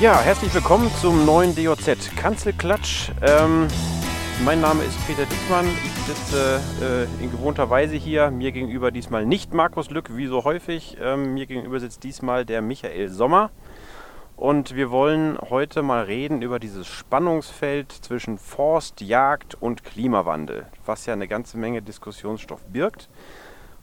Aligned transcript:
Ja, 0.00 0.18
herzlich 0.18 0.54
willkommen 0.54 0.90
zum 0.98 1.26
neuen 1.26 1.54
DOZ 1.54 2.16
Kanzelklatsch. 2.16 3.10
Ähm, 3.20 3.68
mein 4.46 4.58
Name 4.62 4.82
ist 4.82 4.96
Peter 5.06 5.26
Diekmann. 5.26 5.66
Ich 5.84 5.92
sitze 6.06 6.62
äh, 6.80 7.22
in 7.22 7.30
gewohnter 7.30 7.68
Weise 7.68 7.96
hier. 7.96 8.30
Mir 8.30 8.50
gegenüber 8.52 8.92
diesmal 8.92 9.26
nicht 9.26 9.52
Markus 9.52 9.90
Lück, 9.90 10.16
wie 10.16 10.26
so 10.26 10.44
häufig. 10.44 10.96
Ähm, 11.02 11.34
mir 11.34 11.44
gegenüber 11.44 11.78
sitzt 11.80 12.02
diesmal 12.02 12.46
der 12.46 12.62
Michael 12.62 13.10
Sommer. 13.10 13.50
Und 14.36 14.74
wir 14.74 14.90
wollen 14.90 15.36
heute 15.38 15.82
mal 15.82 16.04
reden 16.04 16.40
über 16.40 16.58
dieses 16.58 16.86
Spannungsfeld 16.86 17.92
zwischen 17.92 18.38
Forst, 18.38 19.02
Jagd 19.02 19.54
und 19.60 19.84
Klimawandel, 19.84 20.64
was 20.86 21.04
ja 21.04 21.12
eine 21.12 21.28
ganze 21.28 21.58
Menge 21.58 21.82
Diskussionsstoff 21.82 22.64
birgt. 22.72 23.10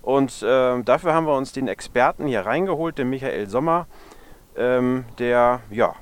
Und 0.01 0.41
äh, 0.41 0.81
dafür 0.81 1.13
haben 1.13 1.27
wir 1.27 1.37
uns 1.37 1.51
den 1.51 1.67
Experten 1.67 2.25
hier 2.25 2.47
reingeholt, 2.47 2.97
den 2.97 3.11
Michael 3.11 3.47
Sommer, 3.47 3.85
ähm, 4.55 5.05
der 5.19 5.61
ja, 5.69 5.93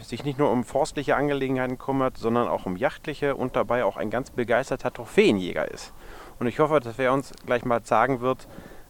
sich 0.00 0.24
nicht 0.24 0.38
nur 0.38 0.50
um 0.50 0.64
forstliche 0.64 1.16
Angelegenheiten 1.16 1.78
kümmert, 1.78 2.16
sondern 2.16 2.48
auch 2.48 2.66
um 2.66 2.76
jachtliche 2.76 3.36
und 3.36 3.56
dabei 3.56 3.84
auch 3.84 3.96
ein 3.96 4.10
ganz 4.10 4.30
begeisterter 4.30 4.92
Trophäenjäger 4.92 5.70
ist. 5.70 5.92
Und 6.38 6.46
ich 6.46 6.58
hoffe, 6.58 6.80
dass 6.80 6.98
er 6.98 7.12
uns 7.12 7.32
gleich 7.46 7.64
mal 7.64 7.84
sagen 7.84 8.20
wird, 8.20 8.48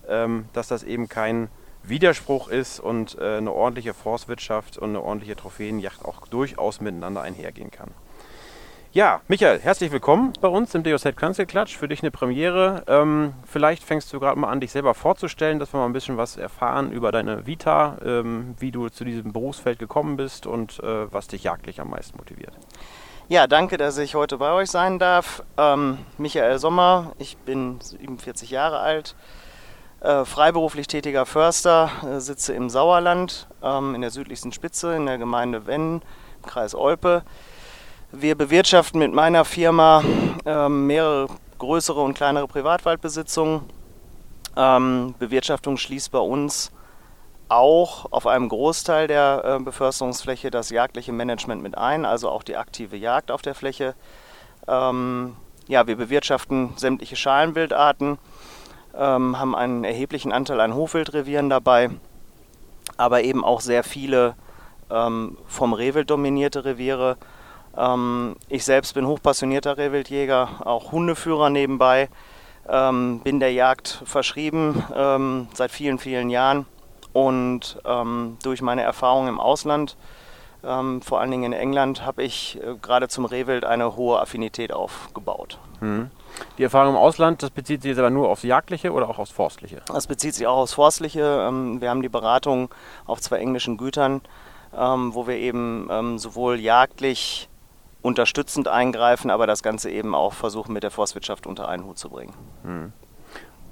ähm, 0.08 0.46
dass 0.52 0.68
das 0.68 0.82
eben 0.82 1.08
kein 1.08 1.48
Widerspruch 1.82 2.48
ist 2.48 2.80
und 2.80 3.16
äh, 3.18 3.38
eine 3.38 3.52
ordentliche 3.52 3.94
Forstwirtschaft 3.94 4.78
und 4.78 4.90
eine 4.90 5.02
ordentliche 5.02 5.36
Trophäenjacht 5.36 6.04
auch 6.04 6.26
durchaus 6.26 6.80
miteinander 6.80 7.22
einhergehen 7.22 7.70
kann. 7.70 7.90
Ja, 8.92 9.20
Michael, 9.28 9.60
herzlich 9.60 9.92
willkommen 9.92 10.32
bei 10.40 10.48
uns 10.48 10.74
im 10.74 10.82
DOZ 10.82 11.14
Kanzelklatsch. 11.14 11.76
Für 11.76 11.88
dich 11.88 12.00
eine 12.02 12.10
Premiere. 12.10 12.84
Ähm, 12.86 13.34
vielleicht 13.44 13.84
fängst 13.84 14.10
du 14.10 14.18
gerade 14.18 14.40
mal 14.40 14.48
an, 14.48 14.60
dich 14.60 14.72
selber 14.72 14.94
vorzustellen, 14.94 15.58
dass 15.58 15.74
wir 15.74 15.78
mal 15.78 15.84
ein 15.84 15.92
bisschen 15.92 16.16
was 16.16 16.38
erfahren 16.38 16.90
über 16.90 17.12
deine 17.12 17.46
Vita, 17.46 17.98
ähm, 18.02 18.54
wie 18.58 18.72
du 18.72 18.88
zu 18.88 19.04
diesem 19.04 19.34
Berufsfeld 19.34 19.78
gekommen 19.78 20.16
bist 20.16 20.46
und 20.46 20.82
äh, 20.82 21.12
was 21.12 21.28
dich 21.28 21.44
jagdlich 21.44 21.82
am 21.82 21.90
meisten 21.90 22.16
motiviert. 22.16 22.54
Ja, 23.28 23.46
danke, 23.46 23.76
dass 23.76 23.98
ich 23.98 24.14
heute 24.14 24.38
bei 24.38 24.52
euch 24.52 24.70
sein 24.70 24.98
darf. 24.98 25.42
Ähm, 25.58 25.98
Michael 26.16 26.58
Sommer, 26.58 27.12
ich 27.18 27.36
bin 27.36 27.78
47 27.82 28.50
Jahre 28.50 28.78
alt, 28.78 29.16
äh, 30.00 30.24
freiberuflich 30.24 30.86
tätiger 30.86 31.26
Förster, 31.26 31.90
äh, 32.06 32.20
sitze 32.20 32.54
im 32.54 32.70
Sauerland 32.70 33.48
ähm, 33.62 33.94
in 33.94 34.00
der 34.00 34.10
südlichsten 34.10 34.50
Spitze 34.50 34.96
in 34.96 35.04
der 35.04 35.18
Gemeinde 35.18 35.66
Wenn, 35.66 36.00
im 36.36 36.46
Kreis 36.46 36.74
Olpe. 36.74 37.22
Wir 38.10 38.36
bewirtschaften 38.36 39.00
mit 39.00 39.12
meiner 39.12 39.44
Firma 39.44 40.02
ähm, 40.46 40.86
mehrere 40.86 41.28
größere 41.58 42.00
und 42.00 42.14
kleinere 42.14 42.48
Privatwaldbesitzungen. 42.48 43.60
Ähm, 44.56 45.14
Bewirtschaftung 45.18 45.76
schließt 45.76 46.10
bei 46.10 46.18
uns 46.18 46.72
auch 47.50 48.10
auf 48.10 48.26
einem 48.26 48.48
Großteil 48.48 49.08
der 49.08 49.42
äh, 49.44 49.62
Beförsterungsfläche 49.62 50.50
das 50.50 50.70
jagdliche 50.70 51.12
Management 51.12 51.62
mit 51.62 51.76
ein, 51.76 52.06
also 52.06 52.30
auch 52.30 52.42
die 52.42 52.56
aktive 52.56 52.96
Jagd 52.96 53.30
auf 53.30 53.42
der 53.42 53.54
Fläche. 53.54 53.94
Ähm, 54.66 55.36
ja, 55.66 55.86
wir 55.86 55.96
bewirtschaften 55.96 56.72
sämtliche 56.76 57.16
Schalenwildarten, 57.16 58.16
ähm, 58.96 59.38
haben 59.38 59.54
einen 59.54 59.84
erheblichen 59.84 60.32
Anteil 60.32 60.60
an 60.60 60.74
Hofwildrevieren 60.74 61.50
dabei, 61.50 61.90
aber 62.96 63.22
eben 63.22 63.44
auch 63.44 63.60
sehr 63.60 63.84
viele 63.84 64.34
ähm, 64.90 65.36
vom 65.46 65.74
Rehwild 65.74 66.08
dominierte 66.08 66.64
Reviere 66.64 67.18
ich 68.48 68.64
selbst 68.64 68.94
bin 68.94 69.06
hochpassionierter 69.06 69.78
Rehwildjäger, 69.78 70.66
auch 70.66 70.90
Hundeführer 70.90 71.48
nebenbei, 71.48 72.08
ähm, 72.68 73.20
bin 73.20 73.40
der 73.40 73.52
Jagd 73.52 74.02
verschrieben 74.04 74.82
ähm, 74.94 75.48
seit 75.54 75.70
vielen, 75.70 75.98
vielen 75.98 76.28
Jahren 76.30 76.66
und 77.12 77.80
ähm, 77.84 78.36
durch 78.42 78.62
meine 78.62 78.82
Erfahrungen 78.82 79.28
im 79.28 79.40
Ausland, 79.40 79.96
ähm, 80.64 81.00
vor 81.02 81.20
allen 81.20 81.30
Dingen 81.30 81.52
in 81.52 81.58
England, 81.58 82.04
habe 82.04 82.22
ich 82.22 82.60
äh, 82.62 82.74
gerade 82.80 83.08
zum 83.08 83.24
Rehwild 83.24 83.64
eine 83.64 83.96
hohe 83.96 84.20
Affinität 84.20 84.72
aufgebaut. 84.72 85.58
Mhm. 85.80 86.10
Die 86.58 86.64
Erfahrung 86.64 86.94
im 86.94 87.00
Ausland, 87.00 87.42
das 87.42 87.50
bezieht 87.50 87.82
sich 87.82 87.90
jetzt 87.90 87.98
aber 87.98 88.10
nur 88.10 88.28
aufs 88.28 88.42
Jagdliche 88.42 88.92
oder 88.92 89.08
auch 89.08 89.18
aufs 89.18 89.30
Forstliche? 89.30 89.82
Das 89.86 90.06
bezieht 90.06 90.34
sich 90.34 90.46
auch 90.46 90.58
aufs 90.58 90.74
Forstliche. 90.74 91.46
Ähm, 91.48 91.80
wir 91.80 91.90
haben 91.90 92.02
die 92.02 92.08
Beratung 92.08 92.68
auf 93.06 93.20
zwei 93.20 93.38
englischen 93.38 93.76
Gütern, 93.76 94.20
wo 94.70 95.26
wir 95.26 95.36
eben 95.36 96.18
sowohl 96.18 96.60
jagdlich 96.60 97.48
unterstützend 98.02 98.68
eingreifen, 98.68 99.30
aber 99.30 99.46
das 99.46 99.62
Ganze 99.62 99.90
eben 99.90 100.14
auch 100.14 100.32
versuchen, 100.32 100.72
mit 100.72 100.82
der 100.82 100.90
Forstwirtschaft 100.90 101.46
unter 101.46 101.68
einen 101.68 101.84
Hut 101.84 101.98
zu 101.98 102.10
bringen. 102.10 102.34
Hm. 102.62 102.92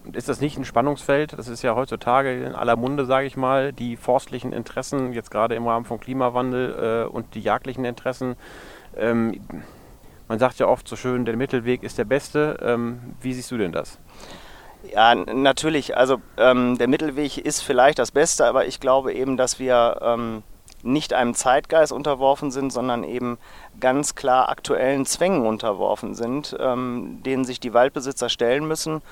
Und 0.04 0.16
ist 0.16 0.28
das 0.28 0.40
nicht 0.40 0.56
ein 0.56 0.64
Spannungsfeld? 0.64 1.32
Das 1.36 1.48
ist 1.48 1.62
ja 1.62 1.74
heutzutage 1.74 2.44
in 2.44 2.54
aller 2.54 2.76
Munde, 2.76 3.06
sage 3.06 3.26
ich 3.26 3.36
mal, 3.36 3.72
die 3.72 3.96
forstlichen 3.96 4.52
Interessen, 4.52 5.12
jetzt 5.12 5.30
gerade 5.32 5.56
im 5.56 5.66
Rahmen 5.66 5.84
von 5.84 5.98
Klimawandel 5.98 7.06
äh, 7.06 7.08
und 7.08 7.34
die 7.34 7.40
jagdlichen 7.40 7.84
Interessen. 7.84 8.36
Ähm, 8.96 9.40
man 10.28 10.38
sagt 10.38 10.58
ja 10.58 10.66
oft 10.66 10.86
so 10.86 10.96
schön, 10.96 11.24
der 11.24 11.36
Mittelweg 11.36 11.82
ist 11.82 11.98
der 11.98 12.04
beste. 12.04 12.56
Ähm, 12.62 13.16
wie 13.20 13.32
siehst 13.32 13.50
du 13.50 13.58
denn 13.58 13.72
das? 13.72 13.98
Ja, 14.92 15.14
natürlich. 15.14 15.96
Also 15.96 16.20
ähm, 16.36 16.78
der 16.78 16.88
Mittelweg 16.88 17.38
ist 17.38 17.62
vielleicht 17.62 17.98
das 17.98 18.12
Beste, 18.12 18.46
aber 18.46 18.66
ich 18.66 18.78
glaube 18.78 19.12
eben, 19.12 19.36
dass 19.36 19.58
wir 19.58 19.98
ähm, 20.02 20.42
nicht 20.86 21.12
einem 21.12 21.34
Zeitgeist 21.34 21.92
unterworfen 21.92 22.50
sind, 22.50 22.72
sondern 22.72 23.04
eben 23.04 23.38
ganz 23.80 24.14
klar 24.14 24.48
aktuellen 24.48 25.06
Zwängen 25.06 25.46
unterworfen 25.46 26.14
sind, 26.14 26.56
ähm, 26.58 27.22
denen 27.24 27.44
sich 27.44 27.60
die 27.60 27.74
Waldbesitzer 27.74 28.28
stellen 28.28 28.66
müssen. 28.66 29.02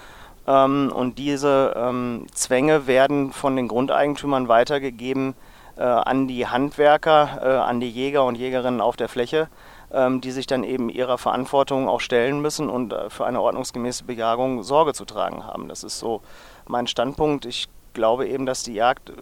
Ähm, 0.46 0.92
und 0.94 1.18
diese 1.18 1.74
ähm, 1.76 2.26
Zwänge 2.32 2.86
werden 2.86 3.32
von 3.32 3.56
den 3.56 3.68
Grundeigentümern 3.68 4.48
weitergegeben 4.48 5.34
äh, 5.76 5.82
an 5.82 6.28
die 6.28 6.46
Handwerker, 6.46 7.40
äh, 7.42 7.68
an 7.68 7.80
die 7.80 7.90
Jäger 7.90 8.24
und 8.24 8.36
Jägerinnen 8.36 8.80
auf 8.80 8.96
der 8.96 9.08
Fläche, 9.08 9.48
ähm, 9.92 10.20
die 10.20 10.30
sich 10.30 10.46
dann 10.46 10.64
eben 10.64 10.88
ihrer 10.88 11.18
Verantwortung 11.18 11.88
auch 11.88 12.00
stellen 12.00 12.40
müssen 12.40 12.68
und 12.68 12.92
äh, 12.92 13.10
für 13.10 13.26
eine 13.26 13.40
ordnungsgemäße 13.40 14.04
Bejagung 14.04 14.62
Sorge 14.62 14.92
zu 14.92 15.04
tragen 15.04 15.44
haben. 15.44 15.68
Das 15.68 15.82
ist 15.82 15.98
so 15.98 16.20
mein 16.66 16.86
Standpunkt. 16.86 17.46
Ich 17.46 17.68
glaube 17.94 18.28
eben, 18.28 18.46
dass 18.46 18.62
die 18.62 18.74
Jagd 18.74 19.10
äh, 19.10 19.12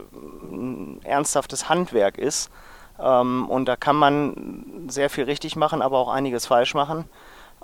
ein 0.50 1.00
ernsthaftes 1.04 1.68
Handwerk 1.68 2.18
ist. 2.18 2.50
Ähm, 2.98 3.48
und 3.48 3.66
da 3.66 3.76
kann 3.76 3.96
man 3.96 4.86
sehr 4.88 5.10
viel 5.10 5.24
richtig 5.24 5.56
machen, 5.56 5.82
aber 5.82 5.98
auch 5.98 6.08
einiges 6.08 6.46
falsch 6.46 6.74
machen. 6.74 7.04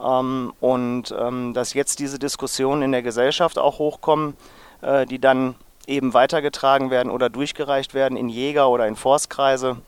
Ähm, 0.03 0.53
und 0.61 1.15
ähm, 1.19 1.55
dass 1.55 1.75
jetzt 1.75 1.99
diese 1.99 2.19
Diskussionen 2.19 2.83
in 2.83 2.93
der 2.93 3.03
Gesellschaft 3.03 3.59
auch 3.59 3.79
hochkommen, 3.79 4.37
äh, 4.83 5.07
die 5.07 5.19
dann 5.19 5.55
eben 5.87 6.15
weitergetragen 6.15 6.91
werden 6.91 7.11
oder 7.11 7.31
durchgereicht 7.31 7.95
werden 7.95 8.17
in 8.17 8.29
Jäger- 8.29 8.69
oder 8.69 8.87
in 8.87 8.95
Forstkreise, 8.95 9.79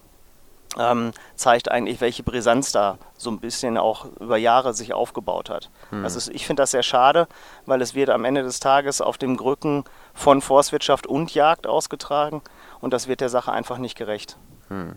ähm, 0.78 1.12
zeigt 1.34 1.70
eigentlich, 1.70 2.00
welche 2.00 2.22
Brisanz 2.22 2.72
da 2.72 2.98
so 3.16 3.30
ein 3.30 3.40
bisschen 3.40 3.76
auch 3.76 4.06
über 4.20 4.36
Jahre 4.36 4.72
sich 4.72 4.92
aufgebaut 4.92 5.50
hat. 5.50 5.70
Hm. 5.90 6.04
Also 6.04 6.30
ich 6.30 6.46
finde 6.46 6.62
das 6.62 6.70
sehr 6.70 6.82
schade, 6.82 7.26
weil 7.66 7.82
es 7.82 7.94
wird 7.94 8.10
am 8.10 8.24
Ende 8.24 8.42
des 8.42 8.60
Tages 8.60 9.00
auf 9.00 9.18
dem 9.18 9.36
Rücken 9.36 9.84
von 10.14 10.40
Forstwirtschaft 10.40 11.06
und 11.06 11.34
Jagd 11.34 11.66
ausgetragen 11.66 12.42
und 12.80 12.92
das 12.92 13.08
wird 13.08 13.20
der 13.20 13.28
Sache 13.28 13.52
einfach 13.52 13.78
nicht 13.78 13.96
gerecht. 13.96 14.36
Hm. 14.68 14.96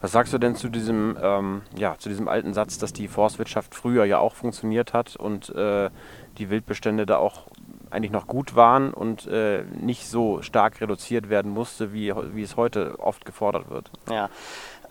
Was 0.00 0.12
sagst 0.12 0.32
du 0.32 0.38
denn 0.38 0.56
zu 0.56 0.68
diesem, 0.68 1.16
ähm, 1.22 1.62
ja, 1.76 1.96
zu 1.96 2.08
diesem 2.08 2.28
alten 2.28 2.54
Satz, 2.54 2.78
dass 2.78 2.92
die 2.92 3.08
Forstwirtschaft 3.08 3.74
früher 3.74 4.04
ja 4.04 4.18
auch 4.18 4.34
funktioniert 4.34 4.92
hat 4.92 5.16
und 5.16 5.50
äh, 5.50 5.90
die 6.38 6.50
Wildbestände 6.50 7.06
da 7.06 7.18
auch 7.18 7.46
eigentlich 7.90 8.10
noch 8.10 8.26
gut 8.26 8.56
waren 8.56 8.92
und 8.92 9.26
äh, 9.26 9.64
nicht 9.64 10.08
so 10.08 10.42
stark 10.42 10.80
reduziert 10.80 11.28
werden 11.28 11.52
musste, 11.52 11.92
wie, 11.92 12.12
wie 12.32 12.42
es 12.42 12.56
heute 12.56 12.98
oft 12.98 13.24
gefordert 13.24 13.70
wird? 13.70 13.90
Ja, 14.10 14.30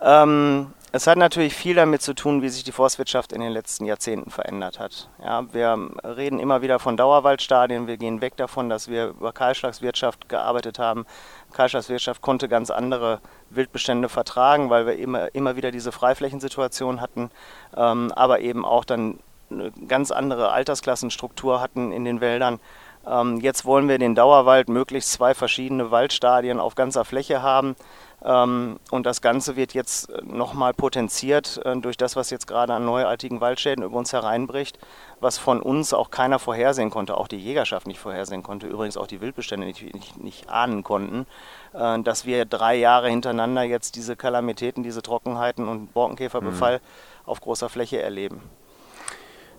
ähm, 0.02 0.72
es 0.94 1.06
hat 1.06 1.16
natürlich 1.16 1.54
viel 1.54 1.74
damit 1.74 2.02
zu 2.02 2.12
tun, 2.12 2.42
wie 2.42 2.50
sich 2.50 2.64
die 2.64 2.72
Forstwirtschaft 2.72 3.32
in 3.32 3.40
den 3.40 3.50
letzten 3.52 3.86
Jahrzehnten 3.86 4.30
verändert 4.30 4.78
hat. 4.78 5.08
Ja, 5.24 5.50
wir 5.54 5.88
reden 6.04 6.38
immer 6.38 6.60
wieder 6.60 6.78
von 6.78 6.98
Dauerwaldstadien. 6.98 7.86
Wir 7.86 7.96
gehen 7.96 8.20
weg 8.20 8.36
davon, 8.36 8.68
dass 8.68 8.88
wir 8.88 9.08
über 9.08 9.32
Kahlschlagswirtschaft 9.32 10.28
gearbeitet 10.28 10.78
haben. 10.78 11.06
Kahlschlagswirtschaft 11.54 12.20
konnte 12.20 12.46
ganz 12.46 12.70
andere 12.70 13.20
Wildbestände 13.48 14.10
vertragen, 14.10 14.68
weil 14.68 14.84
wir 14.86 14.96
immer, 14.96 15.34
immer 15.34 15.56
wieder 15.56 15.70
diese 15.70 15.92
Freiflächensituation 15.92 17.00
hatten, 17.00 17.30
ähm, 17.74 18.12
aber 18.14 18.40
eben 18.40 18.66
auch 18.66 18.84
dann 18.84 19.18
eine 19.50 19.70
ganz 19.88 20.10
andere 20.10 20.52
Altersklassenstruktur 20.52 21.62
hatten 21.62 21.90
in 21.90 22.04
den 22.04 22.20
Wäldern. 22.20 22.60
Ähm, 23.06 23.40
jetzt 23.40 23.64
wollen 23.64 23.88
wir 23.88 23.98
den 23.98 24.14
Dauerwald 24.14 24.68
möglichst 24.68 25.12
zwei 25.12 25.34
verschiedene 25.34 25.90
Waldstadien 25.90 26.60
auf 26.60 26.74
ganzer 26.74 27.04
Fläche 27.04 27.42
haben. 27.42 27.76
Ähm, 28.24 28.78
und 28.90 29.04
das 29.04 29.20
Ganze 29.20 29.56
wird 29.56 29.74
jetzt 29.74 30.10
äh, 30.10 30.22
nochmal 30.24 30.74
potenziert 30.74 31.60
äh, 31.64 31.76
durch 31.76 31.96
das, 31.96 32.14
was 32.14 32.30
jetzt 32.30 32.46
gerade 32.46 32.74
an 32.74 32.84
neuartigen 32.84 33.40
Waldschäden 33.40 33.82
über 33.82 33.96
uns 33.96 34.12
hereinbricht, 34.12 34.78
was 35.20 35.38
von 35.38 35.60
uns 35.60 35.92
auch 35.92 36.10
keiner 36.10 36.38
vorhersehen 36.38 36.90
konnte, 36.90 37.16
auch 37.16 37.26
die 37.26 37.38
Jägerschaft 37.38 37.86
nicht 37.86 37.98
vorhersehen 37.98 38.42
konnte, 38.42 38.66
übrigens 38.68 38.96
auch 38.96 39.06
die 39.06 39.20
Wildbestände 39.20 39.66
nicht, 39.66 39.94
nicht, 39.94 40.22
nicht 40.22 40.48
ahnen 40.48 40.84
konnten, 40.84 41.26
äh, 41.72 42.00
dass 42.02 42.24
wir 42.24 42.44
drei 42.44 42.76
Jahre 42.76 43.08
hintereinander 43.08 43.62
jetzt 43.62 43.96
diese 43.96 44.14
Kalamitäten, 44.14 44.82
diese 44.82 45.02
Trockenheiten 45.02 45.66
und 45.66 45.92
Borkenkäferbefall 45.92 46.78
mhm. 46.78 47.28
auf 47.28 47.40
großer 47.40 47.68
Fläche 47.68 48.00
erleben. 48.00 48.42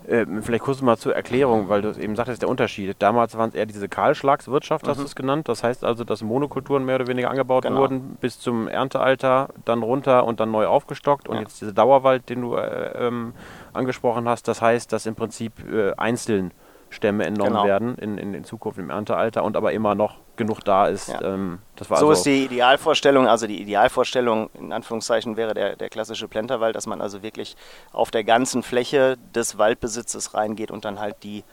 Äh, 0.08 0.26
vielleicht 0.42 0.64
kurz 0.64 0.82
mal 0.82 0.98
zur 0.98 1.16
Erklärung, 1.16 1.70
weil 1.70 1.82
du 1.82 1.90
eben 2.00 2.16
sagtest, 2.16 2.42
der 2.42 2.50
Unterschied. 2.50 2.96
Damals 3.00 3.38
waren 3.38 3.50
es 3.50 3.56
eher 3.56 3.66
diese 3.66 3.88
Kahlschlagswirtschaft, 3.88 4.88
hast 4.88 4.98
mhm. 4.98 5.02
du 5.02 5.08
es 5.08 5.16
genannt. 5.16 5.50
Das 5.50 5.64
heißt 5.64 5.84
also, 5.84 6.04
dass 6.04 6.22
Monokulturen 6.22 6.86
mehr 6.86 6.96
oder 6.96 7.08
weniger 7.08 7.30
angebaut 7.30 7.64
genau. 7.64 7.82
wurden 7.82 8.18
bis 8.20 8.40
zum 8.40 8.68
Erntealter, 8.68 9.50
dann 9.66 9.82
runter 9.82 10.26
und 10.26 10.40
dann 10.40 10.52
neu 10.52 10.68
aufgestockt. 10.68 11.28
Und 11.30 11.36
ja. 11.36 11.42
jetzt 11.42 11.62
dieser 11.62 11.74
Dauerwald, 11.74 12.30
den 12.30 12.42
du 12.42 12.56
äh, 12.56 13.08
ähm, 13.08 13.34
angesprochen 13.74 14.28
hast, 14.28 14.48
das 14.48 14.62
heißt, 14.62 14.92
dass 14.92 15.06
im 15.06 15.16
Prinzip 15.16 15.54
äh, 15.72 15.94
einzeln 15.96 16.52
Stämme 16.90 17.26
entnommen 17.26 17.54
genau. 17.54 17.66
werden 17.66 17.96
in, 17.96 18.18
in, 18.18 18.34
in, 18.34 18.44
Zukunft 18.44 18.78
im 18.78 18.90
Erntealter 18.90 19.44
und 19.44 19.58
aber 19.58 19.72
immer 19.74 19.96
noch 19.96 20.18
genug 20.36 20.62
da 20.62 20.88
ist. 20.88 21.10
Ja. 21.10 21.22
Ähm, 21.22 21.60
so 21.80 21.94
also 21.94 22.12
ist 22.12 22.26
die 22.26 22.46
Idealvorstellung. 22.46 23.28
Also 23.28 23.48
die 23.48 23.62
Idealvorstellung 23.62 24.50
in 24.54 24.72
Anführungszeichen 24.74 25.38
wäre 25.38 25.54
der, 25.54 25.76
der 25.76 25.90
klassische 25.90 26.28
Plenterwald, 26.28 26.76
dass 26.76 26.88
man 26.88 27.02
also 27.02 27.24
wirklich 27.24 27.56
auf 27.92 28.12
der 28.12 28.24
ganzen 28.24 28.64
Fläche 28.64 29.18
des 29.36 29.58
Waldbesitzes 29.58 30.34
reingeht 30.34 30.72
und 30.72 30.86
dann 30.86 31.00
halt 31.00 31.18
die 31.24 31.44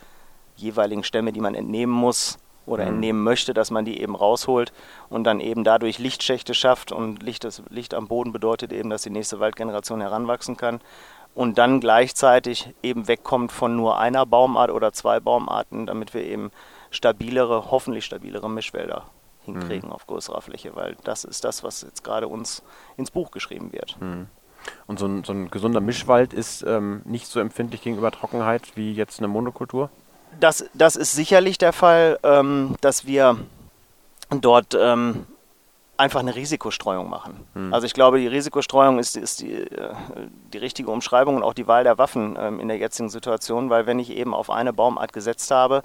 jeweiligen 0.57 1.05
Stämme, 1.05 1.33
die 1.33 1.41
man 1.41 1.55
entnehmen 1.55 1.93
muss 1.93 2.39
oder 2.67 2.85
mhm. 2.85 2.95
entnehmen 2.95 3.23
möchte, 3.23 3.55
dass 3.55 3.71
man 3.71 3.85
die 3.85 4.01
eben 4.01 4.15
rausholt 4.15 4.73
und 5.09 5.25
dann 5.25 5.41
eben 5.41 5.65
dadurch 5.65 5.99
Lichtschächte 5.99 6.55
schafft 6.55 6.93
und 6.93 7.23
Licht, 7.23 7.45
das 7.45 7.63
Licht 7.71 7.95
am 7.95 8.09
Boden 8.09 8.33
bedeutet 8.33 8.73
eben, 8.73 8.91
dass 8.91 9.03
die 9.03 9.11
nächste 9.11 9.41
Waldgeneration 9.41 10.01
heranwachsen 10.01 10.57
kann 10.57 10.81
und 11.35 11.59
dann 11.59 11.81
gleichzeitig 11.81 12.73
eben 12.83 13.09
wegkommt 13.09 13.53
von 13.53 13.77
nur 13.77 13.99
einer 13.99 14.27
Baumart 14.27 14.71
oder 14.71 14.93
zwei 14.93 15.21
Baumarten, 15.21 15.87
damit 15.87 16.15
wir 16.15 16.25
eben 16.25 16.51
stabilere, 16.91 17.71
hoffentlich 17.71 18.05
stabilere 18.05 18.51
Mischwälder 18.51 19.07
hinkriegen 19.45 19.89
mhm. 19.89 19.95
auf 19.95 20.07
größerer 20.07 20.41
Fläche, 20.41 20.77
weil 20.77 20.97
das 21.05 21.25
ist 21.25 21.45
das, 21.45 21.65
was 21.65 21.83
jetzt 21.83 22.05
gerade 22.05 22.29
uns 22.29 22.63
ins 22.97 23.11
Buch 23.11 23.31
geschrieben 23.31 23.73
wird. 23.73 23.97
Mhm. 24.01 24.27
Und 24.87 24.99
so 24.99 25.07
ein, 25.07 25.25
so 25.25 25.33
ein, 25.33 25.51
gesunder 25.51 25.81
Mischwald 25.81 26.35
ist 26.35 26.63
ähm, 26.63 27.01
nicht 27.05 27.27
so 27.27 27.41
empfindlich 27.41 27.83
gegenüber 27.83 28.11
Trockenheit 28.11 28.77
wie 28.77 28.93
jetzt 28.93 29.19
eine 29.19 29.29
Monokultur? 29.29 29.89
Das, 30.39 30.69
das 30.75 30.97
ist 30.97 31.15
sicherlich 31.15 31.59
der 31.59 31.73
Fall, 31.73 32.19
ähm, 32.23 32.77
dass 32.83 33.07
wir 33.07 33.39
dort 34.29 34.77
ähm, 34.79 35.27
einfach 36.01 36.21
eine 36.21 36.35
Risikostreuung 36.35 37.09
machen. 37.09 37.47
Hm. 37.55 37.75
Also 37.75 37.87
ich 37.87 37.95
glaube, 37.95 38.19
die 38.19 38.27
Risikostreuung 38.27 38.99
ist, 38.99 39.17
ist 39.17 39.41
die, 39.41 39.53
äh, 39.53 39.95
die, 40.53 40.59
richtige 40.59 40.91
Umschreibung 40.91 41.37
und 41.37 41.43
auch 41.43 41.55
die 41.55 41.67
Wahl 41.67 41.85
der 41.85 41.99
Waffen 41.99 42.37
ähm, 42.41 42.61
in 42.61 42.69
der 42.69 42.79
jetzigen 42.79 43.11
Situation, 43.11 43.71
weil 43.71 43.87
wenn 43.87 43.99
ich 43.99 44.11
eben 44.11 44.35
auf 44.35 44.51
eine 44.51 44.73
Baumart 44.73 45.13
gesetzt 45.13 45.51
habe 45.51 45.83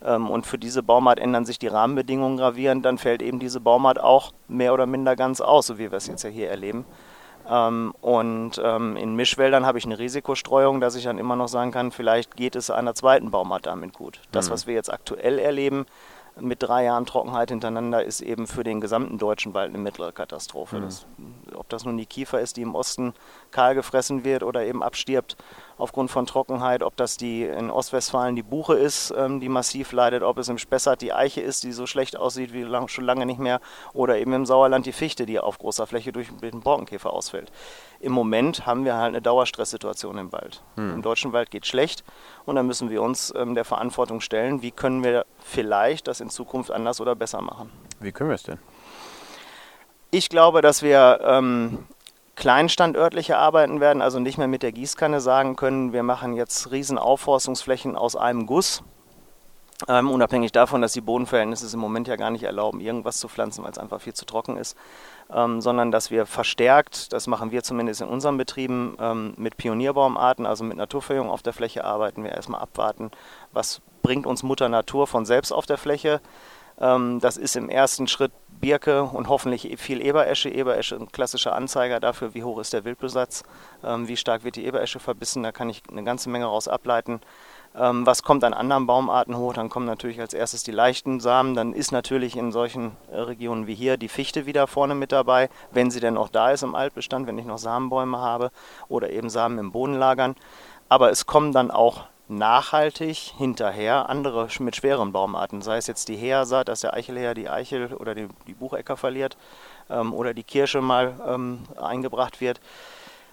und 0.00 0.46
für 0.46 0.58
diese 0.58 0.82
Baumart 0.82 1.18
ändern 1.18 1.44
sich 1.44 1.58
die 1.58 1.68
Rahmenbedingungen 1.68 2.36
gravierend, 2.36 2.84
dann 2.84 2.98
fällt 2.98 3.22
eben 3.22 3.38
diese 3.38 3.60
Baumart 3.60 4.00
auch 4.00 4.32
mehr 4.48 4.74
oder 4.74 4.86
minder 4.86 5.16
ganz 5.16 5.40
aus, 5.40 5.66
so 5.66 5.78
wie 5.78 5.90
wir 5.90 5.96
es 5.96 6.06
jetzt 6.06 6.22
ja 6.22 6.30
hier 6.30 6.50
erleben. 6.50 6.84
Ähm, 7.48 7.94
und 8.00 8.60
ähm, 8.62 8.96
in 8.96 9.14
Mischwäldern 9.14 9.66
habe 9.66 9.78
ich 9.78 9.84
eine 9.84 9.98
Risikostreuung, 9.98 10.80
dass 10.80 10.96
ich 10.96 11.04
dann 11.04 11.18
immer 11.18 11.36
noch 11.36 11.48
sagen 11.48 11.70
kann, 11.70 11.92
vielleicht 11.92 12.36
geht 12.36 12.56
es 12.56 12.70
einer 12.70 12.94
zweiten 12.94 13.30
Baumart 13.30 13.66
damit 13.66 13.92
gut. 13.92 14.20
Das, 14.32 14.46
hm. 14.46 14.52
was 14.52 14.66
wir 14.66 14.74
jetzt 14.74 14.92
aktuell 14.92 15.38
erleben, 15.38 15.86
mit 16.38 16.62
drei 16.62 16.84
Jahren 16.84 17.06
Trockenheit 17.06 17.50
hintereinander 17.50 18.04
ist 18.04 18.20
eben 18.20 18.46
für 18.46 18.62
den 18.62 18.80
gesamten 18.80 19.18
deutschen 19.18 19.54
Wald 19.54 19.70
eine 19.70 19.78
mittlere 19.78 20.12
Katastrophe. 20.12 20.78
Mhm. 20.78 20.82
Das, 20.82 21.06
ob 21.54 21.68
das 21.68 21.84
nun 21.84 21.96
die 21.96 22.06
Kiefer 22.06 22.40
ist, 22.40 22.56
die 22.56 22.62
im 22.62 22.74
Osten 22.74 23.14
kahl 23.50 23.74
gefressen 23.74 24.24
wird 24.24 24.42
oder 24.42 24.64
eben 24.64 24.82
abstirbt 24.82 25.36
aufgrund 25.78 26.10
von 26.10 26.26
Trockenheit, 26.26 26.82
ob 26.82 26.96
das 26.96 27.16
die 27.16 27.44
in 27.44 27.70
Ostwestfalen 27.70 28.36
die 28.36 28.42
Buche 28.42 28.74
ist, 28.74 29.12
ähm, 29.16 29.40
die 29.40 29.48
massiv 29.48 29.92
leidet, 29.92 30.22
ob 30.22 30.38
es 30.38 30.48
im 30.48 30.58
Spessart 30.58 31.00
die 31.02 31.12
Eiche 31.12 31.40
ist, 31.40 31.64
die 31.64 31.72
so 31.72 31.86
schlecht 31.86 32.16
aussieht 32.16 32.52
wie 32.52 32.62
lang, 32.62 32.88
schon 32.88 33.04
lange 33.04 33.26
nicht 33.26 33.40
mehr, 33.40 33.60
oder 33.92 34.18
eben 34.18 34.32
im 34.32 34.46
Sauerland 34.46 34.86
die 34.86 34.92
Fichte, 34.92 35.26
die 35.26 35.38
auf 35.38 35.58
großer 35.58 35.86
Fläche 35.86 36.12
durch 36.12 36.28
den 36.42 36.60
Borkenkäfer 36.60 37.12
ausfällt. 37.12 37.50
Im 38.06 38.12
Moment 38.12 38.66
haben 38.66 38.84
wir 38.84 38.94
halt 38.94 39.08
eine 39.08 39.20
Dauerstresssituation 39.20 40.16
im 40.16 40.30
Wald. 40.30 40.62
Mhm. 40.76 40.94
Im 40.94 41.02
deutschen 41.02 41.32
Wald 41.32 41.50
geht 41.50 41.66
schlecht 41.66 42.04
und 42.44 42.54
dann 42.54 42.64
müssen 42.64 42.88
wir 42.88 43.02
uns 43.02 43.34
ähm, 43.36 43.56
der 43.56 43.64
Verantwortung 43.64 44.20
stellen, 44.20 44.62
wie 44.62 44.70
können 44.70 45.02
wir 45.02 45.26
vielleicht 45.40 46.06
das 46.06 46.20
in 46.20 46.30
Zukunft 46.30 46.70
anders 46.70 47.00
oder 47.00 47.16
besser 47.16 47.40
machen. 47.40 47.68
Wie 47.98 48.12
können 48.12 48.30
wir 48.30 48.36
es 48.36 48.44
denn? 48.44 48.60
Ich 50.12 50.28
glaube, 50.28 50.60
dass 50.62 50.84
wir 50.84 51.18
ähm, 51.24 51.84
kleinstandörtliche 52.36 53.38
arbeiten 53.38 53.80
werden, 53.80 54.00
also 54.00 54.20
nicht 54.20 54.38
mehr 54.38 54.46
mit 54.46 54.62
der 54.62 54.70
Gießkanne 54.70 55.20
sagen 55.20 55.56
können, 55.56 55.92
wir 55.92 56.04
machen 56.04 56.36
jetzt 56.36 56.70
riesen 56.70 56.98
Aufforstungsflächen 56.98 57.96
aus 57.96 58.14
einem 58.14 58.46
Guss. 58.46 58.84
Ähm, 59.88 60.10
unabhängig 60.10 60.52
davon, 60.52 60.80
dass 60.80 60.92
die 60.92 61.00
Bodenverhältnisse 61.00 61.66
es 61.66 61.74
im 61.74 61.80
Moment 61.80 62.06
ja 62.06 62.14
gar 62.14 62.30
nicht 62.30 62.44
erlauben, 62.44 62.80
irgendwas 62.80 63.18
zu 63.18 63.28
pflanzen, 63.28 63.64
weil 63.64 63.72
es 63.72 63.78
einfach 63.78 64.00
viel 64.00 64.14
zu 64.14 64.24
trocken 64.24 64.56
ist, 64.56 64.76
ähm, 65.32 65.60
sondern 65.60 65.90
dass 65.90 66.10
wir 66.10 66.26
verstärkt, 66.26 67.12
das 67.12 67.26
machen 67.26 67.50
wir 67.50 67.62
zumindest 67.62 68.00
in 68.00 68.08
unseren 68.08 68.36
Betrieben, 68.36 68.96
ähm, 69.00 69.34
mit 69.36 69.56
Pionierbaumarten, 69.56 70.46
also 70.46 70.64
mit 70.64 70.76
Naturverjüngung 70.76 71.30
auf 71.30 71.42
der 71.42 71.52
Fläche 71.52 71.84
arbeiten, 71.84 72.24
wir 72.24 72.32
erstmal 72.32 72.60
abwarten, 72.60 73.10
was 73.52 73.80
bringt 74.02 74.26
uns 74.26 74.42
Mutter 74.42 74.68
Natur 74.68 75.06
von 75.06 75.26
selbst 75.26 75.52
auf 75.52 75.66
der 75.66 75.78
Fläche. 75.78 76.20
Ähm, 76.80 77.20
das 77.20 77.36
ist 77.36 77.56
im 77.56 77.68
ersten 77.68 78.06
Schritt 78.06 78.32
Birke 78.60 79.02
und 79.02 79.28
hoffentlich 79.28 79.78
viel 79.78 80.00
Eberesche. 80.00 80.48
Eberesche 80.48 80.96
ein 80.96 81.10
klassischer 81.12 81.54
Anzeiger 81.54 82.00
dafür, 82.00 82.34
wie 82.34 82.44
hoch 82.44 82.58
ist 82.58 82.72
der 82.72 82.84
Wildbesatz, 82.84 83.42
ähm, 83.84 84.08
wie 84.08 84.16
stark 84.16 84.44
wird 84.44 84.56
die 84.56 84.66
Eberesche 84.66 84.98
verbissen. 84.98 85.42
Da 85.42 85.52
kann 85.52 85.68
ich 85.68 85.82
eine 85.90 86.04
ganze 86.04 86.30
Menge 86.30 86.46
raus 86.46 86.68
ableiten. 86.68 87.20
Ähm, 87.78 88.06
was 88.06 88.22
kommt 88.22 88.42
an 88.44 88.54
anderen 88.54 88.86
Baumarten 88.86 89.36
hoch? 89.36 89.52
Dann 89.52 89.68
kommen 89.68 89.86
natürlich 89.86 90.20
als 90.20 90.32
erstes 90.32 90.62
die 90.62 90.72
leichten 90.72 91.20
Samen. 91.20 91.54
Dann 91.54 91.72
ist 91.72 91.92
natürlich 91.92 92.36
in 92.36 92.52
solchen 92.52 92.92
äh, 93.12 93.18
Regionen 93.18 93.66
wie 93.66 93.74
hier 93.74 93.96
die 93.96 94.08
Fichte 94.08 94.46
wieder 94.46 94.66
vorne 94.66 94.94
mit 94.94 95.12
dabei, 95.12 95.50
wenn 95.72 95.90
sie 95.90 96.00
denn 96.00 96.14
noch 96.14 96.28
da 96.28 96.50
ist 96.50 96.62
im 96.62 96.74
Altbestand, 96.74 97.26
wenn 97.26 97.38
ich 97.38 97.44
noch 97.44 97.58
Samenbäume 97.58 98.18
habe 98.18 98.50
oder 98.88 99.10
eben 99.10 99.28
Samen 99.28 99.58
im 99.58 99.72
Boden 99.72 99.94
lagern. 99.94 100.36
Aber 100.88 101.10
es 101.10 101.26
kommen 101.26 101.52
dann 101.52 101.70
auch 101.70 102.04
nachhaltig 102.28 103.16
hinterher 103.36 104.08
andere 104.08 104.48
mit 104.58 104.74
schweren 104.74 105.12
Baumarten, 105.12 105.62
sei 105.62 105.76
es 105.76 105.86
jetzt 105.86 106.08
die 106.08 106.16
Heersaat, 106.16 106.68
dass 106.68 106.80
der 106.80 106.94
Eichelheer 106.94 107.34
die 107.34 107.48
Eichel 107.48 107.94
oder 107.94 108.14
die, 108.14 108.28
die 108.46 108.54
Buchecker 108.54 108.96
verliert 108.96 109.36
ähm, 109.90 110.12
oder 110.12 110.34
die 110.34 110.42
Kirsche 110.42 110.80
mal 110.80 111.14
ähm, 111.26 111.60
eingebracht 111.80 112.40
wird. 112.40 112.60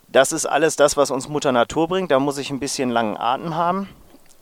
Das 0.09 0.31
ist 0.31 0.45
alles 0.45 0.75
das, 0.75 0.97
was 0.97 1.09
uns 1.09 1.27
Mutter 1.27 1.51
Natur 1.51 1.87
bringt. 1.87 2.11
Da 2.11 2.19
muss 2.19 2.37
ich 2.37 2.51
ein 2.51 2.59
bisschen 2.59 2.91
langen 2.91 3.17
Atem 3.17 3.55
haben. 3.55 3.89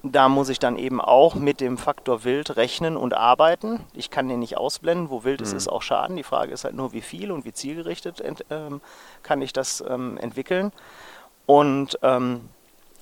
Da 0.04 0.30
muss 0.30 0.50
ich 0.50 0.58
dann 0.58 0.78
eben 0.78 1.00
auch 1.00 1.36
mit 1.36 1.62
dem 1.62 1.78
Faktor 1.78 2.24
Wild 2.24 2.56
rechnen 2.58 2.98
und 2.98 3.14
arbeiten. 3.14 3.82
Ich 3.94 4.10
kann 4.10 4.28
den 4.28 4.40
nicht 4.40 4.58
ausblenden. 4.58 5.12
Wo 5.12 5.24
Wild 5.24 5.42
mhm. 5.42 5.46
ist, 5.46 5.54
ist 5.54 5.68
auch 5.68 5.84
Schaden. 5.84 6.16
Die 6.16 6.24
Frage 6.24 6.52
ist 6.54 6.64
halt 6.64 6.76
nur, 6.76 6.92
wie 6.94 7.02
viel 7.02 7.32
und 7.32 7.46
wie 7.46 7.54
zielgerichtet 7.54 8.24
ähm, 8.50 8.82
kann 9.22 9.42
ich 9.42 9.54
das 9.54 9.84
ähm, 9.88 10.18
entwickeln. 10.18 10.72
Und 11.46 12.00
ähm, 12.02 12.50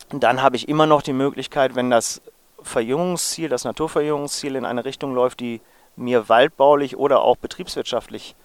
dann 0.10 0.42
habe 0.42 0.57
ich 0.57 0.68
immer 0.68 0.88
noch 0.88 1.01
die 1.01 1.13
Möglichkeit, 1.13 1.75
wenn 1.75 1.90
das 1.90 2.22
Verjüngungsziel, 2.62 3.48
das 3.48 3.63
Naturverjüngungsziel 3.63 4.56
in 4.56 4.65
eine 4.65 4.84
Richtung 4.84 5.13
läuft, 5.13 5.39
die 5.39 5.62
mir 5.96 6.27
waldbaulich 6.27 6.98
oder 6.98 7.22
auch 7.22 7.38
betriebswirtschaftlich 7.38 8.36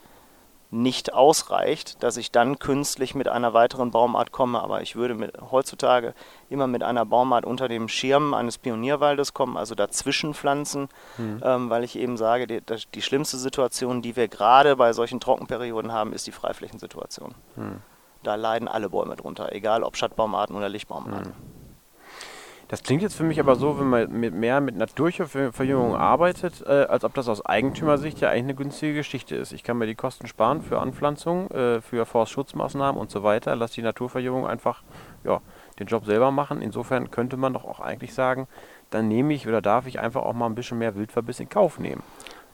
nicht 0.74 1.14
ausreicht, 1.14 2.02
dass 2.02 2.16
ich 2.16 2.32
dann 2.32 2.58
künstlich 2.58 3.14
mit 3.14 3.28
einer 3.28 3.54
weiteren 3.54 3.90
Baumart 3.90 4.32
komme. 4.32 4.60
Aber 4.60 4.82
ich 4.82 4.96
würde 4.96 5.14
mit, 5.14 5.32
heutzutage 5.50 6.14
immer 6.50 6.66
mit 6.66 6.82
einer 6.82 7.06
Baumart 7.06 7.46
unter 7.46 7.68
dem 7.68 7.88
Schirm 7.88 8.34
eines 8.34 8.58
Pionierwaldes 8.58 9.32
kommen, 9.34 9.56
also 9.56 9.74
dazwischen 9.74 10.34
pflanzen, 10.34 10.88
mhm. 11.16 11.40
ähm, 11.42 11.70
weil 11.70 11.84
ich 11.84 11.96
eben 11.96 12.16
sage, 12.16 12.46
die, 12.46 12.60
die, 12.94 13.02
schlimmste 13.02 13.38
Situation, 13.38 14.02
die 14.02 14.16
wir 14.16 14.28
gerade 14.28 14.76
bei 14.76 14.92
solchen 14.92 15.20
Trockenperioden 15.20 15.92
haben, 15.92 16.12
ist 16.12 16.26
die 16.26 16.32
Freiflächensituation. 16.32 17.34
Mhm. 17.56 17.80
Da 18.22 18.34
leiden 18.34 18.68
alle 18.68 18.90
Bäume 18.90 19.16
drunter, 19.16 19.52
egal 19.52 19.82
ob 19.82 19.96
Schattbaumarten 19.96 20.56
oder 20.56 20.68
Lichtbaumarten. 20.68 21.32
Mhm. 21.32 21.53
Das 22.74 22.82
klingt 22.82 23.02
jetzt 23.02 23.14
für 23.14 23.22
mich 23.22 23.38
aber 23.38 23.54
so, 23.54 23.78
wenn 23.78 23.88
man 23.88 24.10
mit 24.10 24.34
mehr 24.34 24.60
mit 24.60 24.74
Naturverjüngung 24.74 25.94
arbeitet, 25.94 26.60
äh, 26.66 26.86
als 26.88 27.04
ob 27.04 27.14
das 27.14 27.28
aus 27.28 27.46
Eigentümersicht 27.46 28.20
ja 28.20 28.30
eigentlich 28.30 28.42
eine 28.42 28.54
günstige 28.56 28.94
Geschichte 28.94 29.36
ist. 29.36 29.52
Ich 29.52 29.62
kann 29.62 29.78
mir 29.78 29.86
die 29.86 29.94
Kosten 29.94 30.26
sparen 30.26 30.60
für 30.60 30.80
Anpflanzung, 30.80 31.48
äh, 31.52 31.80
für 31.80 32.04
Forstschutzmaßnahmen 32.04 33.00
und 33.00 33.12
so 33.12 33.22
weiter. 33.22 33.54
Lass 33.54 33.70
die 33.70 33.82
Naturverjüngung 33.82 34.44
einfach 34.44 34.82
ja, 35.22 35.40
den 35.78 35.86
Job 35.86 36.04
selber 36.04 36.32
machen. 36.32 36.60
Insofern 36.62 37.12
könnte 37.12 37.36
man 37.36 37.52
doch 37.52 37.64
auch 37.64 37.78
eigentlich 37.78 38.12
sagen, 38.12 38.48
dann 38.90 39.06
nehme 39.06 39.34
ich 39.34 39.46
oder 39.46 39.62
darf 39.62 39.86
ich 39.86 40.00
einfach 40.00 40.22
auch 40.22 40.32
mal 40.32 40.46
ein 40.46 40.56
bisschen 40.56 40.78
mehr 40.78 40.96
Wildverbiss 40.96 41.38
in 41.38 41.48
Kauf 41.48 41.78
nehmen. 41.78 42.02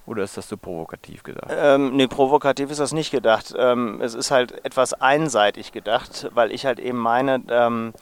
Oder 0.04 0.24
ist 0.24 0.36
das 0.36 0.50
so 0.50 0.58
provokativ 0.58 1.22
gedacht? 1.22 1.50
Ähm, 1.50 1.96
nee, 1.96 2.08
provokativ 2.08 2.70
ist 2.70 2.80
das 2.80 2.92
nicht 2.92 3.10
gedacht. 3.10 3.54
Ähm, 3.56 4.02
es 4.02 4.14
ist 4.14 4.30
halt 4.30 4.66
etwas 4.66 4.92
einseitig 4.92 5.72
gedacht, 5.72 6.28
weil 6.34 6.52
ich 6.52 6.66
halt 6.66 6.78
eben 6.78 6.98
meine, 6.98 7.42
ähm, 7.48 7.94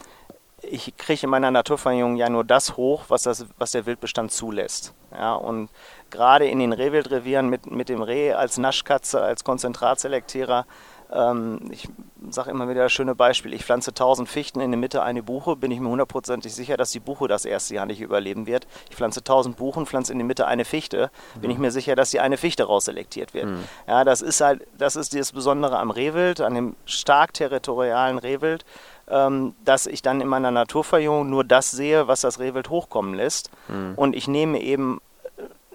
ich 0.62 0.97
kriege 0.97 1.25
in 1.25 1.31
meiner 1.31 1.50
Naturverjüngung 1.50 2.17
ja 2.17 2.29
nur 2.29 2.45
das 2.45 2.77
hoch, 2.77 3.05
was, 3.09 3.23
das, 3.23 3.47
was 3.59 3.73
der 3.73 3.87
Wildbestand 3.87 4.33
zulässt. 4.33 4.95
Ja, 5.12 5.35
und 5.35 5.71
gerade 6.11 6.47
in 6.47 6.59
den 6.59 6.73
Rehwildrevieren 6.73 7.49
mit, 7.49 7.71
mit 7.71 7.88
dem 7.88 8.03
Reh 8.03 8.33
als 8.33 8.59
Naschkatze, 8.59 9.23
als 9.23 9.45
Konzentratselektierer, 9.45 10.67
ähm, 11.11 11.61
ich 11.71 11.88
sage 12.31 12.50
immer 12.50 12.69
wieder 12.69 12.83
das 12.83 12.93
schöne 12.93 13.15
Beispiel, 13.15 13.55
ich 13.55 13.65
pflanze 13.65 13.91
1000 13.91 14.29
Fichten 14.29 14.61
in 14.61 14.71
der 14.71 14.79
Mitte 14.79 15.03
eine 15.03 15.23
Buche, 15.23 15.57
bin 15.57 15.71
ich 15.71 15.81
mir 15.81 15.88
hundertprozentig 15.88 16.55
sicher, 16.55 16.77
dass 16.77 16.91
die 16.91 17.00
Buche 17.00 17.29
das 17.29 17.45
erste 17.45 17.75
Jahr 17.75 17.87
nicht 17.87 18.00
überleben 18.00 18.47
wird. 18.47 18.67
Ich 18.91 18.97
pflanze 18.97 19.21
1000 19.21 19.57
Buchen, 19.57 19.87
pflanze 19.87 20.12
in 20.12 20.19
der 20.19 20.27
Mitte 20.27 20.47
eine 20.47 20.65
Fichte, 20.65 21.11
mhm. 21.35 21.41
bin 21.41 21.50
ich 21.50 21.59
mir 21.59 21.71
sicher, 21.71 21.97
dass 21.97 22.11
die 22.11 22.21
eine 22.21 22.37
Fichte 22.37 22.65
rausselektiert 22.65 23.33
wird. 23.33 23.47
Mhm. 23.47 23.65
Ja, 23.87 24.05
das 24.05 24.21
ist 24.21 24.41
halt, 24.41 24.67
das 24.77 24.97
ist 24.97 25.15
das 25.15 25.33
Besondere 25.33 25.79
am 25.79 25.91
Rehwild, 25.91 26.41
an 26.41 26.55
dem 26.55 26.77
stark 26.85 27.33
territorialen 27.33 28.19
Rehwild, 28.19 28.67
dass 29.65 29.87
ich 29.87 30.03
dann 30.03 30.21
in 30.21 30.29
meiner 30.29 30.50
Naturverjüngung 30.50 31.31
nur 31.31 31.45
das 31.45 31.71
sehe, 31.71 32.09
was 32.09 32.21
das 32.21 32.38
Rehwild 32.38 32.71
hochkommen 32.71 33.15
lässt. 33.15 33.50
Mhm. 33.69 33.95
Und 33.97 34.15
ich 34.15 34.29
nehme 34.29 34.61
eben 34.61 35.00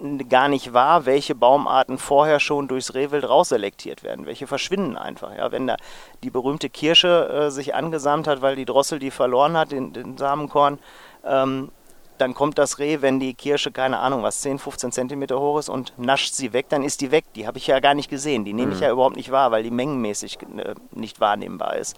äh, 0.01 0.23
gar 0.25 0.47
nicht 0.47 0.73
wahr, 0.73 1.05
welche 1.05 1.33
Baumarten 1.33 1.97
vorher 1.97 2.39
schon 2.39 2.67
durchs 2.67 2.93
Rehwild 2.93 3.27
rausselektiert 3.27 4.03
werden. 4.03 4.25
Welche 4.25 4.47
verschwinden 4.47 4.97
einfach. 4.97 5.35
Ja, 5.35 5.51
wenn 5.51 5.67
da 5.67 5.77
die 6.23 6.29
berühmte 6.29 6.69
Kirsche 6.69 7.29
äh, 7.29 7.51
sich 7.51 7.73
angesammelt 7.73 8.27
hat, 8.27 8.41
weil 8.41 8.55
die 8.55 8.65
Drossel 8.65 8.99
die 8.99 9.11
verloren 9.11 9.57
hat, 9.57 9.71
den, 9.71 9.93
den 9.93 10.17
Samenkorn, 10.17 10.77
ähm, 11.25 11.71
dann 12.17 12.33
kommt 12.33 12.57
das 12.57 12.79
Reh, 12.79 13.01
wenn 13.01 13.19
die 13.19 13.33
Kirsche, 13.33 13.71
keine 13.71 13.99
Ahnung, 13.99 14.23
was 14.23 14.41
10, 14.41 14.59
15 14.59 14.91
Zentimeter 14.91 15.39
hoch 15.39 15.57
ist 15.57 15.69
und 15.69 15.93
nascht 15.97 16.33
sie 16.33 16.53
weg, 16.53 16.67
dann 16.69 16.83
ist 16.83 17.01
die 17.01 17.11
weg. 17.11 17.25
Die 17.35 17.47
habe 17.47 17.57
ich 17.57 17.67
ja 17.67 17.79
gar 17.79 17.95
nicht 17.95 18.09
gesehen. 18.09 18.45
Die 18.45 18.53
nehme 18.53 18.71
ich 18.71 18.77
mhm. 18.77 18.83
ja 18.83 18.91
überhaupt 18.91 19.15
nicht 19.15 19.31
wahr, 19.31 19.51
weil 19.51 19.63
die 19.63 19.71
mengenmäßig 19.71 20.37
äh, 20.57 20.75
nicht 20.91 21.19
wahrnehmbar 21.19 21.75
ist. 21.77 21.97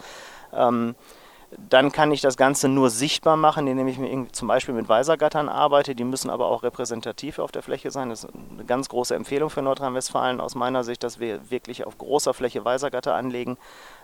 Ähm, 0.54 0.96
dann 1.58 1.92
kann 1.92 2.12
ich 2.12 2.22
das 2.22 2.38
Ganze 2.38 2.68
nur 2.68 2.90
sichtbar 2.90 3.38
machen, 3.38 3.68
indem 3.68 3.88
ich 3.88 3.98
mir 3.98 4.28
zum 4.32 4.48
Beispiel 4.48 4.74
mit 4.74 4.90
Weisergattern 4.90 5.50
arbeite. 5.50 5.96
Die 5.96 6.04
müssen 6.04 6.30
aber 6.30 6.48
auch 6.48 6.64
repräsentativ 6.64 7.40
auf 7.40 7.52
der 7.52 7.64
Fläche 7.64 7.92
sein. 7.92 8.10
Das 8.10 8.24
ist 8.24 8.34
eine 8.52 8.66
ganz 8.66 8.90
große 8.90 9.16
Empfehlung 9.16 9.50
für 9.50 9.62
Nordrhein-Westfalen 9.62 10.42
aus 10.42 10.56
meiner 10.56 10.84
Sicht, 10.84 11.04
dass 11.04 11.20
wir 11.20 11.50
wirklich 11.50 11.86
auf 11.86 11.98
großer 11.98 12.34
Fläche 12.34 12.66
Weisergatter 12.66 13.16
anlegen, 13.16 13.58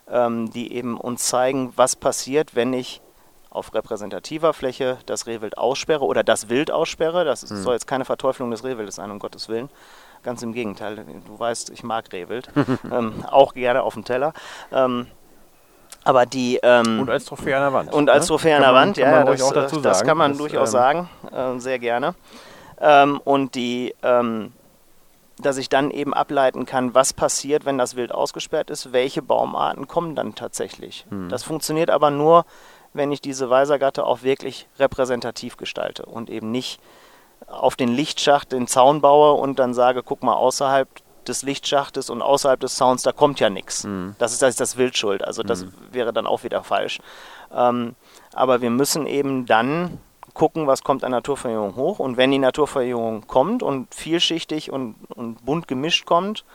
ähm, 0.09 0.51
die 0.51 0.73
eben 0.73 0.97
uns 0.97 1.27
zeigen, 1.27 1.73
was 1.75 1.95
passiert, 1.95 2.55
wenn 2.55 2.73
ich 2.73 3.01
auf 3.49 3.73
repräsentativer 3.73 4.53
Fläche 4.53 4.97
das 5.05 5.27
Rehwild 5.27 5.57
aussperre 5.57 6.05
oder 6.05 6.23
das 6.23 6.47
Wild 6.47 6.71
aussperre. 6.71 7.25
Das 7.25 7.41
hm. 7.49 7.57
soll 7.57 7.73
jetzt 7.73 7.87
keine 7.87 8.05
Verteuflung 8.05 8.49
des 8.49 8.63
Rehwildes 8.63 8.95
sein, 8.95 9.11
um 9.11 9.19
Gottes 9.19 9.49
Willen. 9.49 9.69
Ganz 10.23 10.41
im 10.41 10.53
Gegenteil. 10.53 11.03
Du 11.25 11.39
weißt, 11.39 11.69
ich 11.71 11.83
mag 11.83 12.11
Rehwild. 12.13 12.49
ähm, 12.91 13.25
auch 13.29 13.53
gerne 13.53 13.83
auf 13.83 13.95
dem 13.95 14.05
Teller. 14.05 14.33
Ähm, 14.71 15.07
aber 16.03 16.25
die. 16.25 16.59
Ähm, 16.61 17.01
und 17.01 17.09
als 17.09 17.25
Trophäe 17.25 17.55
an 17.55 17.61
der 17.61 17.73
Wand. 17.73 17.93
Und 17.93 18.09
als 18.09 18.25
ne? 18.25 18.27
Trophäe 18.27 18.55
an 18.55 18.61
der 18.61 18.73
Wand, 18.73 18.97
ja, 18.97 19.23
das, 19.23 19.51
äh, 19.51 19.81
das, 19.81 20.03
kann 20.03 20.17
man 20.17 20.31
das, 20.31 20.37
durchaus 20.39 20.69
ähm, 20.69 20.71
sagen. 20.71 21.09
Äh, 21.31 21.59
sehr 21.59 21.79
gerne. 21.79 22.15
Ähm, 22.79 23.19
und 23.23 23.55
die. 23.55 23.95
Ähm, 24.03 24.53
dass 25.37 25.57
ich 25.57 25.69
dann 25.69 25.89
eben 25.89 26.13
ableiten 26.13 26.67
kann, 26.67 26.93
was 26.93 27.13
passiert, 27.13 27.65
wenn 27.65 27.79
das 27.79 27.95
Wild 27.95 28.11
ausgesperrt 28.11 28.69
ist, 28.69 28.93
welche 28.93 29.23
Baumarten 29.23 29.87
kommen 29.87 30.13
dann 30.13 30.35
tatsächlich. 30.35 31.07
Hm. 31.09 31.29
Das 31.29 31.41
funktioniert 31.41 31.89
aber 31.89 32.11
nur, 32.11 32.45
wenn 32.93 33.11
ich 33.11 33.21
diese 33.21 33.49
Weisergatte 33.49 34.05
auch 34.05 34.23
wirklich 34.23 34.67
repräsentativ 34.77 35.57
gestalte 35.57 36.05
und 36.05 36.29
eben 36.29 36.51
nicht 36.51 36.79
auf 37.47 37.75
den 37.75 37.89
Lichtschacht 37.89 38.51
den 38.51 38.67
Zaun 38.67 39.01
baue 39.01 39.33
und 39.33 39.59
dann 39.59 39.73
sage, 39.73 40.03
guck 40.03 40.23
mal, 40.23 40.35
außerhalb 40.35 40.87
des 41.27 41.43
Lichtschachtes 41.43 42.09
und 42.09 42.21
außerhalb 42.21 42.59
des 42.59 42.75
Zauns, 42.75 43.03
da 43.03 43.11
kommt 43.11 43.39
ja 43.39 43.49
nichts. 43.49 43.83
Mhm. 43.83 44.15
Das 44.17 44.33
ist 44.33 44.41
das, 44.41 44.55
das 44.55 44.77
Wildschuld. 44.77 45.23
Also 45.23 45.43
das 45.43 45.65
mhm. 45.65 45.73
wäre 45.91 46.13
dann 46.13 46.27
auch 46.27 46.43
wieder 46.43 46.63
falsch. 46.63 46.99
Ähm, 47.53 47.95
aber 48.33 48.61
wir 48.61 48.69
müssen 48.69 49.07
eben 49.07 49.45
dann 49.45 49.99
gucken, 50.33 50.67
was 50.67 50.83
kommt 50.83 51.03
an 51.03 51.11
Naturverjüngung 51.11 51.75
hoch. 51.75 51.99
Und 51.99 52.17
wenn 52.17 52.31
die 52.31 52.39
Naturverjüngung 52.39 53.27
kommt 53.27 53.63
und 53.63 53.93
vielschichtig 53.93 54.71
und, 54.71 54.95
und 55.15 55.45
bunt 55.45 55.67
gemischt 55.67 56.05
kommt, 56.05 56.45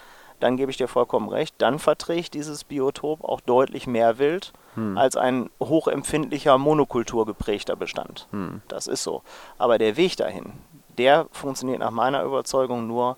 dann 0.40 0.56
gebe 0.56 0.70
ich 0.70 0.76
dir 0.76 0.88
vollkommen 0.88 1.28
recht, 1.28 1.54
dann 1.58 1.78
verträgt 1.78 2.34
dieses 2.34 2.64
Biotop 2.64 3.24
auch 3.24 3.40
deutlich 3.40 3.86
mehr 3.86 4.18
Wild 4.18 4.52
hm. 4.74 4.98
als 4.98 5.16
ein 5.16 5.48
hochempfindlicher 5.60 6.58
Monokultur 6.58 7.24
geprägter 7.24 7.76
Bestand. 7.76 8.28
Hm. 8.32 8.60
Das 8.68 8.86
ist 8.86 9.02
so. 9.02 9.22
Aber 9.56 9.78
der 9.78 9.96
Weg 9.96 10.16
dahin, 10.16 10.52
der 10.98 11.26
funktioniert 11.32 11.78
nach 11.78 11.90
meiner 11.90 12.22
Überzeugung 12.22 12.86
nur, 12.86 13.16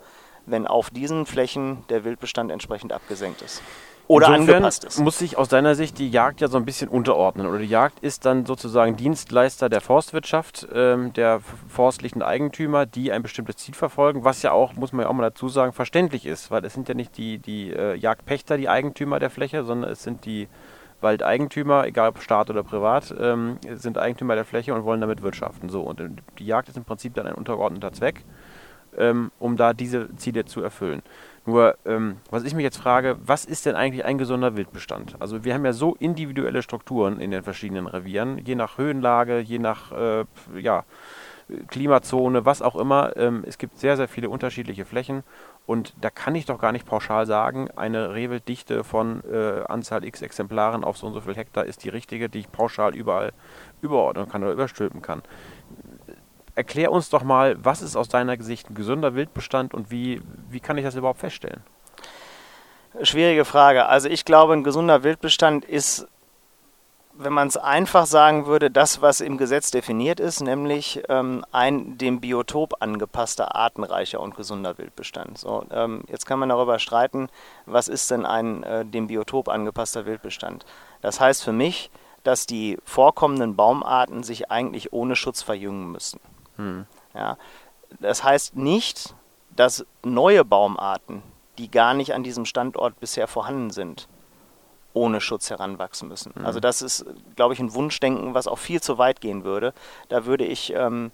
wenn 0.50 0.66
auf 0.66 0.90
diesen 0.90 1.26
Flächen 1.26 1.84
der 1.88 2.04
Wildbestand 2.04 2.50
entsprechend 2.50 2.92
abgesenkt 2.92 3.42
ist. 3.42 3.62
Oder 4.08 4.28
Insofern 4.28 4.54
angepasst 4.56 4.84
ist. 4.84 4.98
muss 4.98 5.18
sich 5.18 5.36
aus 5.36 5.48
deiner 5.48 5.74
Sicht 5.74 5.98
die 5.98 6.08
Jagd 6.08 6.40
ja 6.40 6.48
so 6.48 6.56
ein 6.56 6.64
bisschen 6.64 6.88
unterordnen. 6.88 7.46
Oder 7.46 7.58
die 7.58 7.66
Jagd 7.66 8.00
ist 8.00 8.24
dann 8.24 8.46
sozusagen 8.46 8.96
Dienstleister 8.96 9.68
der 9.68 9.82
Forstwirtschaft, 9.82 10.66
ähm, 10.72 11.12
der 11.12 11.40
forstlichen 11.68 12.22
Eigentümer, 12.22 12.86
die 12.86 13.12
ein 13.12 13.22
bestimmtes 13.22 13.58
Ziel 13.58 13.74
verfolgen, 13.74 14.24
was 14.24 14.40
ja 14.40 14.52
auch, 14.52 14.72
muss 14.72 14.92
man 14.94 15.02
ja 15.02 15.10
auch 15.10 15.12
mal 15.12 15.28
dazu 15.28 15.50
sagen, 15.50 15.74
verständlich 15.74 16.24
ist, 16.24 16.50
weil 16.50 16.64
es 16.64 16.72
sind 16.72 16.88
ja 16.88 16.94
nicht 16.94 17.18
die, 17.18 17.38
die 17.38 17.70
äh, 17.70 17.96
Jagdpächter 17.96 18.56
die 18.56 18.70
Eigentümer 18.70 19.18
der 19.18 19.28
Fläche, 19.28 19.62
sondern 19.64 19.90
es 19.90 20.02
sind 20.02 20.24
die 20.24 20.48
Waldeigentümer, 21.02 21.86
egal 21.86 22.08
ob 22.08 22.22
Staat 22.22 22.48
oder 22.48 22.62
privat, 22.62 23.14
ähm, 23.20 23.58
sind 23.74 23.98
Eigentümer 23.98 24.34
der 24.34 24.46
Fläche 24.46 24.74
und 24.74 24.84
wollen 24.84 25.02
damit 25.02 25.22
wirtschaften. 25.22 25.68
So, 25.68 25.82
und 25.82 26.02
die 26.38 26.46
Jagd 26.46 26.70
ist 26.70 26.78
im 26.78 26.84
Prinzip 26.84 27.14
dann 27.14 27.26
ein 27.26 27.34
untergeordneter 27.34 27.92
Zweck, 27.92 28.24
ähm, 28.98 29.30
um 29.38 29.56
da 29.56 29.72
diese 29.72 30.14
Ziele 30.16 30.44
zu 30.44 30.62
erfüllen. 30.62 31.02
Nur, 31.46 31.76
ähm, 31.86 32.18
was 32.30 32.44
ich 32.44 32.54
mich 32.54 32.64
jetzt 32.64 32.76
frage, 32.76 33.16
was 33.24 33.46
ist 33.46 33.64
denn 33.64 33.74
eigentlich 33.74 34.04
ein 34.04 34.18
gesunder 34.18 34.56
Wildbestand? 34.56 35.16
Also 35.18 35.44
wir 35.44 35.54
haben 35.54 35.64
ja 35.64 35.72
so 35.72 35.94
individuelle 35.94 36.62
Strukturen 36.62 37.20
in 37.20 37.30
den 37.30 37.42
verschiedenen 37.42 37.86
Revieren, 37.86 38.38
je 38.44 38.54
nach 38.54 38.76
Höhenlage, 38.76 39.38
je 39.38 39.58
nach 39.58 39.92
äh, 39.92 40.24
ja, 40.60 40.84
Klimazone, 41.68 42.44
was 42.44 42.60
auch 42.60 42.76
immer. 42.76 43.16
Ähm, 43.16 43.44
es 43.46 43.56
gibt 43.56 43.78
sehr, 43.78 43.96
sehr 43.96 44.08
viele 44.08 44.28
unterschiedliche 44.28 44.84
Flächen 44.84 45.22
und 45.66 45.94
da 46.00 46.10
kann 46.10 46.34
ich 46.34 46.44
doch 46.44 46.58
gar 46.58 46.72
nicht 46.72 46.86
pauschal 46.86 47.26
sagen, 47.26 47.68
eine 47.76 48.14
Rehwilddichte 48.14 48.84
von 48.84 49.22
äh, 49.30 49.62
Anzahl 49.68 50.04
x 50.04 50.20
Exemplaren 50.20 50.84
auf 50.84 50.98
so 50.98 51.06
und 51.06 51.14
so 51.14 51.22
viel 51.22 51.34
Hektar 51.34 51.64
ist 51.64 51.84
die 51.84 51.88
richtige, 51.88 52.28
die 52.28 52.40
ich 52.40 52.52
pauschal 52.52 52.94
überall 52.94 53.32
überordnen 53.80 54.28
kann 54.28 54.42
oder 54.42 54.52
überstülpen 54.52 55.00
kann. 55.00 55.22
Erklär 56.58 56.90
uns 56.90 57.08
doch 57.08 57.22
mal, 57.22 57.56
was 57.64 57.82
ist 57.82 57.94
aus 57.94 58.08
deiner 58.08 58.36
Sicht 58.42 58.68
ein 58.68 58.74
gesunder 58.74 59.14
Wildbestand 59.14 59.74
und 59.74 59.92
wie, 59.92 60.20
wie 60.50 60.58
kann 60.58 60.76
ich 60.76 60.84
das 60.84 60.96
überhaupt 60.96 61.20
feststellen? 61.20 61.62
Schwierige 63.02 63.44
Frage. 63.44 63.86
Also 63.86 64.08
ich 64.08 64.24
glaube, 64.24 64.54
ein 64.54 64.64
gesunder 64.64 65.04
Wildbestand 65.04 65.64
ist 65.64 66.08
wenn 67.18 67.32
man 67.32 67.48
es 67.48 67.56
einfach 67.56 68.06
sagen 68.06 68.46
würde, 68.46 68.70
das, 68.70 69.02
was 69.02 69.20
im 69.20 69.38
Gesetz 69.38 69.70
definiert 69.70 70.18
ist, 70.18 70.40
nämlich 70.40 71.02
ähm, 71.08 71.44
ein 71.52 71.96
dem 71.98 72.20
Biotop 72.20 72.74
angepasster, 72.80 73.54
artenreicher 73.54 74.20
und 74.20 74.36
gesunder 74.36 74.78
Wildbestand. 74.78 75.38
So, 75.38 75.64
ähm, 75.70 76.02
jetzt 76.08 76.26
kann 76.26 76.38
man 76.38 76.48
darüber 76.48 76.78
streiten, 76.78 77.28
was 77.66 77.88
ist 77.88 78.10
denn 78.10 78.24
ein 78.24 78.62
äh, 78.64 78.84
dem 78.84 79.08
Biotop 79.08 79.48
angepasster 79.48 80.06
Wildbestand. 80.06 80.64
Das 81.02 81.20
heißt 81.20 81.44
für 81.44 81.52
mich, 81.52 81.90
dass 82.22 82.46
die 82.46 82.78
vorkommenden 82.84 83.56
Baumarten 83.56 84.22
sich 84.22 84.50
eigentlich 84.50 84.92
ohne 84.92 85.16
Schutz 85.16 85.42
verjüngen 85.42 85.90
müssen. 85.90 86.20
Hm. 86.58 86.86
Ja, 87.14 87.38
das 88.00 88.22
heißt 88.22 88.56
nicht, 88.56 89.14
dass 89.56 89.86
neue 90.04 90.44
Baumarten, 90.44 91.22
die 91.56 91.70
gar 91.70 91.94
nicht 91.94 92.14
an 92.14 92.22
diesem 92.22 92.44
Standort 92.44 93.00
bisher 93.00 93.26
vorhanden 93.26 93.70
sind, 93.70 94.08
ohne 94.92 95.20
Schutz 95.20 95.50
heranwachsen 95.50 96.08
müssen. 96.08 96.32
Mhm. 96.36 96.46
Also 96.46 96.60
das 96.60 96.82
ist, 96.82 97.06
glaube 97.36 97.54
ich, 97.54 97.60
ein 97.60 97.74
Wunschdenken, 97.74 98.34
was 98.34 98.46
auch 98.46 98.58
viel 98.58 98.80
zu 98.80 98.98
weit 98.98 99.20
gehen 99.20 99.44
würde. 99.44 99.72
Da 100.08 100.26
würde 100.26 100.44
ich, 100.44 100.72
ähm, 100.74 101.10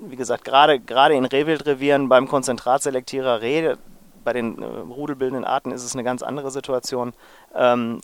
wie 0.00 0.16
gesagt, 0.16 0.44
gerade 0.44 0.80
gerade 0.80 1.14
in 1.14 1.24
Rehwildrevieren 1.24 2.08
beim 2.08 2.28
Konzentratselektierer 2.28 3.40
Reh, 3.40 3.74
bei 4.24 4.32
den 4.32 4.62
äh, 4.62 4.64
rudelbildenden 4.64 5.44
Arten 5.44 5.72
ist 5.72 5.84
es 5.84 5.94
eine 5.94 6.04
ganz 6.04 6.22
andere 6.22 6.50
Situation. 6.50 7.12
Ähm, 7.54 8.00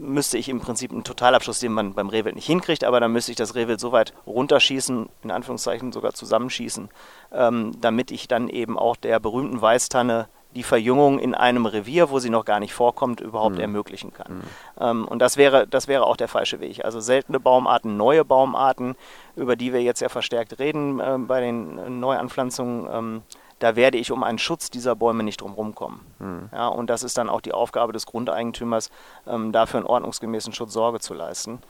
müsste 0.00 0.38
ich 0.38 0.48
im 0.48 0.60
Prinzip 0.60 0.90
einen 0.92 1.04
Totalabschluss, 1.04 1.60
den 1.60 1.72
man 1.72 1.94
beim 1.94 2.08
Rehwild 2.08 2.34
nicht 2.34 2.46
hinkriegt, 2.46 2.84
aber 2.84 3.00
dann 3.00 3.12
müsste 3.12 3.32
ich 3.32 3.36
das 3.36 3.54
Rehwild 3.54 3.80
so 3.80 3.92
weit 3.92 4.12
runterschießen, 4.26 5.08
in 5.22 5.30
Anführungszeichen 5.30 5.92
sogar 5.92 6.14
zusammenschießen, 6.14 6.88
ähm, 7.32 7.72
damit 7.80 8.10
ich 8.10 8.28
dann 8.28 8.48
eben 8.48 8.78
auch 8.78 8.96
der 8.96 9.20
berühmten 9.20 9.60
Weißtanne 9.60 10.28
die 10.54 10.62
Verjüngung 10.64 11.18
in 11.20 11.34
einem 11.34 11.64
Revier, 11.66 12.10
wo 12.10 12.18
sie 12.18 12.30
noch 12.30 12.44
gar 12.44 12.58
nicht 12.58 12.72
vorkommt, 12.72 13.20
überhaupt 13.20 13.56
mhm. 13.56 13.60
ermöglichen 13.60 14.12
kann. 14.12 14.38
Mhm. 14.38 14.42
Ähm, 14.80 15.08
und 15.08 15.20
das 15.20 15.36
wäre, 15.36 15.66
das 15.66 15.86
wäre 15.86 16.06
auch 16.06 16.16
der 16.16 16.28
falsche 16.28 16.60
Weg. 16.60 16.84
Also 16.84 17.00
seltene 17.00 17.38
Baumarten, 17.38 17.96
neue 17.96 18.24
Baumarten, 18.24 18.96
über 19.36 19.54
die 19.54 19.72
wir 19.72 19.82
jetzt 19.82 20.00
ja 20.00 20.08
verstärkt 20.08 20.58
reden 20.58 20.98
äh, 20.98 21.18
bei 21.18 21.40
den 21.40 22.00
Neuanpflanzungen, 22.00 22.88
ähm, 22.92 23.22
da 23.60 23.76
werde 23.76 23.98
ich 23.98 24.10
um 24.10 24.24
einen 24.24 24.38
Schutz 24.38 24.70
dieser 24.70 24.96
Bäume 24.96 25.22
nicht 25.22 25.40
drum 25.40 25.74
kommen. 25.74 26.04
Mhm. 26.18 26.48
Ja, 26.52 26.68
und 26.68 26.90
das 26.90 27.02
ist 27.02 27.16
dann 27.16 27.28
auch 27.28 27.40
die 27.40 27.52
Aufgabe 27.52 27.92
des 27.92 28.06
Grundeigentümers, 28.06 28.90
ähm, 29.26 29.52
dafür 29.52 29.78
einen 29.78 29.86
ordnungsgemäßen 29.86 30.52
Schutz 30.52 30.72
Sorge 30.72 30.98
zu 30.98 31.14
leisten. 31.14 31.60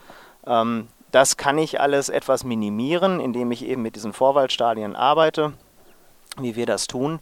Ähm, 0.46 0.88
das 1.10 1.36
kann 1.36 1.58
ich 1.58 1.80
alles 1.80 2.08
etwas 2.08 2.44
minimieren, 2.44 3.20
indem 3.20 3.50
ich 3.50 3.64
eben 3.64 3.82
mit 3.82 3.96
diesen 3.96 4.12
Vorwaldstadien 4.12 4.96
arbeite, 4.96 5.52
wie 6.38 6.56
wir 6.56 6.66
das 6.66 6.86
tun 6.86 7.20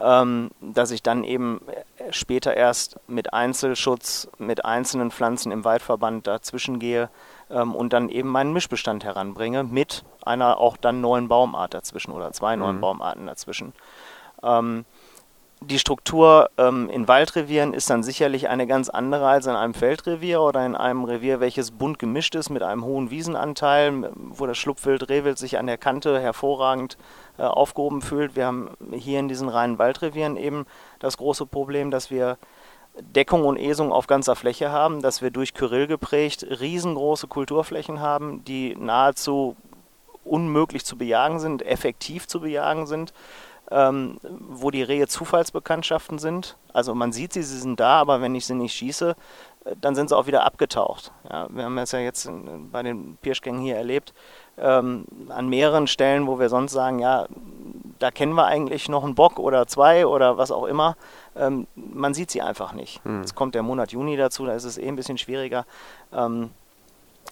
ähm, 0.00 0.50
dass 0.60 0.90
ich 0.90 1.02
dann 1.02 1.24
eben 1.24 1.60
später 2.10 2.56
erst 2.56 2.98
mit 3.06 3.34
Einzelschutz, 3.34 4.28
mit 4.38 4.64
einzelnen 4.64 5.10
Pflanzen 5.10 5.52
im 5.52 5.64
Waldverband 5.64 6.26
dazwischen 6.26 6.78
gehe 6.78 7.10
ähm, 7.50 7.74
und 7.74 7.92
dann 7.92 8.08
eben 8.08 8.30
meinen 8.30 8.52
Mischbestand 8.52 9.04
heranbringe 9.04 9.62
mit 9.62 10.04
einer 10.24 10.58
auch 10.58 10.76
dann 10.76 11.00
neuen 11.00 11.28
Baumart 11.28 11.74
dazwischen 11.74 12.12
oder 12.12 12.32
zwei 12.32 12.56
neuen 12.56 12.76
mhm. 12.76 12.80
Baumarten 12.80 13.26
dazwischen. 13.26 13.74
Ähm, 14.42 14.84
die 15.62 15.78
Struktur 15.78 16.48
ähm, 16.56 16.88
in 16.88 17.06
Waldrevieren 17.06 17.74
ist 17.74 17.90
dann 17.90 18.02
sicherlich 18.02 18.48
eine 18.48 18.66
ganz 18.66 18.88
andere 18.88 19.28
als 19.28 19.46
in 19.46 19.54
einem 19.54 19.74
Feldrevier 19.74 20.40
oder 20.40 20.64
in 20.64 20.74
einem 20.74 21.04
Revier, 21.04 21.40
welches 21.40 21.70
bunt 21.70 21.98
gemischt 21.98 22.34
ist 22.34 22.48
mit 22.48 22.62
einem 22.62 22.82
hohen 22.82 23.10
Wiesenanteil, 23.10 24.10
wo 24.14 24.46
das 24.46 24.56
Schlupfwild, 24.56 25.10
Rehwild 25.10 25.36
sich 25.36 25.58
an 25.58 25.66
der 25.66 25.76
Kante 25.76 26.18
hervorragend 26.18 26.96
äh, 27.36 27.42
aufgehoben 27.42 28.00
fühlt. 28.00 28.36
Wir 28.36 28.46
haben 28.46 28.70
hier 28.92 29.20
in 29.20 29.28
diesen 29.28 29.50
reinen 29.50 29.78
Waldrevieren 29.78 30.38
eben 30.38 30.64
das 30.98 31.18
große 31.18 31.44
Problem, 31.44 31.90
dass 31.90 32.10
wir 32.10 32.38
Deckung 32.98 33.44
und 33.44 33.58
Esung 33.58 33.92
auf 33.92 34.06
ganzer 34.06 34.36
Fläche 34.36 34.72
haben, 34.72 35.02
dass 35.02 35.20
wir 35.20 35.30
durch 35.30 35.52
Kyrill 35.52 35.86
geprägt 35.86 36.46
riesengroße 36.48 37.28
Kulturflächen 37.28 38.00
haben, 38.00 38.44
die 38.44 38.74
nahezu 38.76 39.56
unmöglich 40.24 40.84
zu 40.84 40.96
bejagen 40.96 41.38
sind, 41.38 41.62
effektiv 41.62 42.26
zu 42.26 42.40
bejagen 42.40 42.86
sind, 42.86 43.12
ähm, 43.70 44.18
wo 44.22 44.70
die 44.70 44.82
Rehe 44.82 45.06
Zufallsbekanntschaften 45.06 46.18
sind. 46.18 46.56
Also 46.72 46.94
man 46.94 47.12
sieht 47.12 47.32
sie, 47.32 47.42
sie 47.42 47.58
sind 47.58 47.78
da, 47.78 48.00
aber 48.00 48.20
wenn 48.20 48.34
ich 48.34 48.46
sie 48.46 48.54
nicht 48.54 48.74
schieße, 48.74 49.14
äh, 49.64 49.76
dann 49.80 49.94
sind 49.94 50.08
sie 50.08 50.16
auch 50.16 50.26
wieder 50.26 50.44
abgetaucht. 50.44 51.12
Ja, 51.30 51.46
wir 51.50 51.64
haben 51.64 51.78
es 51.78 51.92
ja 51.92 52.00
jetzt 52.00 52.28
bei 52.72 52.82
den 52.82 53.16
Pirschgängen 53.22 53.60
hier 53.60 53.76
erlebt, 53.76 54.12
ähm, 54.58 55.04
an 55.28 55.48
mehreren 55.48 55.86
Stellen, 55.86 56.26
wo 56.26 56.38
wir 56.38 56.48
sonst 56.48 56.72
sagen, 56.72 56.98
ja, 56.98 57.26
da 57.98 58.10
kennen 58.10 58.34
wir 58.34 58.46
eigentlich 58.46 58.88
noch 58.88 59.04
einen 59.04 59.14
Bock 59.14 59.38
oder 59.38 59.66
zwei 59.66 60.06
oder 60.06 60.38
was 60.38 60.50
auch 60.50 60.64
immer. 60.64 60.96
Ähm, 61.36 61.66
man 61.74 62.14
sieht 62.14 62.30
sie 62.30 62.42
einfach 62.42 62.72
nicht. 62.72 63.04
Hm. 63.04 63.20
Jetzt 63.20 63.34
kommt 63.34 63.54
der 63.54 63.62
Monat 63.62 63.92
Juni 63.92 64.16
dazu, 64.16 64.46
da 64.46 64.54
ist 64.54 64.64
es 64.64 64.78
eh 64.78 64.88
ein 64.88 64.96
bisschen 64.96 65.18
schwieriger. 65.18 65.64
Ähm, 66.12 66.50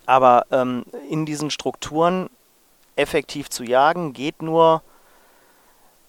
aber 0.07 0.47
ähm, 0.51 0.85
in 1.11 1.27
diesen 1.27 1.51
Strukturen 1.51 2.31
effektiv 2.97 3.51
zu 3.51 3.65
jagen, 3.65 4.13
geht 4.13 4.43
nur 4.43 4.83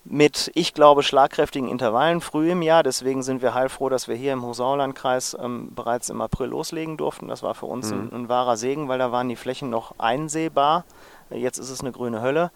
mit, 0.10 0.51
ich 0.56 0.74
glaube, 0.74 1.04
schlagkräftigen 1.04 1.70
Intervallen 1.70 2.20
früh 2.20 2.51
im 2.51 2.63
Jahr. 2.63 2.82
Deswegen 2.82 3.22
sind 3.22 3.42
wir 3.42 3.54
heilfroh, 3.54 3.89
dass 3.89 4.08
wir 4.08 4.16
hier 4.16 4.34
im 4.34 4.44
Hosauerlandkreis 4.44 5.38
ähm, 5.39 5.74
bereits 5.75 6.10
im 6.10 6.20
April 6.20 6.48
loslegen 6.48 6.98
durften. 6.98 7.28
Das 7.28 7.44
war 7.44 7.54
für 7.54 7.68
uns 7.68 7.92
mhm. 7.92 8.10
ein, 8.12 8.13
ein, 8.13 8.30
wahrer 8.30 8.58
Segen, 8.58 8.88
weil 8.88 8.98
da 8.98 9.12
waren 9.12 9.30
die 9.30 9.36
Flächen 9.36 9.70
noch 9.70 9.94
einsehbar. 10.00 10.84
Jetzt 11.30 11.60
ist 11.60 11.70
es 11.70 11.82
eine 11.82 11.92
grüne 11.92 12.22
Hölle. 12.22 12.51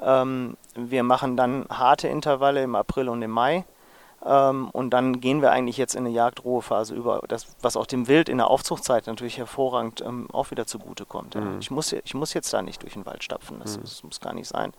Ähm, 0.00 0.56
wir 0.74 1.02
machen 1.02 1.36
dann 1.36 1.66
harte 1.70 2.08
Intervalle 2.08 2.62
im 2.62 2.74
April 2.74 3.08
und 3.08 3.22
im 3.22 3.30
Mai. 3.30 3.64
Ähm, 4.24 4.68
und 4.72 4.90
dann 4.90 5.20
gehen 5.20 5.40
wir 5.40 5.52
eigentlich 5.52 5.78
jetzt 5.78 5.94
in 5.94 6.04
eine 6.04 6.14
Jagdruhephase 6.14 6.94
über, 6.94 7.22
das, 7.28 7.46
was 7.62 7.76
auch 7.76 7.86
dem 7.86 8.08
Wild 8.08 8.28
in 8.28 8.38
der 8.38 8.48
Aufzuchtzeit 8.48 9.06
natürlich 9.06 9.38
hervorragend 9.38 10.02
ähm, 10.02 10.28
auch 10.32 10.50
wieder 10.50 10.66
zugutekommt. 10.66 11.36
Mhm. 11.36 11.58
Ich, 11.60 11.70
muss, 11.70 11.92
ich 11.92 12.14
muss 12.14 12.34
jetzt 12.34 12.52
da 12.52 12.60
nicht 12.60 12.82
durch 12.82 12.94
den 12.94 13.06
Wald 13.06 13.24
stapfen, 13.24 13.60
das, 13.60 13.76
mhm. 13.76 13.82
das 13.82 14.02
muss 14.02 14.20
gar 14.20 14.34
nicht 14.34 14.48
sein. 14.48 14.72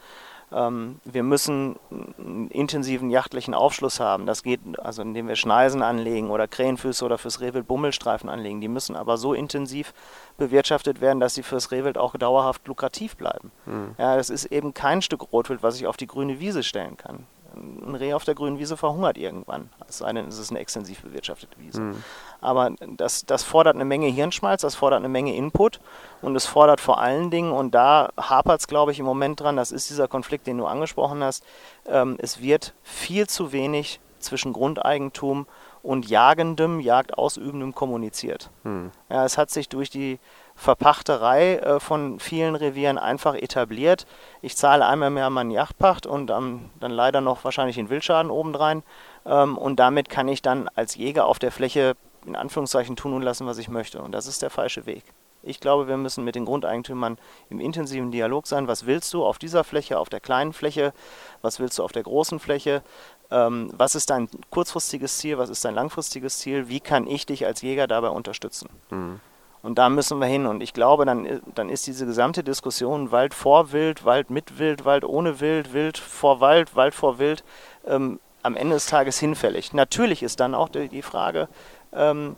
Ähm, 0.51 0.99
wir 1.03 1.23
müssen 1.23 1.77
einen 1.91 2.49
intensiven 2.49 3.09
jachtlichen 3.09 3.53
Aufschluss 3.53 3.99
haben. 3.99 4.25
Das 4.25 4.43
geht, 4.43 4.59
also 4.79 5.01
indem 5.01 5.27
wir 5.27 5.35
Schneisen 5.35 5.81
anlegen 5.81 6.29
oder 6.29 6.47
Krähenfüße 6.47 7.03
oder 7.05 7.17
fürs 7.17 7.41
Rehwild 7.41 7.67
Bummelstreifen 7.67 8.29
anlegen. 8.29 8.61
Die 8.61 8.67
müssen 8.67 8.95
aber 8.95 9.17
so 9.17 9.33
intensiv 9.33 9.93
bewirtschaftet 10.37 11.01
werden, 11.01 11.19
dass 11.19 11.35
sie 11.35 11.43
fürs 11.43 11.71
Rehwild 11.71 11.97
auch 11.97 12.15
dauerhaft 12.15 12.67
lukrativ 12.67 13.15
bleiben. 13.15 13.51
Mhm. 13.65 13.95
Ja, 13.97 14.15
das 14.15 14.29
ist 14.29 14.45
eben 14.45 14.73
kein 14.73 15.01
Stück 15.01 15.31
Rotwild, 15.31 15.63
was 15.63 15.75
ich 15.75 15.87
auf 15.87 15.97
die 15.97 16.07
grüne 16.07 16.39
Wiese 16.39 16.63
stellen 16.63 16.97
kann 16.97 17.25
ein 17.55 17.95
Reh 17.95 18.13
auf 18.13 18.23
der 18.23 18.35
grünen 18.35 18.59
Wiese 18.59 18.77
verhungert 18.77 19.17
irgendwann. 19.17 19.69
Es 19.87 19.99
sei 19.99 20.11
denn, 20.13 20.27
es 20.27 20.37
ist 20.37 20.51
eine 20.51 20.59
extensiv 20.59 21.01
bewirtschaftete 21.01 21.59
Wiese. 21.59 21.81
Mhm. 21.81 22.03
Aber 22.41 22.71
das, 22.97 23.25
das 23.25 23.43
fordert 23.43 23.75
eine 23.75 23.85
Menge 23.85 24.07
Hirnschmalz, 24.07 24.61
das 24.61 24.75
fordert 24.75 24.99
eine 24.99 25.09
Menge 25.09 25.35
Input 25.35 25.79
und 26.21 26.35
es 26.35 26.45
fordert 26.45 26.79
vor 26.81 26.99
allen 26.99 27.31
Dingen, 27.31 27.51
und 27.51 27.75
da 27.75 28.09
hapert 28.17 28.61
es, 28.61 28.67
glaube 28.67 28.91
ich, 28.91 28.99
im 28.99 29.05
Moment 29.05 29.39
dran, 29.39 29.55
das 29.55 29.71
ist 29.71 29.89
dieser 29.89 30.07
Konflikt, 30.07 30.47
den 30.47 30.57
du 30.57 30.65
angesprochen 30.65 31.23
hast, 31.23 31.43
ähm, 31.85 32.17
es 32.19 32.41
wird 32.41 32.73
viel 32.83 33.27
zu 33.27 33.51
wenig 33.51 33.99
zwischen 34.19 34.53
Grundeigentum 34.53 35.47
und 35.81 36.09
Jagendem, 36.09 36.79
Jagdausübendem 36.79 37.73
kommuniziert. 37.73 38.49
Mhm. 38.63 38.91
Ja, 39.09 39.25
es 39.25 39.37
hat 39.37 39.49
sich 39.49 39.69
durch 39.69 39.89
die 39.89 40.19
Verpachterei 40.59 41.55
äh, 41.55 41.79
von 41.79 42.19
vielen 42.19 42.55
Revieren 42.55 42.97
einfach 42.97 43.33
etabliert. 43.33 44.05
Ich 44.41 44.57
zahle 44.57 44.85
einmal 44.85 45.09
mehr 45.09 45.29
meine 45.29 45.53
Yachtpacht 45.53 46.05
und 46.05 46.29
ähm, 46.31 46.69
dann 46.81 46.91
leider 46.91 47.21
noch 47.21 47.45
wahrscheinlich 47.45 47.77
den 47.77 47.89
Wildschaden 47.89 48.29
obendrein. 48.29 48.83
Ähm, 49.25 49.57
und 49.57 49.77
damit 49.79 50.09
kann 50.09 50.27
ich 50.27 50.41
dann 50.41 50.69
als 50.75 50.95
Jäger 50.95 51.25
auf 51.25 51.39
der 51.39 51.53
Fläche 51.53 51.95
in 52.25 52.35
Anführungszeichen 52.35 52.97
tun 52.97 53.13
und 53.13 53.21
lassen, 53.21 53.47
was 53.47 53.57
ich 53.57 53.69
möchte. 53.69 54.01
Und 54.01 54.11
das 54.11 54.27
ist 54.27 54.41
der 54.41 54.49
falsche 54.49 54.85
Weg. 54.85 55.05
Ich 55.43 55.61
glaube, 55.61 55.87
wir 55.87 55.95
müssen 55.95 56.25
mit 56.25 56.35
den 56.35 56.43
Grundeigentümern 56.43 57.17
im 57.49 57.61
intensiven 57.61 58.11
Dialog 58.11 58.45
sein. 58.45 58.67
Was 58.67 58.85
willst 58.85 59.13
du 59.13 59.25
auf 59.25 59.39
dieser 59.39 59.63
Fläche, 59.63 59.97
auf 59.97 60.09
der 60.09 60.19
kleinen 60.19 60.51
Fläche? 60.51 60.91
Was 61.41 61.61
willst 61.61 61.79
du 61.79 61.83
auf 61.83 61.93
der 61.93 62.03
großen 62.03 62.41
Fläche? 62.41 62.83
Ähm, 63.31 63.71
was 63.77 63.95
ist 63.95 64.09
dein 64.09 64.27
kurzfristiges 64.49 65.19
Ziel? 65.19 65.37
Was 65.37 65.49
ist 65.49 65.63
dein 65.63 65.75
langfristiges 65.75 66.39
Ziel? 66.39 66.67
Wie 66.67 66.81
kann 66.81 67.07
ich 67.07 67.25
dich 67.25 67.45
als 67.45 67.61
Jäger 67.61 67.87
dabei 67.87 68.09
unterstützen? 68.09 68.69
Mhm. 68.89 69.21
Und 69.61 69.77
da 69.77 69.89
müssen 69.89 70.19
wir 70.19 70.27
hin. 70.27 70.45
Und 70.45 70.61
ich 70.61 70.73
glaube, 70.73 71.05
dann, 71.05 71.41
dann 71.53 71.69
ist 71.69 71.85
diese 71.87 72.05
gesamte 72.05 72.43
Diskussion 72.43 73.11
Wald 73.11 73.33
vor 73.33 73.71
Wild, 73.71 74.05
Wald 74.05 74.29
mit 74.29 74.57
Wild, 74.57 74.85
Wald 74.85 75.03
ohne 75.03 75.39
Wild, 75.41 75.73
Wild 75.73 75.97
vor 75.97 76.39
Wald, 76.39 76.75
Wald 76.75 76.95
vor 76.95 77.19
Wild 77.19 77.43
ähm, 77.85 78.19
am 78.41 78.55
Ende 78.55 78.75
des 78.75 78.85
Tages 78.85 79.19
hinfällig. 79.19 79.73
Natürlich 79.73 80.23
ist 80.23 80.39
dann 80.39 80.55
auch 80.55 80.69
die, 80.69 80.87
die 80.87 81.01
Frage, 81.01 81.49
ähm, 81.91 82.37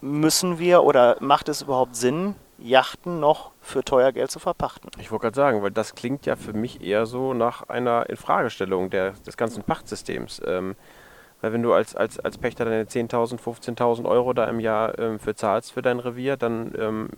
müssen 0.00 0.58
wir 0.58 0.84
oder 0.84 1.16
macht 1.20 1.48
es 1.48 1.62
überhaupt 1.62 1.96
Sinn, 1.96 2.36
Yachten 2.58 3.20
noch 3.20 3.50
für 3.60 3.84
teuer 3.84 4.12
Geld 4.12 4.30
zu 4.30 4.38
verpachten? 4.38 4.90
Ich 4.98 5.10
wollte 5.10 5.24
gerade 5.24 5.36
sagen, 5.36 5.62
weil 5.62 5.70
das 5.70 5.94
klingt 5.94 6.26
ja 6.26 6.36
für 6.36 6.52
mich 6.52 6.82
eher 6.82 7.06
so 7.06 7.34
nach 7.34 7.68
einer 7.68 8.08
Infragestellung 8.08 8.88
der, 8.88 9.12
des 9.26 9.36
ganzen 9.36 9.62
Pachtsystems. 9.62 10.40
Ähm, 10.46 10.76
weil 11.40 11.52
wenn 11.52 11.62
du 11.62 11.72
als, 11.72 11.94
als, 11.94 12.18
als 12.18 12.38
Pächter 12.38 12.64
deine 12.64 12.84
10.000, 12.84 13.38
15.000 13.38 14.06
Euro 14.06 14.32
da 14.32 14.46
im 14.46 14.58
Jahr 14.58 14.98
ähm, 14.98 15.18
für 15.18 15.34
zahlst 15.34 15.72
für 15.72 15.82
dein 15.82 15.98
Revier, 16.00 16.36
dann 16.36 16.74
ähm, 16.78 17.08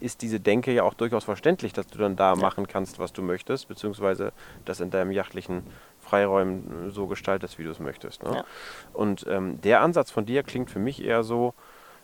ist 0.00 0.22
diese 0.22 0.40
Denke 0.40 0.72
ja 0.72 0.82
auch 0.82 0.94
durchaus 0.94 1.24
verständlich, 1.24 1.72
dass 1.72 1.86
du 1.86 1.98
dann 1.98 2.16
da 2.16 2.34
ja. 2.34 2.36
machen 2.36 2.66
kannst, 2.66 2.98
was 2.98 3.12
du 3.12 3.22
möchtest, 3.22 3.68
beziehungsweise 3.68 4.32
das 4.64 4.80
in 4.80 4.90
deinem 4.90 5.12
jachtlichen 5.12 5.62
Freiräumen 6.00 6.90
so 6.90 7.06
gestaltest, 7.06 7.58
wie 7.58 7.64
du 7.64 7.70
es 7.70 7.78
möchtest. 7.78 8.22
Ne? 8.24 8.36
Ja. 8.36 8.44
Und 8.92 9.26
ähm, 9.28 9.60
der 9.60 9.80
Ansatz 9.80 10.10
von 10.10 10.26
dir 10.26 10.42
klingt 10.42 10.70
für 10.70 10.80
mich 10.80 11.04
eher 11.04 11.22
so, 11.22 11.54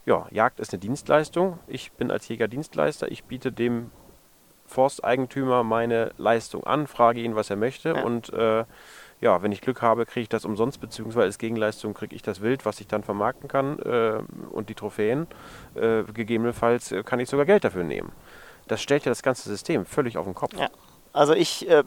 ja, 0.07 0.27
Jagd 0.31 0.61
ist 0.61 0.73
eine 0.73 0.81
Dienstleistung. 0.81 1.59
Ich 1.67 1.93
bin 1.93 2.11
als 2.11 2.29
Jäger 2.29 2.47
Dienstleister. 2.47 3.11
Ich 3.11 3.25
biete 3.25 3.51
dem 3.51 3.91
Forsteigentümer 4.67 5.63
meine 5.65 6.13
Leistung 6.19 6.65
an, 6.65 6.87
frage 6.87 7.21
ihn, 7.21 7.35
was 7.35 7.51
er 7.51 7.57
möchte 7.57 7.91
ja. 7.91 8.03
und 8.03 8.33
äh, 8.33 8.65
ja, 9.25 9.43
wenn 9.43 9.53
ich 9.53 9.63
Glück 9.63 9.81
habe, 9.81 10.05
kriege 10.05 10.25
ich 10.25 10.29
das 10.29 10.45
umsonst, 10.45 10.83
beziehungsweise 10.83 11.25
als 11.25 11.39
Gegenleistung 11.39 11.95
kriege 11.95 12.15
ich 12.15 12.21
das 12.21 12.43
Wild, 12.43 12.67
was 12.67 12.79
ich 12.81 12.87
dann 12.87 13.03
vermarkten 13.03 13.49
kann 13.49 13.79
äh, 13.79 14.21
und 14.51 14.69
die 14.69 14.75
Trophäen. 14.75 15.27
Äh, 15.75 16.03
gegebenenfalls 16.03 16.93
äh, 16.93 17.03
kann 17.03 17.21
ich 17.21 17.31
sogar 17.31 17.47
Geld 17.47 17.65
dafür 17.65 17.85
nehmen. 17.85 18.13
Das 18.69 18.83
stellt 18.83 19.07
ja 19.07 19.11
das 19.11 19.23
ganze 19.23 19.49
System 19.49 19.87
völlig 19.87 20.19
auf 20.19 20.27
den 20.27 20.35
Kopf. 20.35 20.53
Ja. 20.59 20.69
Also 21.15 21.33
ich, 21.33 21.67
äh, 21.71 21.85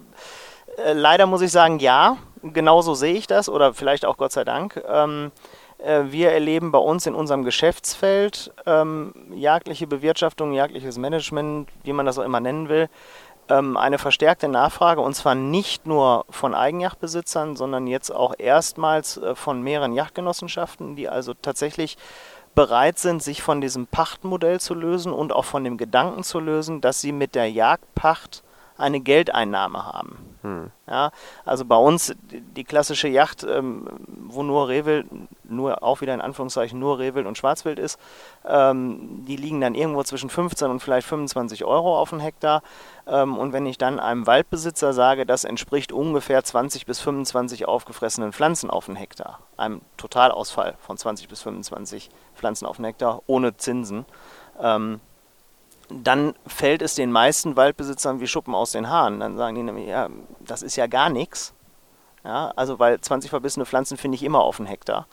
äh, 0.77 0.93
leider 0.93 1.27
muss 1.27 1.41
ich 1.41 1.51
sagen, 1.51 1.77
ja, 1.77 2.17
genauso 2.41 2.95
sehe 2.95 3.13
ich 3.13 3.27
das 3.27 3.49
oder 3.49 3.75
vielleicht 3.75 4.05
auch 4.05 4.17
Gott 4.17 4.31
sei 4.31 4.43
Dank. 4.43 4.83
Ähm, 4.87 5.31
äh, 5.77 6.05
wir 6.09 6.31
erleben 6.31 6.71
bei 6.71 6.79
uns 6.79 7.05
in 7.05 7.13
unserem 7.13 7.43
Geschäftsfeld 7.43 8.51
ähm, 8.65 9.13
jagdliche 9.35 9.85
Bewirtschaftung, 9.85 10.53
jagdliches 10.53 10.97
Management, 10.97 11.69
wie 11.83 11.93
man 11.93 12.07
das 12.07 12.17
auch 12.17 12.23
immer 12.23 12.39
nennen 12.39 12.67
will, 12.67 12.89
ähm, 13.49 13.77
eine 13.77 13.97
verstärkte 13.97 14.47
Nachfrage 14.47 15.01
und 15.01 15.13
zwar 15.13 15.35
nicht 15.35 15.85
nur 15.85 16.25
von 16.29 16.53
Eigenjachtbesitzern, 16.53 17.55
sondern 17.55 17.87
jetzt 17.87 18.11
auch 18.11 18.33
erstmals 18.37 19.17
äh, 19.17 19.35
von 19.35 19.61
mehreren 19.61 19.93
Yachtgenossenschaften, 19.93 20.95
die 20.95 21.09
also 21.09 21.33
tatsächlich 21.33 21.97
bereit 22.55 22.97
sind, 22.97 23.21
sich 23.21 23.43
von 23.43 23.61
diesem 23.61 23.85
Pachtmodell 23.85 24.59
zu 24.59 24.73
lösen 24.73 25.13
und 25.13 25.31
auch 25.31 25.45
von 25.45 25.63
dem 25.63 25.77
Gedanken 25.77 26.23
zu 26.23 26.39
lösen, 26.39 26.81
dass 26.81 27.01
sie 27.01 27.11
mit 27.11 27.35
der 27.35 27.51
Jagdpacht 27.51 28.43
eine 28.77 28.99
Geldeinnahme 28.99 29.85
haben. 29.85 30.17
Hm. 30.43 30.71
Ja, 30.87 31.11
also 31.45 31.65
bei 31.65 31.75
uns 31.75 32.15
die 32.29 32.63
klassische 32.63 33.07
Yacht, 33.07 33.43
ähm, 33.43 33.87
wo 34.27 34.43
nur 34.43 34.69
Rehwild, 34.69 35.07
nur 35.43 35.83
auch 35.83 36.01
wieder 36.01 36.13
in 36.13 36.21
Anführungszeichen 36.21 36.79
nur 36.79 36.99
Rehwild 36.99 37.25
und 37.25 37.37
Schwarzwild 37.37 37.79
ist, 37.79 37.99
ähm, 38.47 39.25
die 39.27 39.35
liegen 39.35 39.59
dann 39.59 39.75
irgendwo 39.75 40.03
zwischen 40.03 40.29
15 40.29 40.69
und 40.69 40.79
vielleicht 40.79 41.07
25 41.07 41.65
Euro 41.65 41.99
auf 41.99 42.11
den 42.11 42.19
Hektar. 42.19 42.61
Ähm, 43.07 43.37
und 43.37 43.51
wenn 43.51 43.65
ich 43.65 43.77
dann 43.77 43.99
einem 43.99 44.27
Waldbesitzer 44.27 44.93
sage, 44.93 45.25
das 45.25 45.43
entspricht 45.43 45.91
ungefähr 45.91 46.43
20 46.43 46.85
bis 46.85 46.99
25 46.99 47.67
aufgefressenen 47.67 48.31
Pflanzen 48.31 48.69
auf 48.69 48.85
den 48.85 48.95
Hektar, 48.95 49.39
einem 49.57 49.81
Totalausfall 49.97 50.75
von 50.79 50.97
20 50.97 51.27
bis 51.27 51.41
25 51.41 52.09
Pflanzen 52.35 52.65
auf 52.65 52.77
den 52.77 52.85
Hektar 52.85 53.21
ohne 53.27 53.57
Zinsen, 53.57 54.05
ähm, 54.61 55.01
dann 55.89 56.33
fällt 56.45 56.81
es 56.81 56.95
den 56.95 57.11
meisten 57.11 57.55
Waldbesitzern 57.55 58.19
wie 58.19 58.27
Schuppen 58.27 58.55
aus 58.55 58.71
den 58.71 58.89
Haaren. 58.89 59.19
Dann 59.19 59.37
sagen 59.37 59.55
die 59.55 59.63
nämlich, 59.63 59.87
ja, 59.87 60.09
das 60.39 60.61
ist 60.61 60.75
ja 60.75 60.87
gar 60.87 61.09
nichts. 61.09 61.53
Ja, 62.23 62.51
also 62.55 62.77
weil 62.79 62.99
20 62.99 63.29
verbissene 63.29 63.65
Pflanzen 63.65 63.97
finde 63.97 64.15
ich 64.15 64.23
immer 64.23 64.41
auf 64.41 64.59
einen 64.59 64.67
Hektar. 64.67 65.07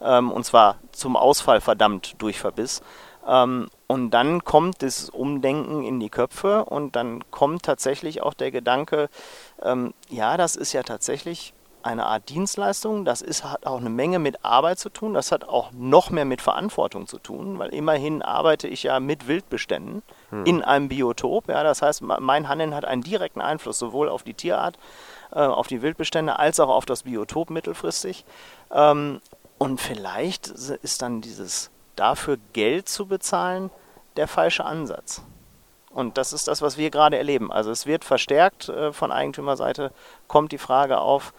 Ähm, 0.00 0.30
und 0.30 0.44
zwar 0.44 0.76
zum 0.92 1.16
Ausfall 1.16 1.60
verdammt 1.60 2.16
durch 2.18 2.38
Verbiss. 2.38 2.82
Ähm, 3.26 3.68
und 3.86 4.10
dann 4.10 4.44
kommt 4.44 4.82
das 4.82 5.08
Umdenken 5.08 5.82
in 5.84 5.98
die 5.98 6.10
Köpfe 6.10 6.64
und 6.64 6.94
dann 6.94 7.30
kommt 7.30 7.62
tatsächlich 7.62 8.22
auch 8.22 8.34
der 8.34 8.50
Gedanke, 8.50 9.08
ähm, 9.62 9.94
ja, 10.08 10.36
das 10.36 10.56
ist 10.56 10.72
ja 10.72 10.82
tatsächlich 10.82 11.54
eine 11.82 12.06
Art 12.06 12.28
Dienstleistung. 12.28 13.04
Das 13.04 13.22
ist, 13.22 13.44
hat 13.44 13.66
auch 13.66 13.78
eine 13.78 13.90
Menge 13.90 14.18
mit 14.18 14.44
Arbeit 14.44 14.78
zu 14.78 14.90
tun. 14.90 15.14
Das 15.14 15.32
hat 15.32 15.44
auch 15.44 15.70
noch 15.72 16.10
mehr 16.10 16.24
mit 16.24 16.42
Verantwortung 16.42 17.06
zu 17.06 17.18
tun, 17.18 17.58
weil 17.58 17.70
immerhin 17.70 18.22
arbeite 18.22 18.68
ich 18.68 18.82
ja 18.82 19.00
mit 19.00 19.28
Wildbeständen 19.28 20.02
hm. 20.30 20.44
in 20.44 20.62
einem 20.62 20.88
Biotop. 20.88 21.48
Ja, 21.48 21.62
das 21.62 21.82
heißt, 21.82 22.02
mein 22.02 22.48
Handeln 22.48 22.74
hat 22.74 22.84
einen 22.84 23.02
direkten 23.02 23.40
Einfluss 23.40 23.78
sowohl 23.78 24.08
auf 24.08 24.22
die 24.22 24.34
Tierart, 24.34 24.78
äh, 25.32 25.40
auf 25.40 25.66
die 25.66 25.82
Wildbestände 25.82 26.38
als 26.38 26.60
auch 26.60 26.68
auf 26.68 26.86
das 26.86 27.04
Biotop 27.04 27.50
mittelfristig. 27.50 28.24
Ähm, 28.70 29.20
Und 29.58 29.80
vielleicht 29.80 30.48
ist 30.48 31.02
dann 31.02 31.20
dieses 31.20 31.70
dafür 31.96 32.38
Geld 32.52 32.88
zu 32.88 33.06
bezahlen 33.06 33.70
der 34.16 34.28
falsche 34.28 34.64
Ansatz. 34.64 35.22
Und 35.90 36.16
das 36.16 36.32
ist 36.32 36.46
das, 36.46 36.62
was 36.62 36.76
wir 36.76 36.90
gerade 36.90 37.18
erleben. 37.18 37.50
Also 37.50 37.72
es 37.72 37.84
wird 37.84 38.04
verstärkt 38.04 38.68
äh, 38.68 38.92
von 38.92 39.10
Eigentümerseite, 39.10 39.90
kommt 40.28 40.52
die 40.52 40.58
Frage 40.58 40.98
auf, 40.98 41.32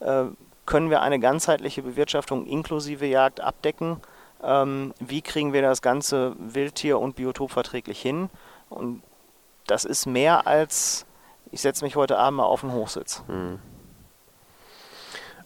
können 0.00 0.90
wir 0.90 1.02
eine 1.02 1.18
ganzheitliche 1.18 1.82
Bewirtschaftung 1.82 2.46
inklusive 2.46 3.06
Jagd 3.06 3.40
abdecken? 3.40 4.00
Ähm, 4.42 4.92
wie 5.00 5.22
kriegen 5.22 5.52
wir 5.52 5.62
das 5.62 5.80
ganze 5.80 6.36
Wildtier- 6.38 6.98
und 6.98 7.16
Biotopverträglich 7.16 8.00
hin? 8.00 8.28
Und 8.68 9.02
das 9.66 9.84
ist 9.84 10.06
mehr 10.06 10.46
als, 10.46 11.06
ich 11.52 11.60
setze 11.60 11.84
mich 11.84 11.96
heute 11.96 12.18
Abend 12.18 12.38
mal 12.38 12.44
auf 12.44 12.60
den 12.60 12.72
Hochsitz. 12.72 13.22
Mhm. 13.28 13.58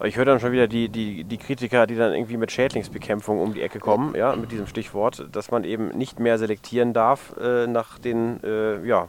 Ich 0.02 0.16
höre 0.16 0.24
dann 0.24 0.40
schon 0.40 0.52
wieder 0.52 0.66
die, 0.66 0.88
die, 0.88 1.24
die 1.24 1.36
Kritiker, 1.36 1.86
die 1.86 1.94
dann 1.94 2.14
irgendwie 2.14 2.38
mit 2.38 2.50
Schädlingsbekämpfung 2.50 3.38
um 3.38 3.52
die 3.52 3.60
Ecke 3.60 3.80
kommen, 3.80 4.14
ja, 4.14 4.34
mit 4.34 4.50
diesem 4.50 4.66
Stichwort, 4.66 5.26
dass 5.30 5.50
man 5.50 5.62
eben 5.64 5.88
nicht 5.88 6.18
mehr 6.18 6.38
selektieren 6.38 6.94
darf 6.94 7.36
äh, 7.36 7.66
nach 7.66 7.98
den, 7.98 8.42
äh, 8.42 8.82
ja, 8.86 9.08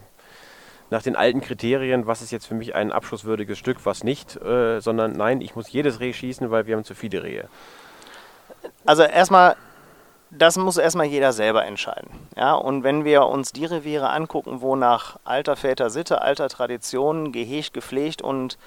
nach 0.91 1.01
den 1.01 1.15
alten 1.15 1.41
Kriterien, 1.41 2.05
was 2.05 2.21
ist 2.21 2.31
jetzt 2.31 2.45
für 2.45 2.53
mich 2.53 2.75
ein 2.75 2.91
abschusswürdiges 2.91 3.57
Stück, 3.57 3.77
was 3.85 4.03
nicht, 4.03 4.35
äh, 4.35 4.81
sondern 4.81 5.13
nein, 5.13 5.41
ich 5.41 5.55
muss 5.55 5.71
jedes 5.71 6.01
Reh 6.01 6.13
schießen, 6.13 6.51
weil 6.51 6.67
wir 6.67 6.75
haben 6.75 6.83
zu 6.83 6.93
viele 6.93 7.23
Rehe. 7.23 7.47
Also 8.85 9.03
erstmal, 9.03 9.55
das 10.29 10.57
muss 10.57 10.77
erstmal 10.77 11.05
jeder 11.05 11.31
selber 11.31 11.65
entscheiden. 11.65 12.09
Ja, 12.35 12.53
und 12.55 12.83
wenn 12.83 13.05
wir 13.05 13.25
uns 13.25 13.53
die 13.53 13.65
Reviere 13.65 14.09
angucken, 14.09 14.61
wo 14.61 14.75
nach 14.75 15.17
alter 15.23 15.55
Väter 15.55 15.89
Sitte, 15.89 16.21
alter 16.21 16.49
Tradition, 16.49 17.31
gehegt, 17.31 17.73
gepflegt 17.73 18.21
und 18.21 18.57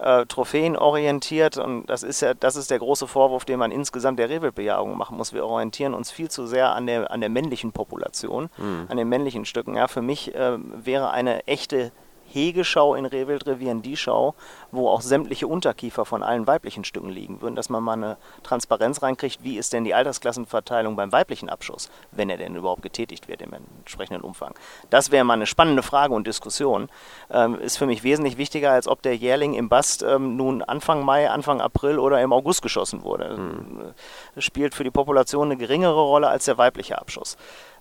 äh, 0.00 0.26
Trophäen 0.26 0.76
orientiert 0.76 1.56
und 1.56 1.86
das 1.86 2.02
ist 2.02 2.20
ja, 2.20 2.34
das 2.34 2.56
ist 2.56 2.70
der 2.70 2.78
große 2.78 3.06
Vorwurf, 3.06 3.44
den 3.44 3.58
man 3.58 3.70
insgesamt 3.70 4.18
der 4.18 4.28
Rehwildbejagung 4.28 4.96
machen 4.96 5.16
muss. 5.16 5.32
Wir 5.32 5.44
orientieren 5.44 5.94
uns 5.94 6.10
viel 6.10 6.30
zu 6.30 6.46
sehr 6.46 6.74
an 6.74 6.86
der, 6.86 7.10
an 7.10 7.20
der 7.20 7.30
männlichen 7.30 7.72
Population, 7.72 8.48
mhm. 8.56 8.86
an 8.88 8.96
den 8.96 9.08
männlichen 9.08 9.44
Stücken. 9.44 9.76
Ja, 9.76 9.88
für 9.88 10.02
mich 10.02 10.34
äh, 10.34 10.58
wäre 10.58 11.10
eine 11.10 11.46
echte 11.46 11.92
Hegeschau 12.32 12.94
in 12.94 13.06
Rehwildrevieren 13.06 13.82
die 13.82 13.96
Schau, 13.96 14.34
wo 14.70 14.88
auch 14.88 15.00
sämtliche 15.00 15.46
Unterkiefer 15.46 16.04
von 16.04 16.22
allen 16.22 16.46
weiblichen 16.46 16.84
Stücken 16.84 17.10
liegen 17.10 17.40
würden, 17.40 17.56
dass 17.56 17.68
man 17.68 17.82
mal 17.82 17.94
eine 17.94 18.16
Transparenz 18.42 19.02
reinkriegt, 19.02 19.42
wie 19.42 19.58
ist 19.58 19.72
denn 19.72 19.84
die 19.84 19.94
Altersklassenverteilung 19.94 20.96
beim 20.96 21.12
weiblichen 21.12 21.48
Abschuss, 21.48 21.90
wenn 22.12 22.30
er 22.30 22.36
denn 22.36 22.56
überhaupt 22.56 22.82
getätigt 22.82 23.28
wird 23.28 23.42
im 23.42 23.52
entsprechenden 23.52 24.22
Umfang. 24.22 24.54
Das 24.90 25.10
wäre 25.10 25.24
mal 25.24 25.34
eine 25.34 25.46
spannende 25.46 25.82
Frage 25.82 26.14
und 26.14 26.26
Diskussion. 26.26 26.88
Ähm, 27.30 27.58
ist 27.60 27.78
für 27.78 27.86
mich 27.86 28.02
wesentlich 28.02 28.36
wichtiger, 28.38 28.72
als 28.72 28.88
ob 28.88 29.02
der 29.02 29.16
Jährling 29.16 29.54
im 29.54 29.68
Bast 29.68 30.02
ähm, 30.02 30.36
nun 30.36 30.62
Anfang 30.62 31.04
Mai, 31.04 31.30
Anfang 31.30 31.60
April 31.60 31.98
oder 31.98 32.20
im 32.20 32.32
August 32.32 32.62
geschossen 32.62 33.02
wurde. 33.02 33.36
Mhm. 33.36 33.94
Spielt 34.40 34.74
für 34.74 34.84
die 34.84 34.90
Population 34.90 35.48
eine 35.48 35.56
geringere 35.56 36.00
Rolle 36.00 36.28
als 36.28 36.44
der 36.44 36.58
weibliche 36.58 36.98
Abschuss. 36.98 37.36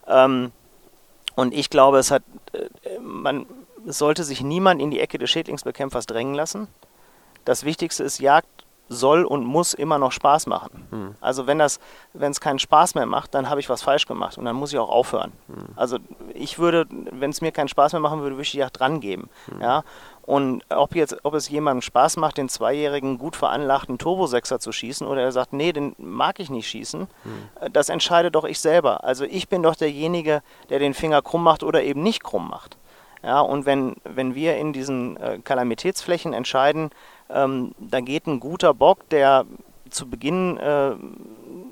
Ähm, 0.07 0.51
und 1.35 1.53
ich 1.53 1.69
glaube, 1.69 1.99
es 1.99 2.09
hat, 2.09 2.23
äh, 2.53 2.99
man, 2.99 3.45
es 3.87 3.97
sollte 3.97 4.23
sich 4.23 4.41
niemand 4.41 4.81
in 4.81 4.91
die 4.91 4.99
Ecke 4.99 5.17
des 5.17 5.29
Schädlingsbekämpfers 5.29 6.05
drängen 6.05 6.35
lassen. 6.35 6.67
Das 7.45 7.63
Wichtigste 7.63 8.03
ist, 8.03 8.19
Jagd 8.19 8.65
soll 8.89 9.25
und 9.25 9.45
muss 9.45 9.73
immer 9.73 9.97
noch 9.97 10.11
Spaß 10.11 10.47
machen. 10.47 10.87
Hm. 10.91 11.15
Also 11.19 11.47
wenn 11.47 11.59
das, 11.59 11.79
wenn 12.13 12.31
es 12.31 12.39
keinen 12.39 12.59
Spaß 12.59 12.95
mehr 12.95 13.05
macht, 13.05 13.33
dann 13.33 13.49
habe 13.49 13.59
ich 13.59 13.69
was 13.69 13.81
falsch 13.81 14.05
gemacht 14.05 14.37
und 14.37 14.45
dann 14.45 14.55
muss 14.55 14.71
ich 14.71 14.79
auch 14.79 14.89
aufhören. 14.89 15.33
Hm. 15.47 15.65
Also 15.75 15.97
ich 16.33 16.59
würde, 16.59 16.85
wenn 16.89 17.31
es 17.31 17.41
mir 17.41 17.51
keinen 17.51 17.67
Spaß 17.67 17.93
mehr 17.93 18.01
machen 18.01 18.21
würde, 18.21 18.35
würde 18.35 18.43
ich 18.43 18.51
die 18.51 18.59
Jagd 18.59 18.79
dran 18.79 19.01
geben. 19.01 19.29
Hm. 19.49 19.61
Ja? 19.61 19.83
Und 20.23 20.63
ob 20.69 20.95
jetzt, 20.95 21.17
ob 21.23 21.33
es 21.33 21.49
jemandem 21.49 21.81
Spaß 21.81 22.17
macht, 22.17 22.37
den 22.37 22.49
zweijährigen 22.49 23.17
gut 23.17 23.35
veranlagten 23.35 23.97
Turbosechser 23.97 24.59
zu 24.59 24.71
schießen 24.71 25.07
oder 25.07 25.21
er 25.21 25.31
sagt, 25.31 25.53
nee, 25.53 25.71
den 25.71 25.95
mag 25.97 26.39
ich 26.39 26.49
nicht 26.49 26.67
schießen, 26.67 27.01
hm. 27.01 27.73
das 27.73 27.89
entscheide 27.89 28.31
doch 28.31 28.43
ich 28.43 28.59
selber. 28.59 29.03
Also 29.03 29.25
ich 29.25 29.49
bin 29.49 29.63
doch 29.63 29.75
derjenige, 29.75 30.41
der 30.69 30.79
den 30.79 30.93
Finger 30.93 31.21
krumm 31.21 31.43
macht 31.43 31.63
oder 31.63 31.83
eben 31.83 32.03
nicht 32.03 32.23
krumm 32.23 32.49
macht. 32.49 32.77
Ja, 33.23 33.41
und 33.41 33.65
wenn, 33.65 33.95
wenn 34.03 34.35
wir 34.35 34.57
in 34.57 34.73
diesen 34.73 35.17
äh, 35.17 35.39
Kalamitätsflächen 35.43 36.33
entscheiden, 36.33 36.91
ähm, 37.29 37.73
da 37.79 37.99
geht 37.99 38.27
ein 38.27 38.39
guter 38.39 38.73
Bock, 38.73 39.09
der 39.09 39.45
zu 39.89 40.09
Beginn 40.09 40.57
äh, 40.57 40.95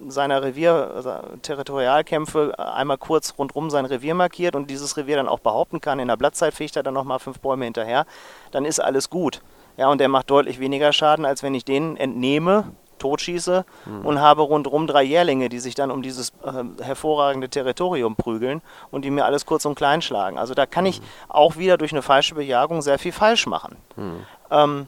seiner 0.08 0.44
Revier-Territorialkämpfe 0.44 2.54
also 2.58 2.74
einmal 2.74 2.98
kurz 2.98 3.34
rundherum 3.38 3.70
sein 3.70 3.86
Revier 3.86 4.16
markiert 4.16 4.56
und 4.56 4.70
dieses 4.70 4.98
Revier 4.98 5.16
dann 5.18 5.28
auch 5.28 5.40
behaupten 5.40 5.82
kann, 5.82 6.00
in 6.00 6.08
der 6.08 6.18
Blattzeit 6.18 6.54
fegt 6.54 6.76
er 6.76 6.84
dann 6.84 6.94
nochmal 6.94 7.18
fünf 7.20 7.40
Bäume 7.40 7.66
hinterher, 7.66 8.06
dann 8.52 8.66
ist 8.66 8.80
alles 8.80 9.10
gut. 9.10 9.42
Ja, 9.78 9.90
und 9.90 10.00
der 10.00 10.08
macht 10.08 10.30
deutlich 10.30 10.60
weniger 10.60 10.94
Schaden, 10.94 11.26
als 11.26 11.44
wenn 11.44 11.54
ich 11.54 11.66
den 11.66 11.98
entnehme, 11.98 12.72
totschieße 13.00 13.66
mhm. 13.86 14.06
und 14.06 14.20
habe 14.20 14.42
rundherum 14.42 14.88
drei 14.88 15.04
Jährlinge, 15.04 15.50
die 15.50 15.60
sich 15.60 15.76
dann 15.76 15.92
um 15.92 16.02
dieses 16.02 16.32
äh, 16.44 16.84
hervorragende 16.84 17.50
Territorium 17.50 18.16
prügeln 18.16 18.62
und 18.92 19.04
die 19.04 19.12
mir 19.12 19.26
alles 19.26 19.46
kurz 19.46 19.66
und 19.66 19.76
klein 19.76 20.02
schlagen. 20.02 20.38
Also 20.38 20.54
da 20.54 20.66
kann 20.66 20.86
ich 20.86 21.02
mhm. 21.02 21.06
auch 21.30 21.58
wieder 21.58 21.78
durch 21.78 21.92
eine 21.92 22.02
falsche 22.02 22.36
Bejagung 22.36 22.82
sehr 22.82 23.00
viel 23.00 23.12
falsch 23.12 23.48
machen. 23.48 23.78
Mhm. 23.96 24.26
Ähm, 24.52 24.88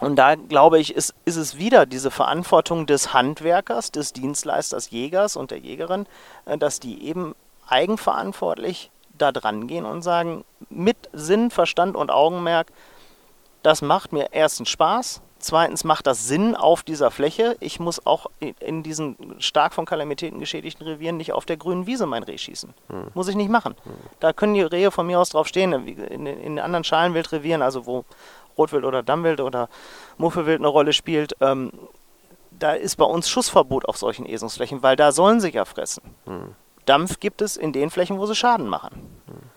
und 0.00 0.16
da 0.16 0.34
glaube 0.34 0.78
ich, 0.78 0.94
ist, 0.94 1.14
ist 1.24 1.36
es 1.36 1.56
wieder 1.56 1.86
diese 1.86 2.10
Verantwortung 2.10 2.86
des 2.86 3.14
Handwerkers, 3.14 3.92
des 3.92 4.12
Dienstleisters, 4.12 4.90
Jägers 4.90 5.36
und 5.36 5.50
der 5.50 5.58
Jägerin, 5.58 6.06
äh, 6.46 6.58
dass 6.58 6.80
die 6.80 7.06
eben 7.06 7.34
eigenverantwortlich 7.66 8.90
da 9.16 9.32
dran 9.32 9.66
gehen 9.66 9.84
und 9.84 10.02
sagen, 10.02 10.44
mit 10.68 10.96
Sinn, 11.12 11.50
Verstand 11.50 11.96
und 11.96 12.10
Augenmerk, 12.10 12.68
das 13.62 13.80
macht 13.80 14.12
mir 14.12 14.28
erstens 14.32 14.68
Spaß, 14.68 15.22
Zweitens 15.44 15.84
macht 15.84 16.06
das 16.06 16.26
Sinn 16.26 16.54
auf 16.54 16.82
dieser 16.82 17.10
Fläche. 17.10 17.58
Ich 17.60 17.78
muss 17.78 18.06
auch 18.06 18.30
in 18.60 18.82
diesen 18.82 19.36
stark 19.40 19.74
von 19.74 19.84
Kalamitäten 19.84 20.38
geschädigten 20.38 20.86
Revieren 20.86 21.18
nicht 21.18 21.34
auf 21.34 21.44
der 21.44 21.58
grünen 21.58 21.86
Wiese 21.86 22.06
mein 22.06 22.22
Reh 22.22 22.38
schießen. 22.38 22.72
Hm. 22.88 23.08
Muss 23.12 23.28
ich 23.28 23.36
nicht 23.36 23.50
machen. 23.50 23.74
Hm. 23.84 23.92
Da 24.20 24.32
können 24.32 24.54
die 24.54 24.62
Rehe 24.62 24.90
von 24.90 25.06
mir 25.06 25.20
aus 25.20 25.28
drauf 25.28 25.46
stehen. 25.46 25.74
In, 25.86 26.24
in 26.24 26.58
anderen 26.58 26.82
Schalenwildrevieren, 26.82 27.60
also 27.60 27.84
wo 27.84 28.06
Rotwild 28.56 28.86
oder 28.86 29.02
Dammwild 29.02 29.42
oder 29.42 29.68
Muffelwild 30.16 30.60
eine 30.60 30.68
Rolle 30.68 30.94
spielt, 30.94 31.36
ähm, 31.42 31.72
da 32.50 32.72
ist 32.72 32.96
bei 32.96 33.04
uns 33.04 33.28
Schussverbot 33.28 33.86
auf 33.86 33.98
solchen 33.98 34.24
Esungsflächen, 34.24 34.82
weil 34.82 34.96
da 34.96 35.12
sollen 35.12 35.40
sie 35.40 35.50
ja 35.50 35.66
fressen. 35.66 36.04
Hm. 36.24 36.54
Dampf 36.86 37.20
gibt 37.20 37.42
es 37.42 37.58
in 37.58 37.74
den 37.74 37.90
Flächen, 37.90 38.18
wo 38.18 38.24
sie 38.24 38.34
Schaden 38.34 38.66
machen. 38.66 38.94
Hm. 39.26 39.50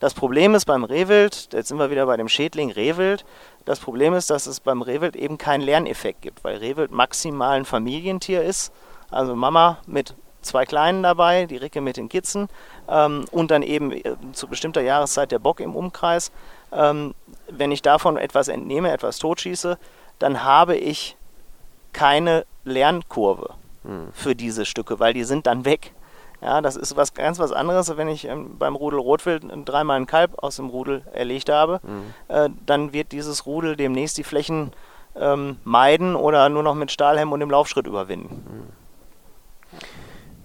Das 0.00 0.14
Problem 0.14 0.54
ist 0.54 0.64
beim 0.64 0.84
Rehwild, 0.84 1.48
jetzt 1.52 1.68
sind 1.68 1.78
wir 1.78 1.90
wieder 1.90 2.06
bei 2.06 2.16
dem 2.16 2.28
Schädling 2.28 2.70
Rehwild, 2.70 3.24
das 3.68 3.80
Problem 3.80 4.14
ist, 4.14 4.30
dass 4.30 4.46
es 4.46 4.60
beim 4.60 4.80
Rehwild 4.80 5.14
eben 5.14 5.36
keinen 5.36 5.60
Lerneffekt 5.60 6.22
gibt, 6.22 6.42
weil 6.42 6.56
Rehwild 6.56 6.90
maximal 6.90 7.58
ein 7.58 7.66
Familientier 7.66 8.42
ist. 8.42 8.72
Also 9.10 9.36
Mama 9.36 9.76
mit 9.86 10.14
zwei 10.40 10.64
Kleinen 10.64 11.02
dabei, 11.02 11.44
die 11.44 11.58
Ricke 11.58 11.82
mit 11.82 11.98
den 11.98 12.08
Kitzen 12.08 12.48
ähm, 12.88 13.26
und 13.30 13.50
dann 13.50 13.62
eben 13.62 13.92
äh, 13.92 14.16
zu 14.32 14.48
bestimmter 14.48 14.80
Jahreszeit 14.80 15.32
der 15.32 15.38
Bock 15.38 15.60
im 15.60 15.76
Umkreis. 15.76 16.32
Ähm, 16.72 17.14
wenn 17.50 17.70
ich 17.70 17.82
davon 17.82 18.16
etwas 18.16 18.48
entnehme, 18.48 18.90
etwas 18.90 19.18
totschieße, 19.18 19.78
dann 20.18 20.44
habe 20.44 20.74
ich 20.74 21.18
keine 21.92 22.46
Lernkurve 22.64 23.50
hm. 23.84 24.08
für 24.14 24.34
diese 24.34 24.64
Stücke, 24.64 24.98
weil 24.98 25.12
die 25.12 25.24
sind 25.24 25.46
dann 25.46 25.66
weg. 25.66 25.92
Ja, 26.40 26.60
das 26.60 26.76
ist 26.76 26.96
was 26.96 27.14
ganz 27.14 27.38
was 27.38 27.52
anderes, 27.52 27.96
wenn 27.96 28.08
ich 28.08 28.26
ähm, 28.26 28.58
beim 28.58 28.76
Rudel 28.76 29.00
Rotwild 29.00 29.44
dreimal 29.64 29.96
ein 29.96 30.06
Kalb 30.06 30.38
aus 30.42 30.56
dem 30.56 30.68
Rudel 30.68 31.02
erlegt 31.12 31.50
habe, 31.50 31.80
mhm. 31.82 32.14
äh, 32.28 32.48
dann 32.64 32.92
wird 32.92 33.12
dieses 33.12 33.44
Rudel 33.46 33.76
demnächst 33.76 34.18
die 34.18 34.24
Flächen 34.24 34.72
ähm, 35.16 35.56
meiden 35.64 36.14
oder 36.14 36.48
nur 36.48 36.62
noch 36.62 36.74
mit 36.74 36.92
Stahlhelm 36.92 37.32
und 37.32 37.40
dem 37.40 37.50
Laufschritt 37.50 37.86
überwinden. 37.86 38.44
Mhm. 38.46 38.77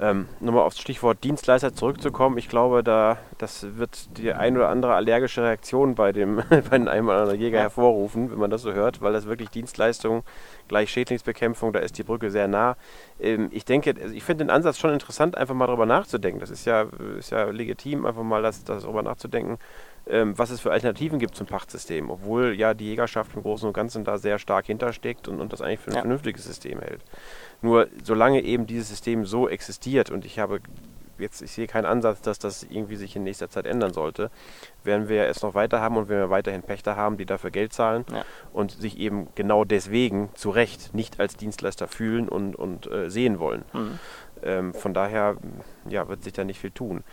Ähm, 0.04 0.28
Nochmal 0.42 0.64
aufs 0.64 0.82
Stichwort 0.82 1.24
Dienstleister 1.24 1.74
zurückzukommen. 1.74 2.38
Ich 2.38 2.50
glaube, 2.50 2.84
da 2.84 3.20
das 3.38 3.78
wird 3.78 4.18
die 4.18 4.34
ein 4.34 4.58
oder 4.58 4.68
andere 4.68 4.96
allergische 4.96 5.44
Reaktion 5.44 5.96
bei 5.96 6.12
dem 6.12 6.44
bei 6.50 6.76
einem 6.76 7.08
oder 7.08 7.20
anderen 7.20 7.40
Jäger 7.40 7.60
hervorrufen, 7.60 8.30
wenn 8.30 8.38
man 8.38 8.50
das 8.50 8.64
so 8.64 8.74
hört, 8.74 9.02
weil 9.02 9.14
das 9.14 9.28
wirklich 9.28 9.50
Dienstleistung 9.50 10.24
gleich 10.68 10.92
Schädlingsbekämpfung, 10.92 11.72
da 11.72 11.80
ist 11.80 11.98
die 11.98 12.04
Brücke 12.04 12.32
sehr 12.32 12.50
nah. 12.50 12.76
Ähm, 13.18 13.48
ich 13.52 13.64
denke, 13.64 13.96
also 14.02 14.14
ich 14.14 14.24
finde 14.24 14.44
den 14.44 14.50
Ansatz 14.50 14.78
schon 14.78 14.92
interessant, 14.92 15.38
einfach 15.38 15.56
mal 15.56 15.68
darüber 15.68 15.86
nachzudenken. 15.86 16.42
Das 16.42 16.50
ist 16.50 16.66
ja, 16.66 16.86
ist 17.18 17.32
ja 17.32 17.46
legitim, 17.46 18.06
einfach 18.06 18.24
mal 18.24 18.42
das, 18.42 18.66
das 18.66 18.84
darüber 18.84 19.04
nachzudenken, 19.04 19.58
ähm, 20.06 20.38
was 20.38 20.50
es 20.50 20.60
für 20.60 20.72
Alternativen 20.72 21.18
gibt 21.18 21.36
zum 21.36 21.48
Pachtsystem, 21.48 22.10
obwohl 22.10 22.56
ja 22.56 22.74
die 22.74 22.88
Jägerschaft 22.88 23.34
im 23.36 23.42
Großen 23.42 23.68
und 23.68 23.74
Ganzen 23.74 24.04
da 24.04 24.18
sehr 24.18 24.38
stark 24.38 24.66
hintersteckt 24.66 25.30
und, 25.30 25.40
und 25.40 25.54
das 25.54 25.62
eigentlich 25.62 25.80
für 25.80 25.92
ein 25.92 25.96
ja. 25.96 26.02
vernünftiges 26.02 26.44
System 26.44 26.80
hält. 26.82 27.02
Nur 27.64 27.88
solange 28.04 28.42
eben 28.42 28.68
dieses 28.68 28.90
System 28.90 29.26
so 29.26 29.48
existiert 29.48 30.12
und 30.12 30.26
ich 30.26 30.38
habe 30.38 30.60
jetzt, 31.18 31.42
ich 31.42 31.52
sehe 31.52 31.66
keinen 31.66 31.86
Ansatz, 31.86 32.22
dass 32.22 32.38
das 32.38 32.64
irgendwie 32.64 32.98
sich 32.98 33.16
in 33.16 33.24
nächster 33.24 33.50
Zeit 33.50 33.66
ändern 33.66 33.94
sollte, 33.94 34.30
werden 34.84 35.08
wir 35.08 35.28
es 35.28 35.42
noch 35.42 35.54
weiter 35.54 35.80
haben 35.80 35.96
und 35.96 36.10
wenn 36.10 36.18
wir 36.18 36.30
weiterhin 36.30 36.62
Pächter 36.62 36.98
haben, 36.98 37.18
die 37.18 37.26
dafür 37.26 37.52
Geld 37.52 37.72
zahlen 37.72 38.06
ja. 38.12 38.26
und 38.52 38.72
sich 38.72 38.98
eben 38.98 39.30
genau 39.36 39.64
deswegen 39.64 40.30
zu 40.36 40.50
Recht 40.50 40.94
nicht 40.94 41.22
als 41.22 41.38
Dienstleister 41.38 41.88
fühlen 41.88 42.28
und, 42.28 42.56
und 42.56 42.92
äh, 42.92 43.10
sehen 43.10 43.40
wollen. 43.40 43.64
Mhm. 43.72 44.00
Ähm, 44.44 44.74
von 44.74 44.94
daher 44.94 45.38
ja, 45.88 46.10
wird 46.10 46.24
sich 46.24 46.34
da 46.34 46.44
nicht 46.44 46.60
viel 46.60 46.72
tun. 46.72 47.04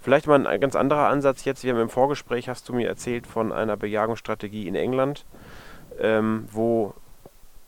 Vielleicht 0.00 0.26
mal 0.26 0.46
ein 0.46 0.60
ganz 0.60 0.74
anderer 0.74 1.08
Ansatz 1.08 1.44
jetzt. 1.44 1.64
Wir 1.64 1.74
haben 1.74 1.80
im 1.80 1.90
Vorgespräch, 1.90 2.48
hast 2.48 2.66
du 2.68 2.72
mir 2.72 2.88
erzählt, 2.88 3.26
von 3.26 3.52
einer 3.52 3.76
Bejagungsstrategie 3.76 4.66
in 4.66 4.74
England, 4.74 5.26
ähm, 6.00 6.48
wo 6.50 6.94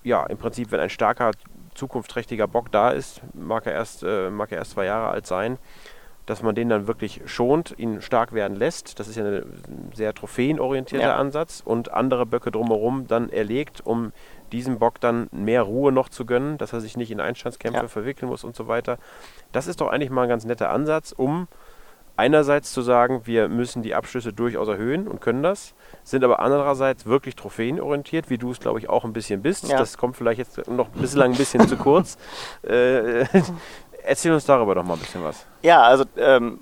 ja 0.03 0.25
im 0.27 0.39
Prinzip, 0.39 0.73
wenn 0.73 0.81
ein 0.81 0.91
starker 0.91 1.31
zukunftsträchtiger 1.75 2.47
Bock 2.49 2.71
da 2.71 2.91
ist, 2.91 3.23
mag 3.35 3.67
er 3.67 3.73
erst, 3.73 4.03
äh, 4.03 4.31
mag 4.31 4.53
er 4.53 4.59
erst 4.59 4.73
zwei 4.73 4.87
Jahre 4.87 5.09
alt 5.09 5.27
sein, 5.27 5.59
dass 6.27 6.43
man 6.43 6.55
den 6.55 6.69
dann 6.69 6.87
wirklich 6.87 7.23
schont, 7.27 7.75
ihn 7.77 8.01
stark 8.01 8.33
werden 8.33 8.57
lässt. 8.57 8.99
Das 8.99 9.09
ist 9.09 9.17
ja 9.17 9.25
ein 9.25 9.93
sehr 9.95 10.15
trophäenorientierter 10.15 11.09
ja. 11.09 11.17
Ansatz 11.17 11.63
und 11.65 11.93
andere 11.93 12.25
Böcke 12.25 12.51
drumherum 12.51 13.07
dann 13.07 13.29
erlegt, 13.29 13.83
um 13.85 14.13
diesem 14.53 14.79
Bock 14.79 15.01
dann 15.01 15.29
mehr 15.33 15.63
Ruhe 15.63 15.93
noch 15.93 16.09
zu 16.09 16.25
gönnen, 16.25 16.59
dass 16.59 16.73
er 16.73 16.81
sich 16.81 16.97
nicht 16.97 17.11
in 17.11 17.21
Einstandskämpfe 17.21 17.83
ja. 17.83 17.89
verwickeln 17.89 18.29
muss 18.29 18.45
und 18.45 18.57
so 18.57 18.69
weiter. 18.69 18.99
Das 19.53 19.67
ist 19.67 19.81
doch 19.81 19.89
eigentlich 19.89 20.11
mal 20.11 20.23
ein 20.23 20.29
ganz 20.29 20.45
netter 20.45 20.71
Ansatz, 20.71 21.13
um 21.13 21.49
einerseits 22.17 22.73
zu 22.73 22.83
sagen, 22.83 23.23
wir 23.25 23.49
müssen 23.49 23.83
die 23.83 23.95
Abschlüsse 23.95 24.33
durchaus 24.33 24.69
erhöhen 24.69 25.09
und 25.09 25.21
können 25.21 25.43
das, 25.43 25.75
sind 26.05 26.23
aber 26.25 26.41
andererseits 26.41 27.07
wirklich 27.07 27.35
trophäenorientiert, 27.35 28.31
wie 28.31 28.39
du 28.39 28.51
es, 28.51 28.61
glaube 28.61 28.79
ich, 28.79 28.89
auch 28.89 29.05
ein 29.05 29.13
bisschen 29.13 29.43
bist. 29.43 29.69
Ja. 29.69 29.79
Das 29.79 29.99
kommt 29.99 30.17
vielleicht 30.17 30.39
jetzt 30.39 30.69
noch 30.69 30.89
bislang 30.91 31.33
ein 31.33 31.37
bisschen 31.37 31.67
zu 31.69 31.77
kurz. 31.77 32.17
Äh, 32.63 33.27
erzähl 34.05 34.33
uns 34.33 34.45
darüber 34.45 34.75
doch 34.75 34.85
mal 34.85 34.95
ein 34.95 35.01
bisschen 35.01 35.25
was. 35.25 35.47
Ja, 35.63 35.83
also 35.83 36.05
ähm, 36.17 36.59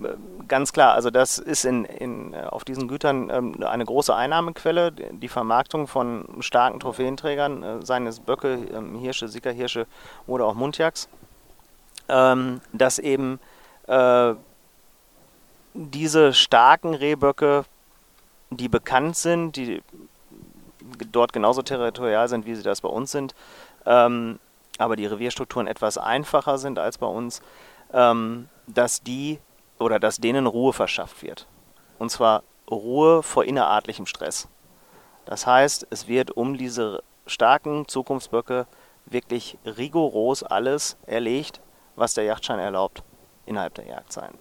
ganz 0.48 0.72
klar, 0.72 0.94
also 0.94 1.10
das 1.10 1.38
ist 1.38 1.64
in, 1.64 1.84
in, 1.84 2.34
auf 2.34 2.64
diesen 2.64 2.88
Gütern 2.88 3.30
ähm, 3.30 3.62
eine 3.64 3.84
große 3.84 4.14
Einnahmequelle, 4.14 4.92
die 4.92 5.28
Vermarktung 5.28 5.86
von 5.86 6.26
starken 6.40 6.80
Trophäenträgern, 6.80 7.62
äh, 7.62 7.86
seien 7.86 8.06
es 8.06 8.20
Böcke, 8.20 8.58
ähm, 8.74 8.96
Hirsche, 8.98 9.28
Sickerhirsche 9.28 9.86
oder 10.26 10.46
auch 10.46 10.54
Mundjaks, 10.54 11.08
ähm, 12.08 12.60
dass 12.72 12.98
eben 12.98 13.38
äh, 13.86 14.34
diese 15.74 16.32
starken 16.32 16.94
Rehböcke, 16.94 17.64
die 18.50 18.68
bekannt 18.68 19.16
sind, 19.16 19.56
die 19.56 19.82
dort 21.10 21.32
genauso 21.32 21.62
territorial 21.62 22.28
sind, 22.28 22.46
wie 22.46 22.54
sie 22.54 22.62
das 22.62 22.80
bei 22.80 22.88
uns 22.88 23.12
sind, 23.12 23.34
ähm, 23.86 24.38
aber 24.78 24.96
die 24.96 25.06
Revierstrukturen 25.06 25.66
etwas 25.66 25.98
einfacher 25.98 26.58
sind 26.58 26.78
als 26.78 26.98
bei 26.98 27.06
uns, 27.06 27.42
ähm, 27.92 28.48
dass 28.66 29.02
die 29.02 29.38
oder 29.78 29.98
dass 29.98 30.18
denen 30.18 30.46
Ruhe 30.46 30.72
verschafft 30.72 31.22
wird. 31.22 31.46
Und 31.98 32.10
zwar 32.10 32.42
Ruhe 32.70 33.22
vor 33.22 33.44
innerartlichem 33.44 34.06
Stress. 34.06 34.48
Das 35.24 35.46
heißt, 35.46 35.86
es 35.90 36.08
wird 36.08 36.30
um 36.30 36.56
diese 36.56 37.02
starken 37.26 37.86
Zukunftsböcke 37.86 38.66
wirklich 39.06 39.58
rigoros 39.64 40.42
alles 40.42 40.96
erlegt, 41.06 41.60
was 41.96 42.14
der 42.14 42.24
Yachtschein 42.24 42.58
erlaubt 42.58 43.02
innerhalb 43.46 43.74
der 43.74 43.86
Jagdzeiten. 43.86 44.38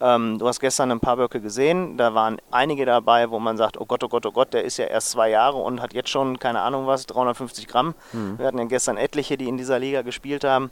Ähm, 0.00 0.38
du 0.38 0.46
hast 0.46 0.60
gestern 0.60 0.90
ein 0.90 1.00
paar 1.00 1.16
Böcke 1.16 1.40
gesehen, 1.40 1.96
da 1.96 2.14
waren 2.14 2.36
einige 2.50 2.84
dabei, 2.84 3.30
wo 3.30 3.38
man 3.38 3.56
sagt, 3.56 3.80
oh 3.80 3.86
Gott, 3.86 4.04
oh 4.04 4.08
Gott, 4.08 4.26
oh 4.26 4.32
Gott, 4.32 4.52
der 4.52 4.64
ist 4.64 4.76
ja 4.76 4.86
erst 4.86 5.10
zwei 5.10 5.30
Jahre 5.30 5.56
und 5.56 5.80
hat 5.80 5.94
jetzt 5.94 6.10
schon, 6.10 6.38
keine 6.38 6.60
Ahnung 6.60 6.86
was, 6.86 7.06
350 7.06 7.66
Gramm. 7.66 7.94
Mhm. 8.12 8.38
Wir 8.38 8.46
hatten 8.46 8.58
ja 8.58 8.64
gestern 8.64 8.98
etliche, 8.98 9.38
die 9.38 9.48
in 9.48 9.56
dieser 9.56 9.78
Liga 9.78 10.02
gespielt 10.02 10.44
haben. 10.44 10.70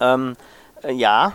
Ähm, 0.00 0.36
äh, 0.82 0.92
ja, 0.92 1.32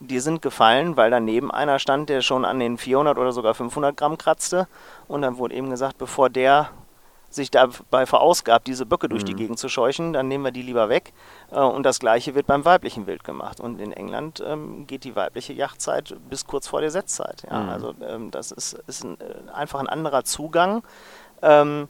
die 0.00 0.18
sind 0.18 0.42
gefallen, 0.42 0.96
weil 0.96 1.10
daneben 1.10 1.50
einer 1.50 1.78
stand, 1.78 2.08
der 2.08 2.20
schon 2.20 2.44
an 2.44 2.58
den 2.58 2.78
400 2.78 3.16
oder 3.16 3.32
sogar 3.32 3.54
500 3.54 3.96
Gramm 3.96 4.18
kratzte. 4.18 4.66
Und 5.06 5.22
dann 5.22 5.38
wurde 5.38 5.54
eben 5.54 5.70
gesagt, 5.70 5.98
bevor 5.98 6.30
der 6.30 6.70
sich 7.34 7.50
dabei 7.50 8.06
verausgabt, 8.06 8.66
diese 8.66 8.86
Böcke 8.86 9.08
durch 9.08 9.22
mhm. 9.22 9.26
die 9.26 9.34
Gegend 9.34 9.58
zu 9.58 9.68
scheuchen, 9.68 10.12
dann 10.12 10.28
nehmen 10.28 10.44
wir 10.44 10.52
die 10.52 10.62
lieber 10.62 10.88
weg. 10.88 11.12
Äh, 11.50 11.60
und 11.60 11.84
das 11.84 11.98
gleiche 11.98 12.34
wird 12.34 12.46
beim 12.46 12.64
weiblichen 12.64 13.06
Wild 13.06 13.24
gemacht. 13.24 13.60
Und 13.60 13.80
in 13.80 13.92
England 13.92 14.42
ähm, 14.46 14.86
geht 14.86 15.04
die 15.04 15.16
weibliche 15.16 15.52
Jagdzeit 15.52 16.16
bis 16.28 16.46
kurz 16.46 16.68
vor 16.68 16.80
der 16.80 16.90
Setzzeit. 16.90 17.44
Ja? 17.50 17.60
Mhm. 17.60 17.68
Also 17.68 17.94
ähm, 18.06 18.30
das 18.30 18.52
ist, 18.52 18.74
ist 18.86 19.04
ein, 19.04 19.18
äh, 19.20 19.50
einfach 19.52 19.80
ein 19.80 19.88
anderer 19.88 20.24
Zugang. 20.24 20.82
Ähm, 21.42 21.88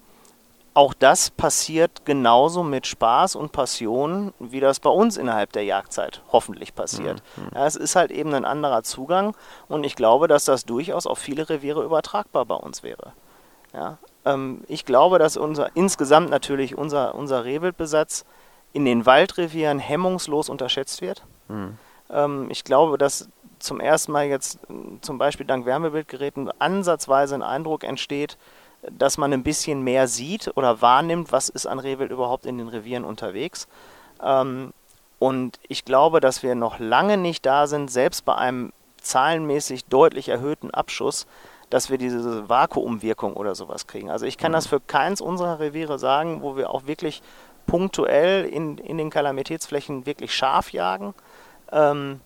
auch 0.76 0.92
das 0.92 1.30
passiert 1.30 2.04
genauso 2.04 2.64
mit 2.64 2.88
Spaß 2.88 3.36
und 3.36 3.52
Passion, 3.52 4.34
wie 4.40 4.58
das 4.58 4.80
bei 4.80 4.90
uns 4.90 5.16
innerhalb 5.16 5.52
der 5.52 5.62
Jagdzeit 5.62 6.20
hoffentlich 6.32 6.74
passiert. 6.74 7.22
Mhm. 7.36 7.50
Ja, 7.54 7.66
es 7.66 7.76
ist 7.76 7.94
halt 7.94 8.10
eben 8.10 8.34
ein 8.34 8.44
anderer 8.44 8.82
Zugang 8.82 9.36
und 9.68 9.84
ich 9.84 9.94
glaube, 9.94 10.26
dass 10.26 10.44
das 10.44 10.64
durchaus 10.64 11.06
auf 11.06 11.18
viele 11.18 11.48
Reviere 11.48 11.84
übertragbar 11.84 12.44
bei 12.44 12.56
uns 12.56 12.82
wäre. 12.82 13.12
Ja, 13.72 13.98
ich 14.68 14.84
glaube, 14.84 15.18
dass 15.18 15.36
unser 15.36 15.74
insgesamt 15.74 16.30
natürlich 16.30 16.76
unser, 16.76 17.14
unser 17.14 17.44
Rehwildbesatz 17.44 18.24
in 18.72 18.84
den 18.84 19.06
Waldrevieren 19.06 19.78
hemmungslos 19.78 20.48
unterschätzt 20.48 21.02
wird. 21.02 21.22
Mhm. 21.48 21.78
Ähm, 22.10 22.46
ich 22.50 22.64
glaube, 22.64 22.98
dass 22.98 23.28
zum 23.58 23.80
ersten 23.80 24.12
Mal 24.12 24.26
jetzt 24.26 24.58
zum 25.00 25.18
Beispiel 25.18 25.46
dank 25.46 25.66
Wärmebildgeräten 25.66 26.50
ansatzweise 26.58 27.34
ein 27.34 27.42
Eindruck 27.42 27.84
entsteht, 27.84 28.36
dass 28.90 29.16
man 29.16 29.32
ein 29.32 29.42
bisschen 29.42 29.82
mehr 29.82 30.08
sieht 30.08 30.50
oder 30.56 30.82
wahrnimmt, 30.82 31.32
was 31.32 31.48
ist 31.48 31.66
an 31.66 31.78
Rehwild 31.78 32.10
überhaupt 32.10 32.46
in 32.46 32.58
den 32.58 32.68
Revieren 32.68 33.04
unterwegs. 33.04 33.66
Ähm, 34.22 34.72
und 35.18 35.58
ich 35.68 35.84
glaube, 35.84 36.20
dass 36.20 36.42
wir 36.42 36.54
noch 36.54 36.78
lange 36.78 37.16
nicht 37.16 37.46
da 37.46 37.66
sind, 37.66 37.90
selbst 37.90 38.24
bei 38.24 38.34
einem 38.34 38.72
zahlenmäßig 39.00 39.86
deutlich 39.86 40.28
erhöhten 40.28 40.70
Abschuss, 40.70 41.26
dass 41.70 41.90
wir 41.90 41.98
diese 41.98 42.48
Vakuumwirkung 42.48 43.34
oder 43.34 43.54
sowas 43.54 43.86
kriegen. 43.86 44.10
Also 44.10 44.26
ich 44.26 44.38
kann 44.38 44.52
mhm. 44.52 44.56
das 44.56 44.66
für 44.66 44.80
keins 44.80 45.20
unserer 45.20 45.60
Reviere 45.60 45.98
sagen, 45.98 46.42
wo 46.42 46.56
wir 46.56 46.70
auch 46.70 46.86
wirklich 46.86 47.22
punktuell 47.66 48.44
in, 48.44 48.78
in 48.78 48.98
den 48.98 49.10
Kalamitätsflächen 49.10 50.06
wirklich 50.06 50.34
scharf 50.34 50.72
jagen, 50.72 51.14
ähm, 51.72 52.20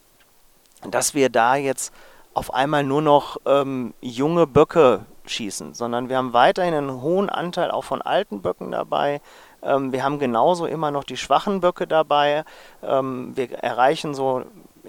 dass 0.90 1.14
wir 1.14 1.28
da 1.30 1.56
jetzt 1.56 1.92
auf 2.34 2.52
einmal 2.54 2.84
nur 2.84 3.02
noch 3.02 3.38
ähm, 3.46 3.94
junge 4.00 4.46
Böcke 4.46 5.04
schießen, 5.26 5.74
sondern 5.74 6.08
wir 6.08 6.16
haben 6.16 6.32
weiterhin 6.32 6.74
einen 6.74 7.02
hohen 7.02 7.28
Anteil 7.28 7.70
auch 7.70 7.84
von 7.84 8.02
alten 8.02 8.42
Böcken 8.42 8.70
dabei. 8.70 9.20
Ähm, 9.62 9.92
wir 9.92 10.04
haben 10.04 10.18
genauso 10.18 10.66
immer 10.66 10.90
noch 10.90 11.04
die 11.04 11.16
schwachen 11.16 11.60
Böcke 11.60 11.86
dabei. 11.86 12.44
Ähm, 12.82 13.36
wir 13.36 13.52
erreichen 13.52 14.14
so 14.14 14.42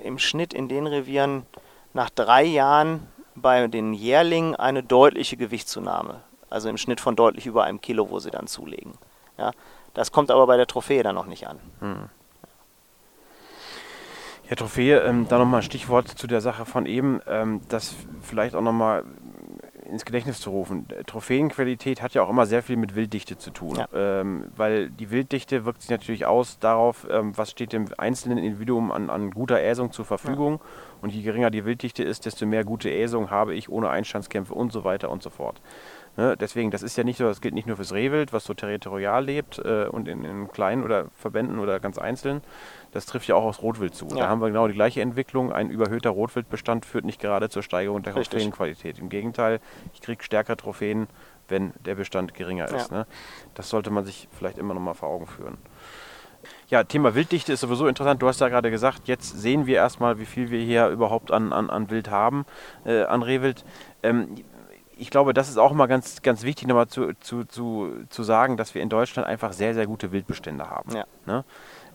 im 0.03 0.19
Schnitt 0.19 0.53
in 0.53 0.67
den 0.69 0.87
Revieren 0.87 1.45
nach 1.93 2.09
drei 2.09 2.43
Jahren 2.43 3.07
bei 3.41 3.67
den 3.67 3.93
Jährlingen 3.93 4.55
eine 4.55 4.83
deutliche 4.83 5.37
Gewichtszunahme. 5.37 6.21
Also 6.49 6.69
im 6.69 6.77
Schnitt 6.77 6.99
von 6.99 7.15
deutlich 7.15 7.45
über 7.45 7.63
einem 7.63 7.81
Kilo, 7.81 8.09
wo 8.09 8.19
sie 8.19 8.31
dann 8.31 8.47
zulegen. 8.47 8.93
Ja, 9.37 9.51
das 9.93 10.11
kommt 10.11 10.31
aber 10.31 10.47
bei 10.47 10.57
der 10.57 10.67
Trophäe 10.67 11.03
dann 11.03 11.15
noch 11.15 11.27
nicht 11.27 11.47
an. 11.47 11.59
Hm. 11.79 12.09
Ja, 14.49 14.55
Trophäe, 14.55 14.99
ähm, 15.01 15.27
da 15.29 15.37
nochmal 15.37 15.59
ein 15.59 15.63
Stichwort 15.63 16.07
zu 16.07 16.25
der 16.25 16.41
Sache 16.41 16.65
von 16.65 16.87
eben, 16.87 17.21
ähm, 17.27 17.61
das 17.69 17.93
vielleicht 18.23 18.55
auch 18.55 18.61
nochmal 18.61 19.03
ins 19.89 20.05
Gedächtnis 20.05 20.39
zu 20.39 20.49
rufen. 20.51 20.87
Trophäenqualität 21.05 22.01
hat 22.01 22.13
ja 22.13 22.21
auch 22.21 22.29
immer 22.29 22.45
sehr 22.45 22.63
viel 22.63 22.77
mit 22.77 22.95
Wilddichte 22.95 23.37
zu 23.37 23.51
tun, 23.51 23.77
ja. 23.77 23.87
ähm, 23.93 24.45
weil 24.55 24.89
die 24.89 25.11
Wilddichte 25.11 25.65
wirkt 25.65 25.81
sich 25.81 25.91
natürlich 25.91 26.25
aus 26.25 26.59
darauf, 26.59 27.07
ähm, 27.09 27.37
was 27.37 27.51
steht 27.51 27.73
dem 27.73 27.87
einzelnen 27.97 28.37
Individuum 28.37 28.91
an, 28.91 29.09
an 29.09 29.31
guter 29.31 29.61
Äsung 29.61 29.91
zur 29.91 30.05
Verfügung. 30.05 30.53
Ja. 30.53 30.59
Und 31.01 31.13
je 31.13 31.21
geringer 31.21 31.49
die 31.49 31.65
Wilddichte 31.65 32.03
ist, 32.03 32.25
desto 32.25 32.45
mehr 32.45 32.63
gute 32.63 32.93
Äsung 32.93 33.31
habe 33.31 33.53
ich 33.53 33.69
ohne 33.69 33.89
Einstandskämpfe 33.89 34.53
und 34.53 34.71
so 34.71 34.83
weiter 34.83 35.09
und 35.09 35.23
so 35.23 35.29
fort. 35.29 35.61
Ne? 36.17 36.35
Deswegen, 36.37 36.71
das 36.71 36.83
ist 36.83 36.97
ja 36.97 37.03
nicht 37.03 37.17
so, 37.17 37.25
das 37.25 37.41
gilt 37.41 37.53
nicht 37.53 37.67
nur 37.67 37.75
fürs 37.77 37.93
Rehwild, 37.93 38.33
was 38.33 38.43
so 38.43 38.53
territorial 38.53 39.23
lebt 39.23 39.59
äh, 39.59 39.85
und 39.85 40.07
in, 40.07 40.23
in, 40.25 40.51
kleinen 40.51 40.83
oder 40.83 41.07
Verbänden 41.15 41.59
oder 41.59 41.79
ganz 41.79 41.97
einzeln. 41.97 42.41
Das 42.91 43.05
trifft 43.05 43.27
ja 43.27 43.35
auch 43.35 43.43
aufs 43.43 43.61
Rotwild 43.61 43.95
zu. 43.95 44.07
Ja. 44.07 44.15
Da 44.15 44.27
haben 44.27 44.41
wir 44.41 44.47
genau 44.47 44.67
die 44.67 44.73
gleiche 44.73 45.01
Entwicklung. 45.01 45.51
Ein 45.51 45.69
überhöhter 45.69 46.09
Rotwildbestand 46.09 46.85
führt 46.85 47.05
nicht 47.05 47.21
gerade 47.21 47.49
zur 47.49 47.63
Steigerung 47.63 48.03
der 48.03 48.13
Trophäenqualität. 48.13 48.99
Im 48.99 49.09
Gegenteil, 49.09 49.59
ich 49.93 50.01
kriege 50.01 50.23
stärker 50.23 50.57
Trophäen, 50.57 51.07
wenn 51.47 51.73
der 51.85 51.95
Bestand 51.95 52.33
geringer 52.33 52.65
ist. 52.65 52.91
Ja. 52.91 52.99
Ne? 52.99 53.07
Das 53.53 53.69
sollte 53.69 53.89
man 53.89 54.05
sich 54.05 54.27
vielleicht 54.31 54.57
immer 54.57 54.73
noch 54.73 54.81
mal 54.81 54.93
vor 54.93 55.09
Augen 55.09 55.27
führen. 55.27 55.57
Ja, 56.69 56.83
Thema 56.83 57.15
Wilddichte 57.15 57.53
ist 57.53 57.61
sowieso 57.61 57.87
interessant. 57.87 58.21
Du 58.21 58.27
hast 58.27 58.39
ja 58.41 58.47
gerade 58.47 58.71
gesagt, 58.71 59.07
jetzt 59.07 59.39
sehen 59.39 59.65
wir 59.65 59.75
erstmal, 59.77 60.19
wie 60.19 60.25
viel 60.25 60.51
wir 60.51 60.61
hier 60.61 60.87
überhaupt 60.87 61.31
an, 61.31 61.51
an, 61.51 61.69
an 61.69 61.89
Wild 61.89 62.09
haben, 62.09 62.45
äh, 62.85 63.03
an 63.03 63.23
Rehwild. 63.23 63.65
Ähm, 64.03 64.35
ich 64.99 65.09
glaube, 65.09 65.33
das 65.33 65.49
ist 65.49 65.57
auch 65.57 65.73
mal 65.73 65.87
ganz, 65.87 66.21
ganz 66.21 66.43
wichtig, 66.43 66.67
nochmal 66.67 66.87
zu, 66.87 67.13
zu, 67.19 67.45
zu, 67.45 67.91
zu 68.09 68.23
sagen, 68.23 68.57
dass 68.57 68.75
wir 68.75 68.81
in 68.81 68.89
Deutschland 68.89 69.27
einfach 69.27 69.53
sehr, 69.53 69.73
sehr 69.73 69.87
gute 69.87 70.11
Wildbestände 70.11 70.69
haben. 70.69 70.95
Ja. 70.95 71.05
Ne? 71.25 71.43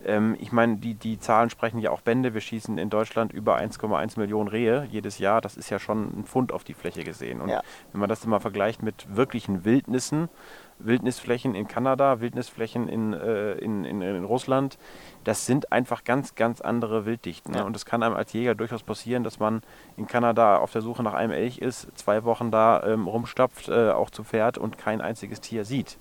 Ähm, 0.05 0.37
ich 0.40 0.53
meine, 0.53 0.77
die, 0.77 0.95
die 0.95 1.19
Zahlen 1.19 1.51
sprechen 1.51 1.79
ja 1.79 1.90
auch 1.90 2.01
Bände. 2.01 2.35
Wir 2.35 2.40
schießen 2.40 2.79
in 2.79 2.90
Deutschland 2.90 3.33
über 3.33 3.59
1,1 3.59 4.19
Millionen 4.19 4.49
Rehe 4.49 4.87
jedes 4.90 5.19
Jahr. 5.19 5.40
Das 5.40 5.57
ist 5.57 5.71
ja 5.71 5.79
schon 5.79 6.21
ein 6.21 6.25
Pfund 6.25 6.53
auf 6.53 6.64
die 6.64 6.75
Fläche 6.75 7.05
gesehen. 7.05 7.40
Und 7.40 7.51
ja. 7.51 7.62
wenn 7.93 8.01
man 8.01 8.09
das 8.09 8.21
dann 8.21 8.31
mal 8.31 8.40
vergleicht 8.40 8.83
mit 8.83 9.14
wirklichen 9.14 9.64
Wildnissen, 9.64 10.29
Wildnisflächen 10.78 11.54
in 11.54 11.68
Kanada, 11.68 12.20
Wildnisflächen 12.20 12.88
in, 12.88 13.12
äh, 13.12 13.52
in, 13.54 13.84
in, 13.84 14.02
in, 14.02 14.24
Russland, 14.24 14.78
das 15.24 15.46
sind 15.46 15.72
einfach 15.72 16.04
ganz, 16.04 16.34
ganz 16.34 16.60
andere 16.60 17.06
Wilddichten. 17.06 17.52
Ne? 17.52 17.58
Ja. 17.58 17.64
Und 17.64 17.76
es 17.76 17.84
kann 17.84 18.02
einem 18.02 18.14
als 18.14 18.32
Jäger 18.32 18.54
durchaus 18.54 18.82
passieren, 18.82 19.24
dass 19.24 19.38
man 19.38 19.62
in 19.96 20.06
Kanada 20.06 20.58
auf 20.58 20.72
der 20.72 20.82
Suche 20.82 21.02
nach 21.02 21.14
einem 21.14 21.32
Elch 21.32 21.58
ist, 21.58 21.88
zwei 21.96 22.24
Wochen 22.24 22.50
da 22.50 22.82
ähm, 22.84 23.06
rumstapft, 23.06 23.68
äh, 23.68 23.90
auch 23.90 24.10
zu 24.10 24.24
Pferd 24.24 24.58
und 24.58 24.78
kein 24.78 25.00
einziges 25.00 25.40
Tier 25.40 25.64
sieht. 25.64 25.98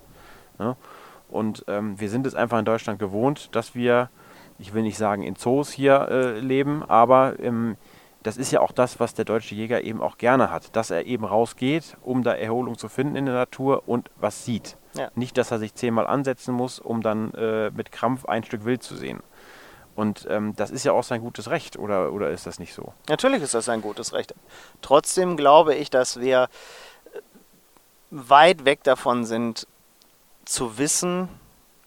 Ne? 0.59 0.75
Und 1.29 1.65
ähm, 1.67 1.99
wir 1.99 2.09
sind 2.09 2.27
es 2.27 2.35
einfach 2.35 2.59
in 2.59 2.65
Deutschland 2.65 2.99
gewohnt, 2.99 3.55
dass 3.55 3.73
wir, 3.75 4.09
ich 4.59 4.73
will 4.73 4.83
nicht 4.83 4.97
sagen 4.97 5.23
in 5.23 5.35
Zoos 5.35 5.71
hier 5.71 6.07
äh, 6.09 6.39
leben, 6.39 6.83
aber 6.87 7.39
ähm, 7.39 7.77
das 8.23 8.37
ist 8.37 8.51
ja 8.51 8.61
auch 8.61 8.71
das, 8.71 8.99
was 8.99 9.13
der 9.13 9.25
deutsche 9.25 9.53
Jäger 9.53 9.83
eben 9.83 10.01
auch 10.01 10.17
gerne 10.17 10.49
hat, 10.49 10.75
dass 10.75 10.89
er 10.91 11.05
eben 11.05 11.25
rausgeht, 11.25 11.97
um 12.01 12.23
da 12.23 12.33
Erholung 12.33 12.77
zu 12.77 12.89
finden 12.89 13.15
in 13.15 13.25
der 13.25 13.35
Natur 13.35 13.83
und 13.85 14.09
was 14.15 14.45
sieht. 14.45 14.77
Ja. 14.95 15.09
Nicht, 15.15 15.37
dass 15.37 15.51
er 15.51 15.59
sich 15.59 15.75
zehnmal 15.75 16.07
ansetzen 16.07 16.53
muss, 16.53 16.79
um 16.79 17.01
dann 17.01 17.33
äh, 17.33 17.71
mit 17.71 17.91
Krampf 17.91 18.25
ein 18.25 18.43
Stück 18.43 18.65
Wild 18.65 18.83
zu 18.83 18.95
sehen. 18.95 19.21
Und 19.95 20.25
ähm, 20.29 20.55
das 20.55 20.71
ist 20.71 20.83
ja 20.83 20.91
auch 20.91 21.03
sein 21.03 21.21
gutes 21.21 21.49
Recht, 21.49 21.77
oder, 21.77 22.13
oder 22.13 22.31
ist 22.31 22.47
das 22.47 22.59
nicht 22.59 22.73
so? 22.73 22.93
Natürlich 23.09 23.43
ist 23.43 23.53
das 23.53 23.65
sein 23.65 23.81
gutes 23.81 24.13
Recht. 24.13 24.33
Trotzdem 24.81 25.37
glaube 25.37 25.75
ich, 25.75 25.89
dass 25.89 26.19
wir 26.19 26.47
weit 28.09 28.65
weg 28.65 28.83
davon 28.83 29.25
sind, 29.25 29.67
zu 30.45 30.77
wissen, 30.77 31.29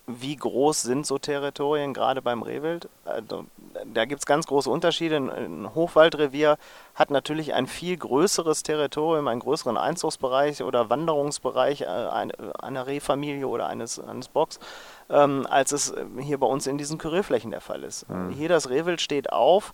wie 0.07 0.37
groß 0.37 0.83
sind 0.83 1.05
so 1.05 1.19
Territorien, 1.19 1.93
gerade 1.93 2.23
beim 2.23 2.43
Rehwild. 2.43 2.89
Also, 3.05 3.47
da 3.93 4.05
gibt 4.05 4.21
es 4.21 4.27
ganz 4.27 4.47
große 4.47 4.71
Unterschiede. 4.71 5.17
Ein 5.17 5.75
Hochwaldrevier 5.75 6.59
hat 6.95 7.11
natürlich 7.11 7.55
ein 7.55 7.67
viel 7.67 7.97
größeres 7.97 8.63
Territorium, 8.63 9.27
einen 9.27 9.41
größeren 9.41 9.77
Einzugsbereich 9.77 10.63
oder 10.63 10.91
Wanderungsbereich 10.91 11.83
äh, 11.83 11.87
einer 11.87 12.87
Rehfamilie 12.87 13.49
oder 13.49 13.67
eines, 13.67 13.99
eines 13.99 14.29
Bocks, 14.29 14.61
ähm, 15.11 15.47
als 15.49 15.73
es 15.73 15.95
hier 16.21 16.39
bei 16.39 16.47
uns 16.47 16.67
in 16.67 16.79
diesen 16.79 16.99
Kyrillflächen 16.99 17.51
der 17.51 17.61
Fall 17.61 17.85
ist. 17.85 18.09
Mhm. 18.09 18.31
Hier 18.31 18.49
das 18.49 18.71
Rehwild 18.71 19.01
steht 19.01 19.33
auf, 19.33 19.73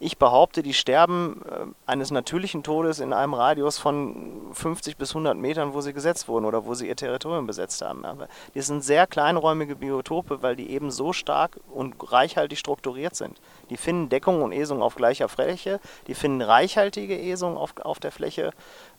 ich 0.00 0.18
behaupte, 0.18 0.62
die 0.62 0.74
sterben 0.74 1.40
äh, 1.48 1.66
eines 1.86 2.10
natürlichen 2.10 2.62
Todes 2.62 2.98
in 2.98 3.12
einem 3.12 3.34
Radius 3.34 3.78
von 3.78 4.50
50 4.52 4.96
bis 4.96 5.10
100 5.10 5.36
Metern, 5.36 5.72
wo 5.72 5.80
sie 5.80 5.92
gesetzt 5.92 6.28
wurden 6.28 6.44
oder 6.44 6.66
wo 6.66 6.74
sie 6.74 6.88
ihr 6.88 6.96
Territorium 6.96 7.46
besetzt 7.46 7.80
haben. 7.80 8.04
Aber 8.04 8.28
die 8.54 8.60
sind 8.60 8.84
sehr 8.84 9.06
kleinräumige 9.06 9.76
Biotope, 9.76 10.42
weil 10.42 10.56
die 10.56 10.70
eben 10.70 10.90
so 10.90 11.12
stark 11.12 11.58
und 11.72 11.94
reichhaltig 12.12 12.58
strukturiert 12.58 13.14
sind. 13.14 13.40
Die 13.70 13.76
finden 13.76 14.08
Deckung 14.08 14.42
und 14.42 14.52
Esung 14.52 14.82
auf 14.82 14.96
gleicher 14.96 15.28
Fläche, 15.28 15.80
die 16.06 16.14
finden 16.14 16.42
reichhaltige 16.42 17.18
Esung 17.18 17.56
auf, 17.56 17.74
auf 17.82 17.98
der 17.98 18.12
Fläche, 18.12 18.52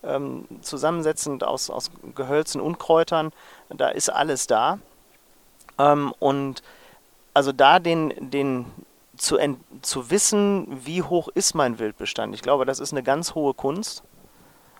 ähm, 0.03 0.45
zusammensetzend 0.61 1.43
aus, 1.43 1.69
aus 1.69 1.91
Gehölzen 2.15 2.61
und 2.61 2.79
Kräutern. 2.79 3.31
Da 3.69 3.89
ist 3.89 4.09
alles 4.09 4.47
da. 4.47 4.79
Ähm, 5.77 6.13
und 6.19 6.63
also 7.33 7.51
da 7.51 7.79
den, 7.79 8.13
den, 8.31 8.65
zu, 9.17 9.37
zu 9.81 10.09
wissen, 10.09 10.67
wie 10.85 11.01
hoch 11.01 11.29
ist 11.33 11.53
mein 11.53 11.79
Wildbestand. 11.79 12.33
Ich 12.33 12.41
glaube, 12.41 12.65
das 12.65 12.79
ist 12.79 12.91
eine 12.91 13.03
ganz 13.03 13.35
hohe 13.35 13.53
Kunst. 13.53 14.03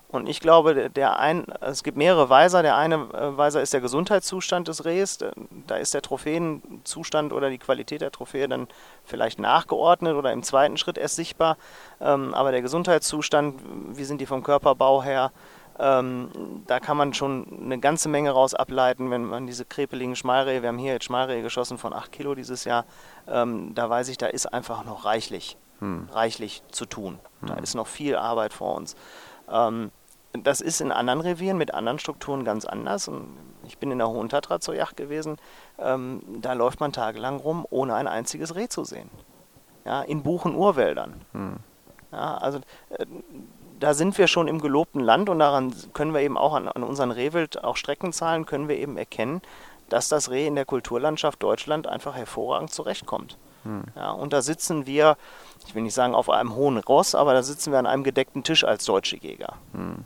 Und 0.08 0.28
ich 0.28 0.40
glaube, 0.40 0.88
der 0.88 1.18
ein, 1.18 1.46
es 1.60 1.82
gibt 1.82 1.96
mehrere 1.96 2.30
Weiser. 2.30 2.62
Der 2.62 2.76
eine 2.76 2.94
äh, 2.94 3.36
Weiser 3.36 3.60
ist 3.60 3.72
der 3.72 3.80
Gesundheitszustand 3.80 4.68
des 4.68 4.84
Rehs. 4.84 5.18
Da 5.66 5.76
ist 5.76 5.94
der 5.94 6.02
Trophäenzustand 6.02 7.32
oder 7.32 7.50
die 7.50 7.58
Qualität 7.58 8.02
der 8.02 8.12
Trophäe 8.12 8.48
dann 8.48 8.68
vielleicht 9.04 9.40
nachgeordnet 9.40 10.14
oder 10.14 10.32
im 10.32 10.44
zweiten 10.44 10.76
Schritt 10.76 10.96
erst 10.96 11.16
sichtbar. 11.16 11.56
Ähm, 12.00 12.34
aber 12.34 12.52
der 12.52 12.62
Gesundheitszustand, 12.62 13.60
wie 13.96 14.04
sind 14.04 14.20
die 14.20 14.26
vom 14.26 14.44
Körperbau 14.44 15.02
her, 15.02 15.32
ähm, 15.78 16.30
da 16.66 16.80
kann 16.80 16.96
man 16.96 17.12
schon 17.14 17.46
eine 17.64 17.78
ganze 17.78 18.08
Menge 18.08 18.30
raus 18.30 18.54
ableiten, 18.54 19.10
wenn 19.10 19.24
man 19.24 19.46
diese 19.46 19.64
krepeligen 19.64 20.16
Schmalrehe, 20.16 20.62
wir 20.62 20.68
haben 20.68 20.78
hier 20.78 20.92
jetzt 20.92 21.04
Schmalrehe 21.04 21.42
geschossen 21.42 21.78
von 21.78 21.92
8 21.92 22.12
Kilo 22.12 22.34
dieses 22.34 22.64
Jahr, 22.64 22.84
ähm, 23.28 23.74
da 23.74 23.88
weiß 23.88 24.08
ich, 24.08 24.18
da 24.18 24.26
ist 24.26 24.52
einfach 24.52 24.84
noch 24.84 25.04
reichlich, 25.04 25.56
hm. 25.80 26.08
reichlich 26.12 26.62
zu 26.70 26.86
tun. 26.86 27.18
Hm. 27.40 27.48
Da 27.48 27.54
ist 27.56 27.74
noch 27.74 27.86
viel 27.86 28.16
Arbeit 28.16 28.52
vor 28.52 28.74
uns. 28.74 28.96
Ähm, 29.50 29.90
das 30.42 30.60
ist 30.60 30.80
in 30.80 30.92
anderen 30.92 31.20
Revieren 31.20 31.58
mit 31.58 31.72
anderen 31.74 31.98
Strukturen 31.98 32.44
ganz 32.44 32.64
anders. 32.64 33.08
Und 33.08 33.26
ich 33.66 33.78
bin 33.78 33.90
in 33.90 33.98
der 33.98 34.08
Hohen 34.08 34.28
Tatra 34.28 34.60
zur 34.60 34.74
Yacht 34.74 34.96
gewesen. 34.96 35.38
Ähm, 35.78 36.22
da 36.40 36.52
läuft 36.52 36.80
man 36.80 36.92
tagelang 36.92 37.38
rum, 37.38 37.66
ohne 37.70 37.94
ein 37.94 38.06
einziges 38.06 38.54
Reh 38.54 38.68
zu 38.68 38.84
sehen. 38.84 39.10
Ja, 39.84 40.02
in 40.02 40.22
Buchen-Urwäldern. 40.22 41.20
Hm. 41.32 41.56
Ja, 42.12 42.36
also 42.38 42.58
äh, 42.90 43.06
da 43.78 43.94
sind 43.94 44.16
wir 44.18 44.26
schon 44.26 44.48
im 44.48 44.60
gelobten 44.60 45.00
Land 45.00 45.28
und 45.28 45.38
daran 45.38 45.74
können 45.92 46.14
wir 46.14 46.20
eben 46.20 46.38
auch 46.38 46.54
an, 46.54 46.68
an 46.68 46.82
unseren 46.82 47.10
Rehwild, 47.10 47.62
auch 47.62 47.76
Streckenzahlen, 47.76 48.46
können 48.46 48.68
wir 48.68 48.76
eben 48.76 48.96
erkennen, 48.96 49.42
dass 49.88 50.08
das 50.08 50.30
Reh 50.30 50.46
in 50.46 50.54
der 50.54 50.64
Kulturlandschaft 50.64 51.42
Deutschland 51.42 51.86
einfach 51.86 52.14
hervorragend 52.16 52.72
zurechtkommt. 52.72 53.36
Hm. 53.64 53.84
Ja, 53.94 54.10
und 54.12 54.32
da 54.32 54.42
sitzen 54.42 54.86
wir, 54.86 55.16
ich 55.66 55.74
will 55.74 55.82
nicht 55.82 55.94
sagen 55.94 56.14
auf 56.14 56.30
einem 56.30 56.54
hohen 56.54 56.78
Ross, 56.78 57.14
aber 57.14 57.34
da 57.34 57.42
sitzen 57.42 57.72
wir 57.72 57.78
an 57.78 57.86
einem 57.86 58.04
gedeckten 58.04 58.42
Tisch 58.42 58.64
als 58.64 58.84
deutsche 58.84 59.16
Jäger. 59.16 59.54
Hm. 59.72 60.04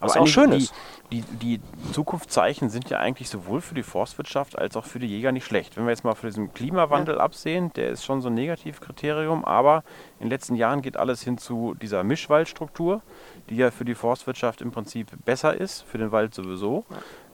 Was 0.00 0.16
auch 0.16 0.26
schön 0.26 0.52
ist 0.52 0.72
die, 1.10 1.22
die 1.22 1.60
Zukunftszeichen 1.92 2.68
sind 2.68 2.90
ja 2.90 2.98
eigentlich 2.98 3.30
sowohl 3.30 3.60
für 3.62 3.74
die 3.74 3.82
Forstwirtschaft 3.82 4.58
als 4.58 4.76
auch 4.76 4.84
für 4.84 4.98
die 4.98 5.06
Jäger 5.06 5.32
nicht 5.32 5.46
schlecht. 5.46 5.76
Wenn 5.76 5.84
wir 5.84 5.90
jetzt 5.90 6.04
mal 6.04 6.14
von 6.14 6.28
diesem 6.28 6.52
Klimawandel 6.52 7.16
ja. 7.16 7.20
absehen, 7.20 7.72
der 7.76 7.88
ist 7.88 8.04
schon 8.04 8.20
so 8.20 8.28
ein 8.28 8.34
Negativkriterium, 8.34 9.44
aber 9.44 9.84
in 10.18 10.26
den 10.26 10.30
letzten 10.30 10.54
Jahren 10.54 10.82
geht 10.82 10.96
alles 10.96 11.22
hin 11.22 11.38
zu 11.38 11.74
dieser 11.80 12.04
Mischwaldstruktur, 12.04 13.00
die 13.48 13.56
ja 13.56 13.70
für 13.70 13.86
die 13.86 13.94
Forstwirtschaft 13.94 14.60
im 14.60 14.70
Prinzip 14.70 15.08
besser 15.24 15.54
ist, 15.54 15.82
für 15.82 15.96
den 15.96 16.12
Wald 16.12 16.34
sowieso 16.34 16.84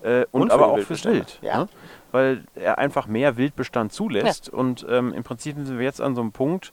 ja. 0.04 0.20
äh, 0.20 0.26
und, 0.30 0.42
und 0.42 0.52
aber 0.52 0.68
auch 0.68 0.78
fürs 0.78 1.04
Wild. 1.04 1.40
Ja. 1.42 1.60
Ne? 1.60 1.68
Weil 2.12 2.44
er 2.54 2.78
einfach 2.78 3.08
mehr 3.08 3.36
Wildbestand 3.36 3.92
zulässt 3.92 4.48
und 4.48 4.86
ähm, 4.88 5.12
im 5.12 5.24
Prinzip 5.24 5.56
sind 5.56 5.78
wir 5.78 5.84
jetzt 5.84 6.00
an 6.00 6.14
so 6.14 6.20
einem 6.20 6.30
Punkt, 6.30 6.72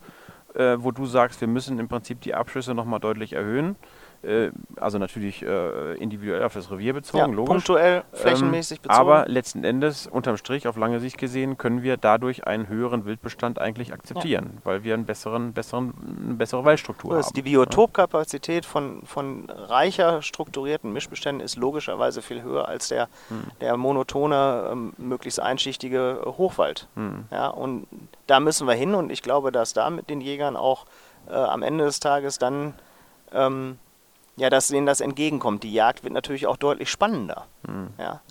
äh, 0.53 0.75
wo 0.77 0.91
du 0.91 1.07
sagst, 1.07 1.41
wir 1.41 1.47
müssen 1.47 1.79
im 1.79 1.87
Prinzip 1.87 2.21
die 2.21 2.35
Abschüsse 2.35 2.75
nochmal 2.75 2.99
deutlich 2.99 3.33
erhöhen. 3.33 3.75
Äh, 4.23 4.51
also 4.75 4.99
natürlich 4.99 5.41
äh, 5.41 5.95
individuell 5.95 6.43
auf 6.43 6.53
das 6.53 6.69
Revier 6.69 6.93
bezogen, 6.93 7.17
ja, 7.17 7.25
logisch. 7.25 7.49
Punktuell, 7.49 8.03
flächenmäßig 8.13 8.77
ähm, 8.77 8.83
bezogen. 8.83 8.99
Aber 8.99 9.27
letzten 9.27 9.63
Endes, 9.63 10.05
unterm 10.05 10.37
Strich, 10.37 10.67
auf 10.67 10.77
lange 10.77 10.99
Sicht 10.99 11.17
gesehen, 11.17 11.57
können 11.57 11.81
wir 11.81 11.97
dadurch 11.97 12.45
einen 12.45 12.67
höheren 12.67 13.05
Wildbestand 13.05 13.57
eigentlich 13.59 13.93
akzeptieren, 13.93 14.51
ja. 14.53 14.59
weil 14.63 14.83
wir 14.83 14.93
einen 14.93 15.05
besseren, 15.05 15.53
besseren, 15.53 15.93
eine 16.23 16.35
bessere 16.35 16.63
Waldstruktur 16.63 17.15
haben. 17.15 17.33
Die 17.35 17.41
Biotopkapazität 17.41 18.65
von, 18.65 19.01
von 19.05 19.49
reicher 19.49 20.21
strukturierten 20.21 20.93
Mischbeständen 20.93 21.43
ist 21.43 21.55
logischerweise 21.55 22.21
viel 22.21 22.43
höher 22.43 22.67
als 22.67 22.89
der, 22.89 23.09
hm. 23.29 23.43
der 23.59 23.75
monotone, 23.75 24.69
ähm, 24.71 24.93
möglichst 24.97 25.39
einschichtige 25.39 26.21
Hochwald. 26.25 26.87
Hm. 26.95 27.25
Ja, 27.31 27.47
und 27.47 27.87
da 28.27 28.39
müssen 28.39 28.67
wir 28.67 28.75
hin 28.75 28.93
und 28.93 29.11
ich 29.11 29.23
glaube, 29.23 29.51
dass 29.51 29.73
da 29.73 29.89
mit 29.89 30.11
den 30.11 30.21
Jägern 30.21 30.55
auch 30.55 30.85
äh, 31.27 31.33
am 31.33 31.63
Ende 31.63 31.85
des 31.85 31.99
Tages 31.99 32.37
dann 32.37 32.75
ähm, 33.33 33.79
ja, 34.35 34.49
dass 34.49 34.69
denen 34.69 34.85
das 34.85 35.01
entgegenkommt. 35.01 35.63
Die 35.63 35.73
Jagd 35.73 36.03
wird 36.03 36.13
natürlich 36.13 36.47
auch 36.47 36.57
deutlich 36.57 36.89
spannender. 36.89 37.47
Mhm. 37.67 37.89
Ja. 37.97 38.21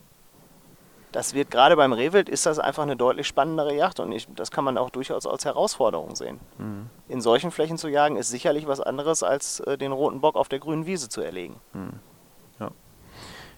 Das 1.12 1.34
wird 1.34 1.50
gerade 1.50 1.74
beim 1.74 1.92
Rehwild 1.92 2.28
ist 2.28 2.46
das 2.46 2.60
einfach 2.60 2.84
eine 2.84 2.96
deutlich 2.96 3.26
spannendere 3.26 3.74
Jagd 3.74 3.98
und 3.98 4.12
ich, 4.12 4.28
das 4.34 4.50
kann 4.52 4.64
man 4.64 4.78
auch 4.78 4.90
durchaus 4.90 5.26
als 5.26 5.44
Herausforderung 5.44 6.14
sehen. 6.14 6.38
Mhm. 6.58 6.88
In 7.08 7.20
solchen 7.20 7.50
Flächen 7.50 7.78
zu 7.78 7.88
jagen 7.88 8.16
ist 8.16 8.28
sicherlich 8.28 8.68
was 8.68 8.80
anderes 8.80 9.22
als 9.22 9.60
äh, 9.60 9.76
den 9.76 9.90
roten 9.90 10.20
Bock 10.20 10.36
auf 10.36 10.48
der 10.48 10.60
grünen 10.60 10.86
Wiese 10.86 11.08
zu 11.08 11.20
erlegen. 11.20 11.56
Mhm. 11.72 11.98
Ja. 12.60 12.70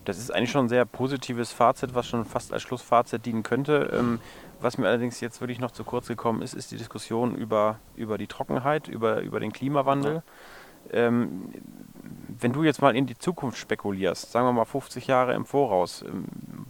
Das 0.07 0.19
ist 0.19 0.35
eigentlich 0.35 0.51
schon 0.51 0.67
ein 0.67 0.71
sehr 0.71 0.87
positives 0.87 1.53
Fazit, 1.53 1.95
was 1.95 2.07
schon 2.07 2.25
fast 2.25 2.53
als 2.55 2.63
Schlussfazit 2.63 3.27
dienen 3.27 3.43
könnte. 3.43 3.91
Ähm, 3.93 4.21
was 4.61 4.79
mir 4.79 4.89
allerdings 4.89 5.21
jetzt 5.21 5.41
wirklich 5.41 5.61
noch 5.61 5.73
zu 5.73 5.85
kurz 5.85 6.09
gekommen 6.09 6.41
ist, 6.41 6.55
ist 6.55 6.71
die 6.71 6.77
Diskussion 6.77 7.35
über, 7.35 7.79
über 7.97 8.17
die 8.17 8.29
Trockenheit, 8.29 8.89
über, 8.89 9.21
über 9.21 9.41
den 9.41 9.53
Klimawandel. 9.53 10.15
Ja. 10.15 10.23
Ähm, 10.91 11.53
wenn 12.41 12.53
du 12.53 12.65
jetzt 12.65 12.83
mal 12.83 12.97
in 12.97 13.07
die 13.07 13.17
Zukunft 13.17 13.59
spekulierst, 13.59 14.33
sagen 14.33 14.47
wir 14.47 14.53
mal 14.53 14.65
50 14.65 15.07
Jahre 15.07 15.35
im 15.35 15.45
Voraus, 15.45 16.03
ähm, 16.03 16.25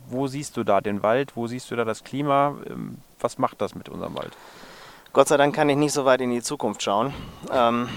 wo 0.07 0.27
siehst 0.27 0.57
du 0.57 0.65
da 0.65 0.81
den 0.81 1.03
Wald, 1.03 1.37
wo 1.37 1.47
siehst 1.47 1.71
du 1.71 1.77
da 1.77 1.85
das 1.85 2.05
Klima, 2.05 2.57
ähm, 2.69 2.99
was 3.21 3.39
macht 3.39 3.61
das 3.61 3.75
mit 3.75 3.89
unserem 3.89 4.15
Wald? 4.17 4.33
Gott 5.13 5.29
sei 5.29 5.37
Dank 5.37 5.55
kann 5.55 5.69
ich 5.69 5.77
nicht 5.77 5.93
so 5.93 6.05
weit 6.05 6.23
in 6.23 6.31
die 6.31 6.43
Zukunft 6.43 6.83
schauen. 6.83 7.13
Ähm, 7.53 7.89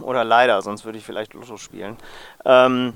oder 0.00 0.24
leider, 0.24 0.60
sonst 0.62 0.84
würde 0.84 0.98
ich 0.98 1.04
vielleicht 1.04 1.34
Lotto 1.34 1.56
spielen. 1.56 1.96
Ähm, 2.44 2.94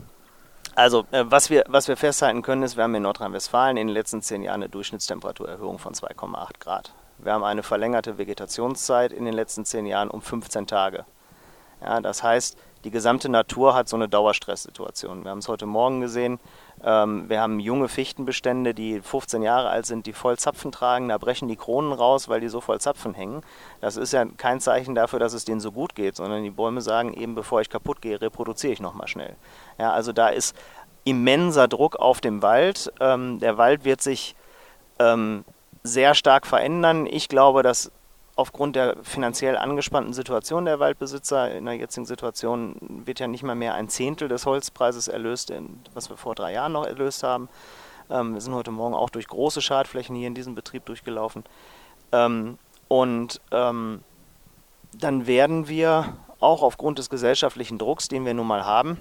also, 0.75 1.05
äh, 1.13 1.25
was, 1.27 1.51
wir, 1.51 1.65
was 1.69 1.87
wir 1.87 1.97
festhalten 1.97 2.43
können, 2.43 2.63
ist, 2.63 2.77
wir 2.77 2.85
haben 2.85 2.95
in 2.95 3.03
Nordrhein-Westfalen 3.03 3.77
in 3.77 3.89
den 3.89 3.95
letzten 3.95 4.23
zehn 4.23 4.43
Jahren 4.43 4.63
eine 4.63 4.69
Durchschnittstemperaturerhöhung 4.69 5.79
von 5.79 5.93
2,8 5.93 6.59
Grad. 6.59 6.93
Wir 7.19 7.33
haben 7.33 7.45
eine 7.45 7.63
verlängerte 7.63 8.19
Vegetationszeit 8.19 9.13
in 9.13 9.25
den 9.25 9.35
letzten 9.35 9.65
zehn 9.65 9.87
Jahren 9.87 10.11
um 10.11 10.23
15 10.23 10.67
Tage. 10.67 11.05
Ja, 11.83 12.01
das 12.01 12.23
heißt, 12.23 12.57
die 12.85 12.91
gesamte 12.91 13.29
Natur 13.29 13.75
hat 13.75 13.89
so 13.89 13.97
eine 13.97 14.09
Dauerstresssituation. 14.09 15.25
Wir 15.25 15.31
haben 15.31 15.39
es 15.39 15.49
heute 15.49 15.67
Morgen 15.67 16.01
gesehen. 16.01 16.41
Ähm, 16.85 17.29
wir 17.29 17.41
haben 17.41 17.61
junge 17.61 17.89
Fichtenbestände, 17.89 18.75
die 18.75 19.01
15 19.01 19.43
Jahre 19.43 19.69
alt 19.69 19.87
sind, 19.87 20.07
die 20.07 20.13
voll 20.13 20.37
Zapfen 20.37 20.73
tragen. 20.73 21.09
Da 21.09 21.19
brechen 21.19 21.49
die 21.49 21.57
Kronen 21.57 21.93
raus, 21.93 22.29
weil 22.29 22.41
die 22.41 22.49
so 22.49 22.61
voll 22.61 22.81
Zapfen 22.81 23.15
hängen. 23.15 23.43
Das 23.81 23.97
ist 23.97 24.13
ja 24.13 24.25
kein 24.25 24.61
Zeichen 24.61 24.95
dafür, 24.95 25.21
dass 25.21 25.33
es 25.33 25.45
denen 25.45 25.61
so 25.61 25.71
gut 25.71 25.95
geht, 25.95 26.17
sondern 26.17 26.43
die 26.43 26.51
Bäume 26.51 26.81
sagen 26.81 27.15
eben, 27.15 27.35
bevor 27.35 27.61
ich 27.61 27.71
kaputt 27.71 28.03
gehe, 28.03 28.21
reproduziere 28.21 28.73
ich 28.73 28.81
nochmal 28.81 29.09
schnell. 29.09 29.37
Ja, 29.79 29.93
also 29.93 30.13
da 30.13 30.29
ist 30.29 30.57
immenser 31.05 31.69
Druck 31.69 31.97
auf 31.97 32.21
dem 32.21 32.43
Wald. 32.43 32.93
Ähm, 33.01 33.39
der 33.39 33.59
Wald 33.59 33.85
wird 33.85 34.01
sich 34.01 34.35
ähm, 34.99 35.45
sehr 35.85 36.15
stark 36.15 36.47
verändern. 36.47 37.07
Ich 37.07 37.29
glaube, 37.29 37.63
dass 37.63 37.93
aufgrund 38.37 38.77
der 38.77 38.97
finanziell 39.03 39.57
angespannten 39.57 40.13
Situation 40.13 40.65
der 40.65 40.81
Waldbesitzer 40.81 41.55
in 41.55 41.67
der 41.67 41.75
jetzigen 41.75 42.07
Situation 42.07 42.77
wird 42.81 43.21
ja 43.21 43.29
nicht 43.29 43.43
mal 43.43 43.55
mehr 43.55 43.75
ein 43.75 43.89
Zehntel 43.89 44.29
des 44.29 44.47
Holzpreises 44.47 45.09
erlöst, 45.09 45.53
was 45.95 46.09
wir 46.09 46.17
vor 46.17 46.35
drei 46.35 46.53
Jahren 46.53 46.73
noch 46.73 46.87
erlöst 46.87 47.23
haben. 47.23 47.49
Ähm, 48.11 48.35
wir 48.35 48.41
sind 48.41 48.55
heute 48.55 48.71
Morgen 48.71 48.95
auch 48.95 49.11
durch 49.11 49.29
große 49.29 49.61
Schadflächen 49.61 50.17
hier 50.17 50.29
in 50.29 50.35
diesem 50.35 50.55
Betrieb 50.55 50.87
durchgelaufen. 50.87 51.45
Ähm, 52.11 52.59
und 52.89 53.41
ähm, 53.51 54.03
dann 54.95 55.27
werden 55.27 55.69
wir 55.69 56.17
auch 56.41 56.63
aufgrund 56.63 56.99
des 56.99 57.11
gesellschaftlichen 57.11 57.79
Drucks, 57.79 58.09
den 58.09 58.25
wir 58.25 58.35
nun 58.35 58.47
mal 58.47 58.65
haben, 58.65 58.99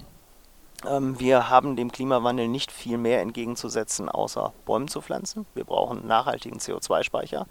wir 0.83 1.49
haben 1.49 1.75
dem 1.75 1.91
Klimawandel 1.91 2.47
nicht 2.47 2.71
viel 2.71 2.97
mehr 2.97 3.21
entgegenzusetzen, 3.21 4.09
außer 4.09 4.51
Bäume 4.65 4.87
zu 4.87 5.01
pflanzen. 5.01 5.45
Wir 5.53 5.63
brauchen 5.63 6.07
nachhaltigen 6.07 6.57
CO2-Speicher. 6.57 7.45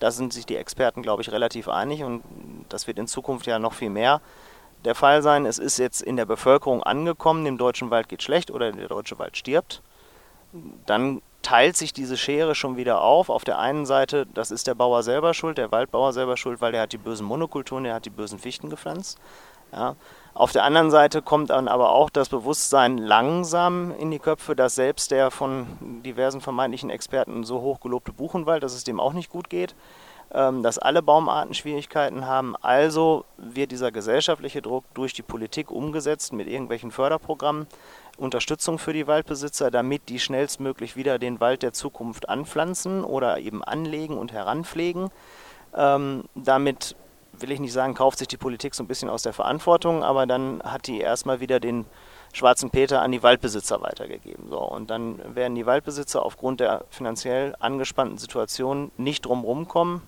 Da 0.00 0.10
sind 0.10 0.32
sich 0.32 0.46
die 0.46 0.56
Experten, 0.56 1.02
glaube 1.02 1.22
ich, 1.22 1.30
relativ 1.30 1.68
einig 1.68 2.02
und 2.02 2.22
das 2.68 2.86
wird 2.86 2.98
in 2.98 3.06
Zukunft 3.06 3.46
ja 3.46 3.58
noch 3.58 3.74
viel 3.74 3.90
mehr 3.90 4.20
der 4.84 4.94
Fall 4.94 5.22
sein. 5.22 5.46
Es 5.46 5.58
ist 5.58 5.78
jetzt 5.78 6.00
in 6.00 6.16
der 6.16 6.26
Bevölkerung 6.26 6.82
angekommen, 6.82 7.44
dem 7.44 7.58
deutschen 7.58 7.90
Wald 7.90 8.08
geht 8.08 8.22
schlecht 8.22 8.50
oder 8.50 8.72
der 8.72 8.88
deutsche 8.88 9.18
Wald 9.18 9.36
stirbt. 9.36 9.82
Dann 10.86 11.22
teilt 11.42 11.76
sich 11.76 11.92
diese 11.92 12.16
Schere 12.16 12.54
schon 12.54 12.76
wieder 12.76 13.02
auf. 13.02 13.30
Auf 13.30 13.44
der 13.44 13.58
einen 13.58 13.86
Seite, 13.86 14.26
das 14.34 14.50
ist 14.50 14.66
der 14.66 14.74
Bauer 14.74 15.02
selber 15.02 15.34
schuld, 15.34 15.58
der 15.58 15.70
Waldbauer 15.70 16.12
selber 16.12 16.36
schuld, 16.36 16.60
weil 16.60 16.72
der 16.72 16.82
hat 16.82 16.92
die 16.92 16.98
bösen 16.98 17.26
Monokulturen, 17.26 17.84
der 17.84 17.94
hat 17.94 18.04
die 18.04 18.10
bösen 18.10 18.38
Fichten 18.38 18.70
gepflanzt. 18.70 19.18
Ja. 19.72 19.96
Auf 20.40 20.52
der 20.52 20.64
anderen 20.64 20.90
Seite 20.90 21.20
kommt 21.20 21.50
dann 21.50 21.68
aber 21.68 21.90
auch 21.90 22.08
das 22.08 22.30
Bewusstsein 22.30 22.96
langsam 22.96 23.94
in 23.98 24.10
die 24.10 24.18
Köpfe, 24.18 24.56
dass 24.56 24.74
selbst 24.74 25.10
der 25.10 25.30
von 25.30 25.66
diversen 26.02 26.40
vermeintlichen 26.40 26.88
Experten 26.88 27.44
so 27.44 27.60
hochgelobte 27.60 28.14
Buchenwald, 28.14 28.62
dass 28.62 28.72
es 28.72 28.82
dem 28.82 29.00
auch 29.00 29.12
nicht 29.12 29.28
gut 29.28 29.50
geht, 29.50 29.74
ähm, 30.32 30.62
dass 30.62 30.78
alle 30.78 31.02
Baumarten 31.02 31.52
Schwierigkeiten 31.52 32.26
haben. 32.26 32.56
Also 32.62 33.26
wird 33.36 33.70
dieser 33.70 33.92
gesellschaftliche 33.92 34.62
Druck 34.62 34.84
durch 34.94 35.12
die 35.12 35.20
Politik 35.20 35.70
umgesetzt 35.70 36.32
mit 36.32 36.48
irgendwelchen 36.48 36.90
Förderprogrammen, 36.90 37.66
Unterstützung 38.16 38.78
für 38.78 38.94
die 38.94 39.06
Waldbesitzer, 39.06 39.70
damit 39.70 40.08
die 40.08 40.20
schnellstmöglich 40.20 40.96
wieder 40.96 41.18
den 41.18 41.40
Wald 41.40 41.62
der 41.62 41.74
Zukunft 41.74 42.30
anpflanzen 42.30 43.04
oder 43.04 43.40
eben 43.40 43.62
anlegen 43.62 44.16
und 44.16 44.32
heranpflegen. 44.32 45.10
Ähm, 45.76 46.24
damit 46.34 46.96
will 47.42 47.50
ich 47.50 47.60
nicht 47.60 47.72
sagen, 47.72 47.94
kauft 47.94 48.18
sich 48.18 48.28
die 48.28 48.36
Politik 48.36 48.74
so 48.74 48.82
ein 48.82 48.86
bisschen 48.86 49.08
aus 49.08 49.22
der 49.22 49.32
Verantwortung, 49.32 50.02
aber 50.02 50.26
dann 50.26 50.62
hat 50.62 50.86
die 50.86 51.00
erstmal 51.00 51.40
wieder 51.40 51.60
den 51.60 51.86
schwarzen 52.32 52.70
Peter 52.70 53.02
an 53.02 53.12
die 53.12 53.22
Waldbesitzer 53.22 53.80
weitergegeben. 53.80 54.48
So, 54.48 54.58
und 54.58 54.90
dann 54.90 55.34
werden 55.34 55.54
die 55.54 55.66
Waldbesitzer 55.66 56.24
aufgrund 56.24 56.60
der 56.60 56.84
finanziell 56.90 57.56
angespannten 57.58 58.18
Situation 58.18 58.90
nicht 58.96 59.26
drumherum 59.26 59.68
kommen, 59.68 60.02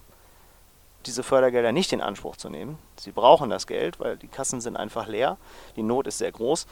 diese 1.06 1.22
Fördergelder 1.22 1.72
nicht 1.72 1.92
in 1.92 2.00
Anspruch 2.00 2.36
zu 2.36 2.48
nehmen. 2.48 2.78
Sie 2.96 3.10
brauchen 3.10 3.50
das 3.50 3.66
Geld, 3.66 3.98
weil 3.98 4.16
die 4.16 4.28
Kassen 4.28 4.60
sind 4.60 4.76
einfach 4.76 5.08
leer, 5.08 5.36
die 5.76 5.82
Not 5.82 6.06
ist 6.06 6.18
sehr 6.18 6.30
groß. 6.30 6.66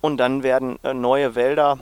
Und 0.00 0.16
dann 0.16 0.42
werden 0.42 0.78
äh, 0.82 0.94
neue 0.94 1.34
Wälder 1.34 1.78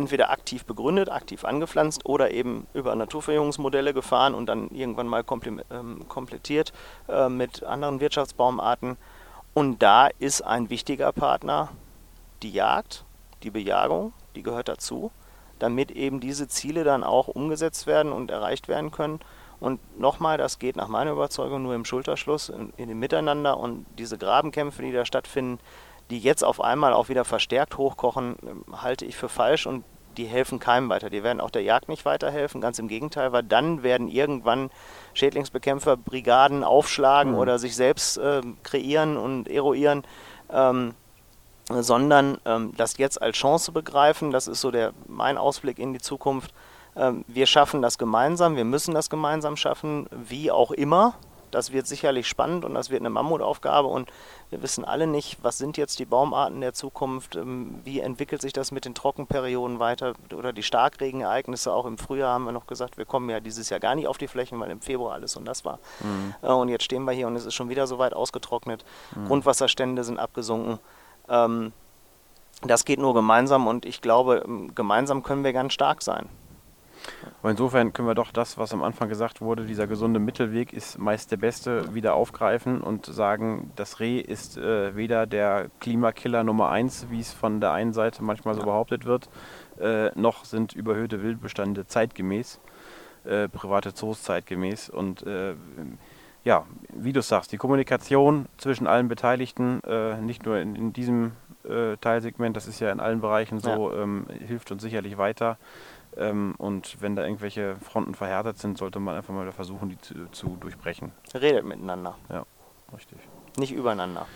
entweder 0.00 0.30
aktiv 0.30 0.64
begründet, 0.64 1.10
aktiv 1.10 1.44
angepflanzt 1.44 2.06
oder 2.06 2.30
eben 2.30 2.66
über 2.72 2.94
Naturverjüngungsmodelle 2.94 3.92
gefahren 3.92 4.32
und 4.32 4.46
dann 4.46 4.70
irgendwann 4.70 5.06
mal 5.06 5.22
ähm, 5.70 6.08
komplettiert 6.08 6.72
äh, 7.08 7.28
mit 7.28 7.62
anderen 7.62 8.00
Wirtschaftsbaumarten. 8.00 8.96
Und 9.52 9.82
da 9.82 10.08
ist 10.18 10.40
ein 10.40 10.70
wichtiger 10.70 11.12
Partner 11.12 11.68
die 12.42 12.50
Jagd, 12.50 13.04
die 13.42 13.50
Bejagung, 13.50 14.14
die 14.36 14.42
gehört 14.42 14.68
dazu, 14.68 15.10
damit 15.58 15.90
eben 15.90 16.18
diese 16.20 16.48
Ziele 16.48 16.82
dann 16.82 17.04
auch 17.04 17.28
umgesetzt 17.28 17.86
werden 17.86 18.10
und 18.10 18.30
erreicht 18.30 18.68
werden 18.68 18.90
können. 18.90 19.20
Und 19.58 19.80
nochmal, 20.00 20.38
das 20.38 20.58
geht 20.58 20.76
nach 20.76 20.88
meiner 20.88 21.12
Überzeugung 21.12 21.62
nur 21.62 21.74
im 21.74 21.84
Schulterschluss, 21.84 22.48
in, 22.48 22.72
in 22.78 22.88
dem 22.88 22.98
Miteinander 22.98 23.58
und 23.58 23.84
diese 23.98 24.16
Grabenkämpfe, 24.16 24.80
die 24.80 24.92
da 24.92 25.04
stattfinden, 25.04 25.58
die 26.10 26.18
jetzt 26.18 26.44
auf 26.44 26.60
einmal 26.60 26.92
auch 26.92 27.08
wieder 27.08 27.24
verstärkt 27.24 27.78
hochkochen, 27.78 28.36
halte 28.72 29.04
ich 29.04 29.16
für 29.16 29.28
falsch 29.28 29.66
und 29.66 29.84
die 30.16 30.26
helfen 30.26 30.58
keinem 30.58 30.88
weiter. 30.88 31.08
Die 31.08 31.22
werden 31.22 31.40
auch 31.40 31.50
der 31.50 31.62
Jagd 31.62 31.88
nicht 31.88 32.04
weiterhelfen, 32.04 32.60
ganz 32.60 32.78
im 32.78 32.88
Gegenteil, 32.88 33.32
weil 33.32 33.44
dann 33.44 33.82
werden 33.82 34.08
irgendwann 34.08 34.70
Schädlingsbekämpfer 35.14 35.96
Brigaden 35.96 36.64
aufschlagen 36.64 37.32
mhm. 37.32 37.38
oder 37.38 37.58
sich 37.58 37.76
selbst 37.76 38.18
äh, 38.18 38.42
kreieren 38.62 39.16
und 39.16 39.48
eruieren. 39.48 40.02
Ähm, 40.50 40.94
sondern 41.68 42.38
ähm, 42.44 42.72
das 42.76 42.98
jetzt 42.98 43.22
als 43.22 43.36
Chance 43.36 43.70
begreifen, 43.70 44.32
das 44.32 44.48
ist 44.48 44.60
so 44.60 44.72
der 44.72 44.92
mein 45.06 45.38
Ausblick 45.38 45.78
in 45.78 45.92
die 45.92 46.00
Zukunft. 46.00 46.52
Ähm, 46.96 47.24
wir 47.28 47.46
schaffen 47.46 47.80
das 47.80 47.96
gemeinsam, 47.96 48.56
wir 48.56 48.64
müssen 48.64 48.92
das 48.92 49.08
gemeinsam 49.08 49.56
schaffen, 49.56 50.08
wie 50.10 50.50
auch 50.50 50.72
immer. 50.72 51.14
Das 51.50 51.72
wird 51.72 51.86
sicherlich 51.86 52.28
spannend 52.28 52.64
und 52.64 52.74
das 52.74 52.90
wird 52.90 53.00
eine 53.00 53.10
Mammutaufgabe 53.10 53.88
und 53.88 54.10
wir 54.50 54.62
wissen 54.62 54.84
alle 54.84 55.06
nicht, 55.06 55.38
was 55.42 55.58
sind 55.58 55.76
jetzt 55.76 55.98
die 55.98 56.04
Baumarten 56.04 56.60
der 56.60 56.74
Zukunft, 56.74 57.36
ähm, 57.36 57.80
wie 57.84 58.00
entwickelt 58.00 58.42
sich 58.42 58.52
das 58.52 58.72
mit 58.72 58.84
den 58.84 58.94
Trockenperioden 58.94 59.78
weiter 59.78 60.14
oder 60.36 60.52
die 60.52 60.62
Starkregenereignisse. 60.62 61.72
Auch 61.72 61.86
im 61.86 61.98
Frühjahr 61.98 62.34
haben 62.34 62.44
wir 62.44 62.52
noch 62.52 62.66
gesagt, 62.66 62.98
wir 62.98 63.04
kommen 63.04 63.30
ja 63.30 63.40
dieses 63.40 63.70
Jahr 63.70 63.80
gar 63.80 63.94
nicht 63.94 64.08
auf 64.08 64.18
die 64.18 64.28
Flächen, 64.28 64.58
weil 64.60 64.70
im 64.70 64.80
Februar 64.80 65.14
alles 65.14 65.36
und 65.36 65.44
das 65.44 65.64
war. 65.64 65.78
Mhm. 66.00 66.34
Äh, 66.42 66.52
und 66.52 66.68
jetzt 66.68 66.84
stehen 66.84 67.04
wir 67.04 67.12
hier 67.12 67.26
und 67.26 67.36
es 67.36 67.46
ist 67.46 67.54
schon 67.54 67.68
wieder 67.68 67.86
so 67.86 67.98
weit 67.98 68.14
ausgetrocknet. 68.14 68.84
Mhm. 69.14 69.26
Grundwasserstände 69.26 70.04
sind 70.04 70.18
abgesunken. 70.18 70.78
Ähm, 71.28 71.72
das 72.62 72.84
geht 72.84 72.98
nur 72.98 73.14
gemeinsam 73.14 73.66
und 73.66 73.86
ich 73.86 74.02
glaube, 74.02 74.42
ähm, 74.44 74.74
gemeinsam 74.74 75.22
können 75.22 75.44
wir 75.44 75.52
ganz 75.52 75.72
stark 75.72 76.02
sein. 76.02 76.28
Aber 77.40 77.50
insofern 77.50 77.92
können 77.92 78.08
wir 78.08 78.14
doch 78.14 78.32
das, 78.32 78.58
was 78.58 78.72
am 78.72 78.82
Anfang 78.82 79.08
gesagt 79.08 79.40
wurde, 79.40 79.64
dieser 79.64 79.86
gesunde 79.86 80.20
Mittelweg 80.20 80.72
ist 80.72 80.98
meist 80.98 81.30
der 81.30 81.36
beste, 81.36 81.94
wieder 81.94 82.14
aufgreifen 82.14 82.80
und 82.80 83.06
sagen, 83.06 83.72
das 83.76 84.00
Reh 84.00 84.20
ist 84.20 84.58
äh, 84.58 84.94
weder 84.94 85.26
der 85.26 85.70
Klimakiller 85.80 86.44
Nummer 86.44 86.70
eins, 86.70 87.06
wie 87.10 87.20
es 87.20 87.32
von 87.32 87.60
der 87.60 87.72
einen 87.72 87.92
Seite 87.92 88.22
manchmal 88.22 88.54
so 88.54 88.62
behauptet 88.62 89.04
wird, 89.04 89.28
äh, 89.80 90.10
noch 90.18 90.44
sind 90.44 90.74
überhöhte 90.74 91.22
Wildbestände 91.22 91.86
zeitgemäß, 91.86 92.60
äh, 93.24 93.48
private 93.48 93.94
Zoos 93.94 94.22
zeitgemäß. 94.22 94.90
Und 94.90 95.26
äh, 95.26 95.54
ja, 96.44 96.66
wie 96.94 97.12
du 97.12 97.22
sagst, 97.22 97.52
die 97.52 97.58
Kommunikation 97.58 98.46
zwischen 98.56 98.86
allen 98.86 99.08
Beteiligten, 99.08 99.82
äh, 99.84 100.20
nicht 100.20 100.46
nur 100.46 100.58
in, 100.58 100.74
in 100.74 100.92
diesem 100.92 101.32
äh, 101.64 101.96
Teilsegment, 101.98 102.56
das 102.56 102.66
ist 102.66 102.80
ja 102.80 102.90
in 102.90 103.00
allen 103.00 103.20
Bereichen 103.20 103.60
so, 103.60 103.92
ja. 103.92 104.02
ähm, 104.02 104.26
hilft 104.46 104.72
uns 104.72 104.82
sicherlich 104.82 105.18
weiter. 105.18 105.58
Ähm, 106.16 106.54
und 106.58 107.00
wenn 107.00 107.16
da 107.16 107.24
irgendwelche 107.24 107.76
Fronten 107.76 108.14
verhärtet 108.14 108.58
sind, 108.58 108.78
sollte 108.78 109.00
man 109.00 109.16
einfach 109.16 109.32
mal 109.32 109.50
versuchen, 109.52 109.90
die 109.90 109.98
zu, 109.98 110.26
zu 110.32 110.56
durchbrechen. 110.60 111.12
Redet 111.34 111.64
miteinander. 111.64 112.16
Ja, 112.28 112.44
richtig. 112.94 113.18
Nicht 113.56 113.72
übereinander. 113.72 114.26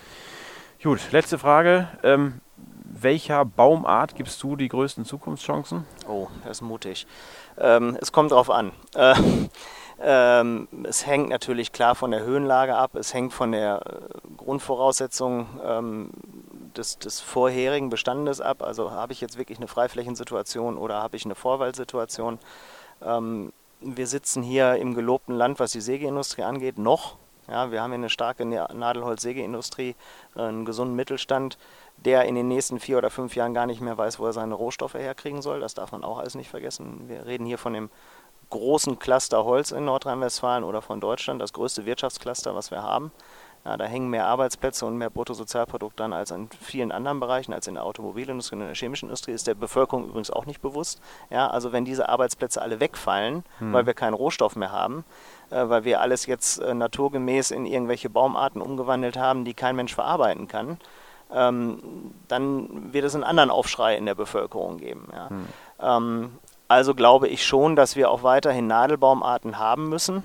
Gut, 0.81 1.11
letzte 1.11 1.37
Frage. 1.37 1.87
Ähm, 2.03 2.41
welcher 2.83 3.43
Baumart 3.43 4.15
gibst 4.15 4.41
du 4.43 4.55
die 4.55 4.67
größten 4.67 5.05
Zukunftschancen? 5.05 5.85
Oh, 6.07 6.27
das 6.43 6.57
ist 6.57 6.61
mutig. 6.61 7.07
Ähm, 7.57 7.97
es 7.99 8.11
kommt 8.11 8.31
drauf 8.31 8.49
an. 8.49 8.71
Äh, 8.93 9.15
ähm, 10.01 10.67
es 10.83 11.05
hängt 11.05 11.29
natürlich 11.29 11.71
klar 11.71 11.95
von 11.95 12.11
der 12.11 12.23
Höhenlage 12.23 12.75
ab, 12.75 12.95
es 12.95 13.13
hängt 13.13 13.33
von 13.33 13.51
der 13.51 13.81
äh, 13.85 14.35
Grundvoraussetzung 14.37 15.47
ähm, 15.63 16.09
des, 16.77 16.99
des 16.99 17.21
vorherigen 17.21 17.89
Bestandes 17.89 18.41
ab. 18.41 18.61
Also 18.61 18.91
habe 18.91 19.13
ich 19.13 19.21
jetzt 19.21 19.37
wirklich 19.37 19.57
eine 19.57 19.67
Freiflächensituation 19.67 20.77
oder 20.77 21.01
habe 21.01 21.17
ich 21.17 21.25
eine 21.25 21.35
Vorwaldsituation. 21.35 22.39
Ähm, 23.01 23.53
wir 23.81 24.07
sitzen 24.07 24.43
hier 24.43 24.75
im 24.75 24.93
gelobten 24.93 25.35
Land, 25.35 25.59
was 25.59 25.71
die 25.71 25.81
Sägeindustrie 25.81 26.43
angeht, 26.43 26.77
noch. 26.77 27.17
Ja, 27.47 27.71
wir 27.71 27.81
haben 27.81 27.91
hier 27.91 27.99
eine 27.99 28.09
starke 28.09 28.43
Nadelholz-Sägeindustrie, 28.45 29.95
einen 30.33 30.65
gesunden 30.65 30.95
Mittelstand, 30.95 31.59
der 31.97 32.25
in 32.25 32.33
den 32.33 32.47
nächsten 32.47 32.79
vier 32.79 32.97
oder 32.97 33.11
fünf 33.11 33.35
Jahren 33.35 33.53
gar 33.53 33.67
nicht 33.67 33.81
mehr 33.81 33.97
weiß, 33.97 34.17
wo 34.17 34.25
er 34.25 34.33
seine 34.33 34.55
Rohstoffe 34.55 34.95
herkriegen 34.95 35.43
soll. 35.43 35.59
Das 35.59 35.75
darf 35.75 35.91
man 35.91 36.03
auch 36.03 36.17
alles 36.17 36.33
nicht 36.33 36.49
vergessen. 36.49 37.07
Wir 37.07 37.25
reden 37.27 37.45
hier 37.45 37.59
von 37.59 37.73
dem 37.73 37.91
großen 38.49 38.97
Cluster 38.97 39.43
Holz 39.43 39.71
in 39.71 39.85
Nordrhein-Westfalen 39.85 40.63
oder 40.63 40.81
von 40.81 40.99
Deutschland, 40.99 41.41
das 41.41 41.53
größte 41.53 41.85
Wirtschaftscluster, 41.85 42.55
was 42.55 42.71
wir 42.71 42.81
haben. 42.81 43.11
Ja, 43.65 43.77
da 43.77 43.85
hängen 43.85 44.11
mehr 44.11 44.27
Arbeitsplätze 44.27 44.85
und 44.85 44.95
mehr 44.97 45.09
Bruttosozialprodukt 45.09 45.99
dran 45.99 46.13
als 46.13 46.29
in 46.29 46.49
vielen 46.61 46.91
anderen 46.91 47.19
Bereichen, 47.19 47.51
als 47.51 47.65
in 47.65 47.73
der 47.73 47.83
Automobilindustrie 47.83 48.55
und 48.55 48.61
in 48.61 48.67
der 48.67 48.75
chemischen 48.75 49.09
Industrie, 49.09 49.31
ist 49.31 49.47
der 49.47 49.55
Bevölkerung 49.55 50.05
übrigens 50.05 50.29
auch 50.29 50.45
nicht 50.45 50.61
bewusst. 50.61 51.01
Ja, 51.31 51.47
also 51.47 51.71
wenn 51.71 51.83
diese 51.83 52.07
Arbeitsplätze 52.07 52.61
alle 52.61 52.79
wegfallen, 52.79 53.43
hm. 53.57 53.73
weil 53.73 53.87
wir 53.87 53.95
keinen 53.95 54.13
Rohstoff 54.13 54.55
mehr 54.55 54.71
haben, 54.71 55.03
äh, 55.49 55.67
weil 55.67 55.83
wir 55.83 55.99
alles 55.99 56.27
jetzt 56.27 56.59
äh, 56.59 56.75
naturgemäß 56.75 57.49
in 57.49 57.65
irgendwelche 57.65 58.07
Baumarten 58.07 58.61
umgewandelt 58.61 59.17
haben, 59.17 59.45
die 59.45 59.55
kein 59.55 59.75
Mensch 59.75 59.95
verarbeiten 59.95 60.47
kann, 60.47 60.77
ähm, 61.33 62.13
dann 62.27 62.93
wird 62.93 63.05
es 63.05 63.15
einen 63.15 63.23
anderen 63.23 63.49
Aufschrei 63.49 63.97
in 63.97 64.05
der 64.05 64.13
Bevölkerung 64.13 64.77
geben. 64.77 65.07
Ja. 65.11 65.29
Hm. 65.29 65.47
Ähm, 65.81 66.39
also 66.67 66.93
glaube 66.93 67.29
ich 67.29 67.43
schon, 67.45 67.75
dass 67.75 67.95
wir 67.95 68.11
auch 68.11 68.21
weiterhin 68.21 68.67
Nadelbaumarten 68.67 69.57
haben 69.57 69.89
müssen 69.89 70.23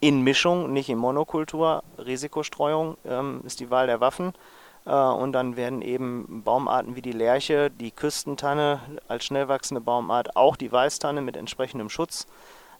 in 0.00 0.22
Mischung, 0.22 0.72
nicht 0.72 0.88
in 0.88 0.98
Monokultur. 0.98 1.82
Risikostreuung 1.98 2.96
ähm, 3.04 3.42
ist 3.44 3.60
die 3.60 3.70
Wahl 3.70 3.86
der 3.86 4.00
Waffen. 4.00 4.32
Äh, 4.86 4.92
und 4.92 5.32
dann 5.32 5.56
werden 5.56 5.82
eben 5.82 6.42
Baumarten 6.44 6.96
wie 6.96 7.02
die 7.02 7.12
Lerche, 7.12 7.70
die 7.70 7.90
Küstentanne 7.90 8.80
als 9.08 9.24
schnell 9.24 9.48
wachsende 9.48 9.80
Baumart, 9.80 10.36
auch 10.36 10.56
die 10.56 10.72
Weißtanne 10.72 11.20
mit 11.20 11.36
entsprechendem 11.36 11.90
Schutz 11.90 12.26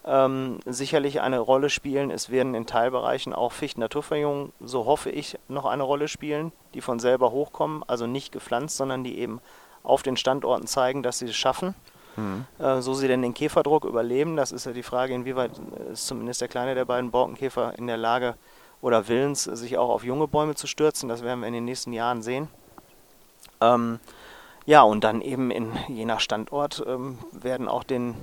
ähm, 0.04 0.60
sicherlich 0.64 1.20
eine 1.20 1.38
Rolle 1.38 1.70
spielen. 1.70 2.10
Es 2.10 2.30
werden 2.30 2.54
in 2.54 2.66
Teilbereichen 2.66 3.32
auch 3.32 3.52
Fichten-Naturverjüngung, 3.52 4.52
so 4.60 4.86
hoffe 4.86 5.10
ich, 5.10 5.38
noch 5.48 5.66
eine 5.66 5.82
Rolle 5.82 6.08
spielen, 6.08 6.52
die 6.74 6.80
von 6.80 6.98
selber 6.98 7.32
hochkommen, 7.32 7.82
also 7.86 8.06
nicht 8.06 8.32
gepflanzt, 8.32 8.76
sondern 8.76 9.04
die 9.04 9.18
eben 9.18 9.40
auf 9.82 10.02
den 10.02 10.16
Standorten 10.16 10.66
zeigen, 10.66 11.02
dass 11.02 11.18
sie 11.18 11.26
es 11.26 11.36
schaffen. 11.36 11.74
Mhm. 12.20 12.64
Äh, 12.64 12.80
so 12.80 12.94
sie 12.94 13.08
denn 13.08 13.22
den 13.22 13.34
Käferdruck 13.34 13.84
überleben, 13.84 14.36
das 14.36 14.52
ist 14.52 14.66
ja 14.66 14.72
die 14.72 14.82
Frage, 14.82 15.14
inwieweit 15.14 15.52
ist 15.92 16.06
zumindest 16.06 16.40
der 16.40 16.48
kleine 16.48 16.74
der 16.74 16.84
beiden 16.84 17.10
Borkenkäfer 17.10 17.78
in 17.78 17.86
der 17.86 17.96
Lage 17.96 18.34
oder 18.82 19.08
willens, 19.08 19.44
sich 19.44 19.78
auch 19.78 19.88
auf 19.88 20.04
junge 20.04 20.26
Bäume 20.26 20.54
zu 20.54 20.66
stürzen. 20.66 21.08
Das 21.08 21.22
werden 21.22 21.40
wir 21.40 21.48
in 21.48 21.54
den 21.54 21.64
nächsten 21.64 21.92
Jahren 21.92 22.22
sehen. 22.22 22.48
Ähm, 23.60 23.98
Ja, 24.66 24.82
und 24.82 25.02
dann 25.02 25.22
eben 25.22 25.50
in, 25.50 25.72
je 25.88 26.04
nach 26.04 26.20
Standort 26.20 26.84
ähm, 26.86 27.18
werden 27.32 27.66
auch 27.66 27.82
den, 27.82 28.14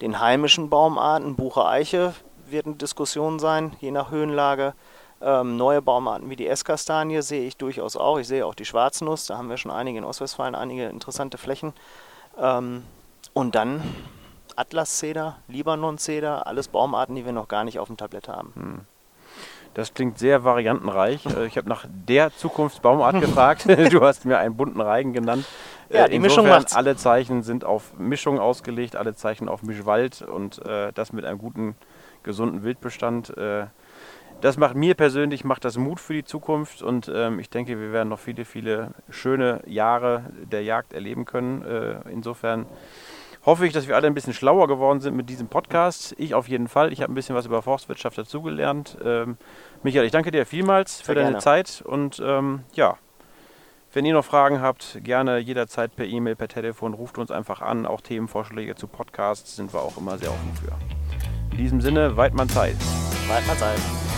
den 0.00 0.20
heimischen 0.20 0.70
Baumarten, 0.70 1.34
Buche, 1.34 1.66
Eiche, 1.66 2.14
wird 2.48 2.66
eine 2.66 2.76
Diskussion 2.76 3.38
sein, 3.38 3.76
je 3.80 3.90
nach 3.90 4.10
Höhenlage. 4.10 4.74
Ähm, 5.20 5.56
neue 5.56 5.82
Baumarten 5.82 6.30
wie 6.30 6.36
die 6.36 6.46
Esskastanie 6.46 7.20
sehe 7.20 7.44
ich 7.44 7.56
durchaus 7.56 7.96
auch. 7.96 8.18
Ich 8.18 8.28
sehe 8.28 8.46
auch 8.46 8.54
die 8.54 8.64
Schwarznuss, 8.64 9.26
da 9.26 9.36
haben 9.36 9.50
wir 9.50 9.56
schon 9.56 9.72
einige 9.72 9.98
in 9.98 10.04
Ostwestfalen, 10.04 10.54
einige 10.54 10.88
interessante 10.88 11.36
Flächen. 11.36 11.72
Ähm, 12.38 12.84
und 13.32 13.54
dann 13.54 13.82
Atlaszeder, 14.56 15.38
Libanon-Zeder, 15.48 16.46
alles 16.46 16.68
Baumarten, 16.68 17.14
die 17.14 17.24
wir 17.24 17.32
noch 17.32 17.48
gar 17.48 17.64
nicht 17.64 17.78
auf 17.78 17.88
dem 17.88 17.96
Tablett 17.96 18.28
haben. 18.28 18.52
Hm. 18.54 18.80
Das 19.74 19.94
klingt 19.94 20.18
sehr 20.18 20.44
variantenreich. 20.44 21.24
Äh, 21.26 21.46
ich 21.46 21.56
habe 21.56 21.68
nach 21.68 21.86
der 21.88 22.34
Zukunftsbaumart 22.34 23.20
gefragt. 23.20 23.66
Du 23.90 24.02
hast 24.02 24.24
mir 24.24 24.38
einen 24.38 24.56
bunten 24.56 24.80
Reigen 24.80 25.12
genannt. 25.12 25.46
Ja, 25.88 26.08
die 26.08 26.16
Insofern, 26.16 26.22
Mischung 26.22 26.48
macht's. 26.48 26.74
Alle 26.74 26.96
Zeichen 26.96 27.42
sind 27.42 27.64
auf 27.64 27.96
Mischung 27.98 28.38
ausgelegt, 28.38 28.96
alle 28.96 29.14
Zeichen 29.14 29.48
auf 29.48 29.62
Mischwald 29.62 30.22
und 30.22 30.64
äh, 30.66 30.92
das 30.92 31.12
mit 31.12 31.24
einem 31.24 31.38
guten, 31.38 31.74
gesunden 32.22 32.62
Wildbestand. 32.62 33.36
Äh, 33.36 33.66
das 34.40 34.56
macht 34.56 34.74
mir 34.74 34.94
persönlich 34.94 35.44
macht 35.44 35.64
das 35.64 35.76
Mut 35.76 36.00
für 36.00 36.14
die 36.14 36.24
Zukunft 36.24 36.82
und 36.82 37.10
ähm, 37.14 37.38
ich 37.38 37.48
denke, 37.48 37.78
wir 37.78 37.92
werden 37.92 38.08
noch 38.08 38.18
viele, 38.18 38.44
viele 38.44 38.90
schöne 39.08 39.60
Jahre 39.66 40.24
der 40.50 40.64
Jagd 40.64 40.92
erleben 40.92 41.24
können. 41.24 41.62
Äh, 41.62 42.10
insofern 42.10 42.66
hoffe 43.44 43.66
ich, 43.66 43.72
dass 43.72 43.88
wir 43.88 43.96
alle 43.96 44.06
ein 44.06 44.14
bisschen 44.14 44.32
schlauer 44.32 44.68
geworden 44.68 45.00
sind 45.00 45.16
mit 45.16 45.28
diesem 45.28 45.48
Podcast. 45.48 46.14
Ich 46.18 46.34
auf 46.34 46.48
jeden 46.48 46.68
Fall. 46.68 46.92
Ich 46.92 47.02
habe 47.02 47.12
ein 47.12 47.14
bisschen 47.14 47.34
was 47.34 47.46
über 47.46 47.62
Forstwirtschaft 47.62 48.18
dazugelernt. 48.18 48.96
Ähm, 49.04 49.36
Michael, 49.82 50.04
ich 50.04 50.12
danke 50.12 50.30
dir 50.30 50.46
vielmals 50.46 51.00
für 51.00 51.06
Sehr 51.06 51.14
deine 51.16 51.28
gerne. 51.30 51.42
Zeit 51.42 51.82
und 51.84 52.22
ähm, 52.24 52.64
ja, 52.74 52.96
wenn 53.94 54.06
ihr 54.06 54.14
noch 54.14 54.24
Fragen 54.24 54.62
habt, 54.62 55.00
gerne 55.02 55.38
jederzeit 55.38 55.94
per 55.94 56.06
E-Mail, 56.06 56.34
per 56.34 56.48
Telefon, 56.48 56.94
ruft 56.94 57.18
uns 57.18 57.30
einfach 57.30 57.60
an. 57.60 57.84
Auch 57.84 58.00
Themenvorschläge 58.00 58.74
zu 58.74 58.86
Podcasts 58.86 59.56
sind 59.56 59.74
wir 59.74 59.80
auch 59.80 59.98
immer 59.98 60.16
sehr 60.16 60.30
offen 60.30 60.52
für. 60.54 60.72
In 61.50 61.58
diesem 61.58 61.80
Sinne, 61.82 62.16
Weidmann 62.16 62.48
Zeit. 62.48 62.76
Weidmann 63.28 63.58
Zeit. 63.58 64.11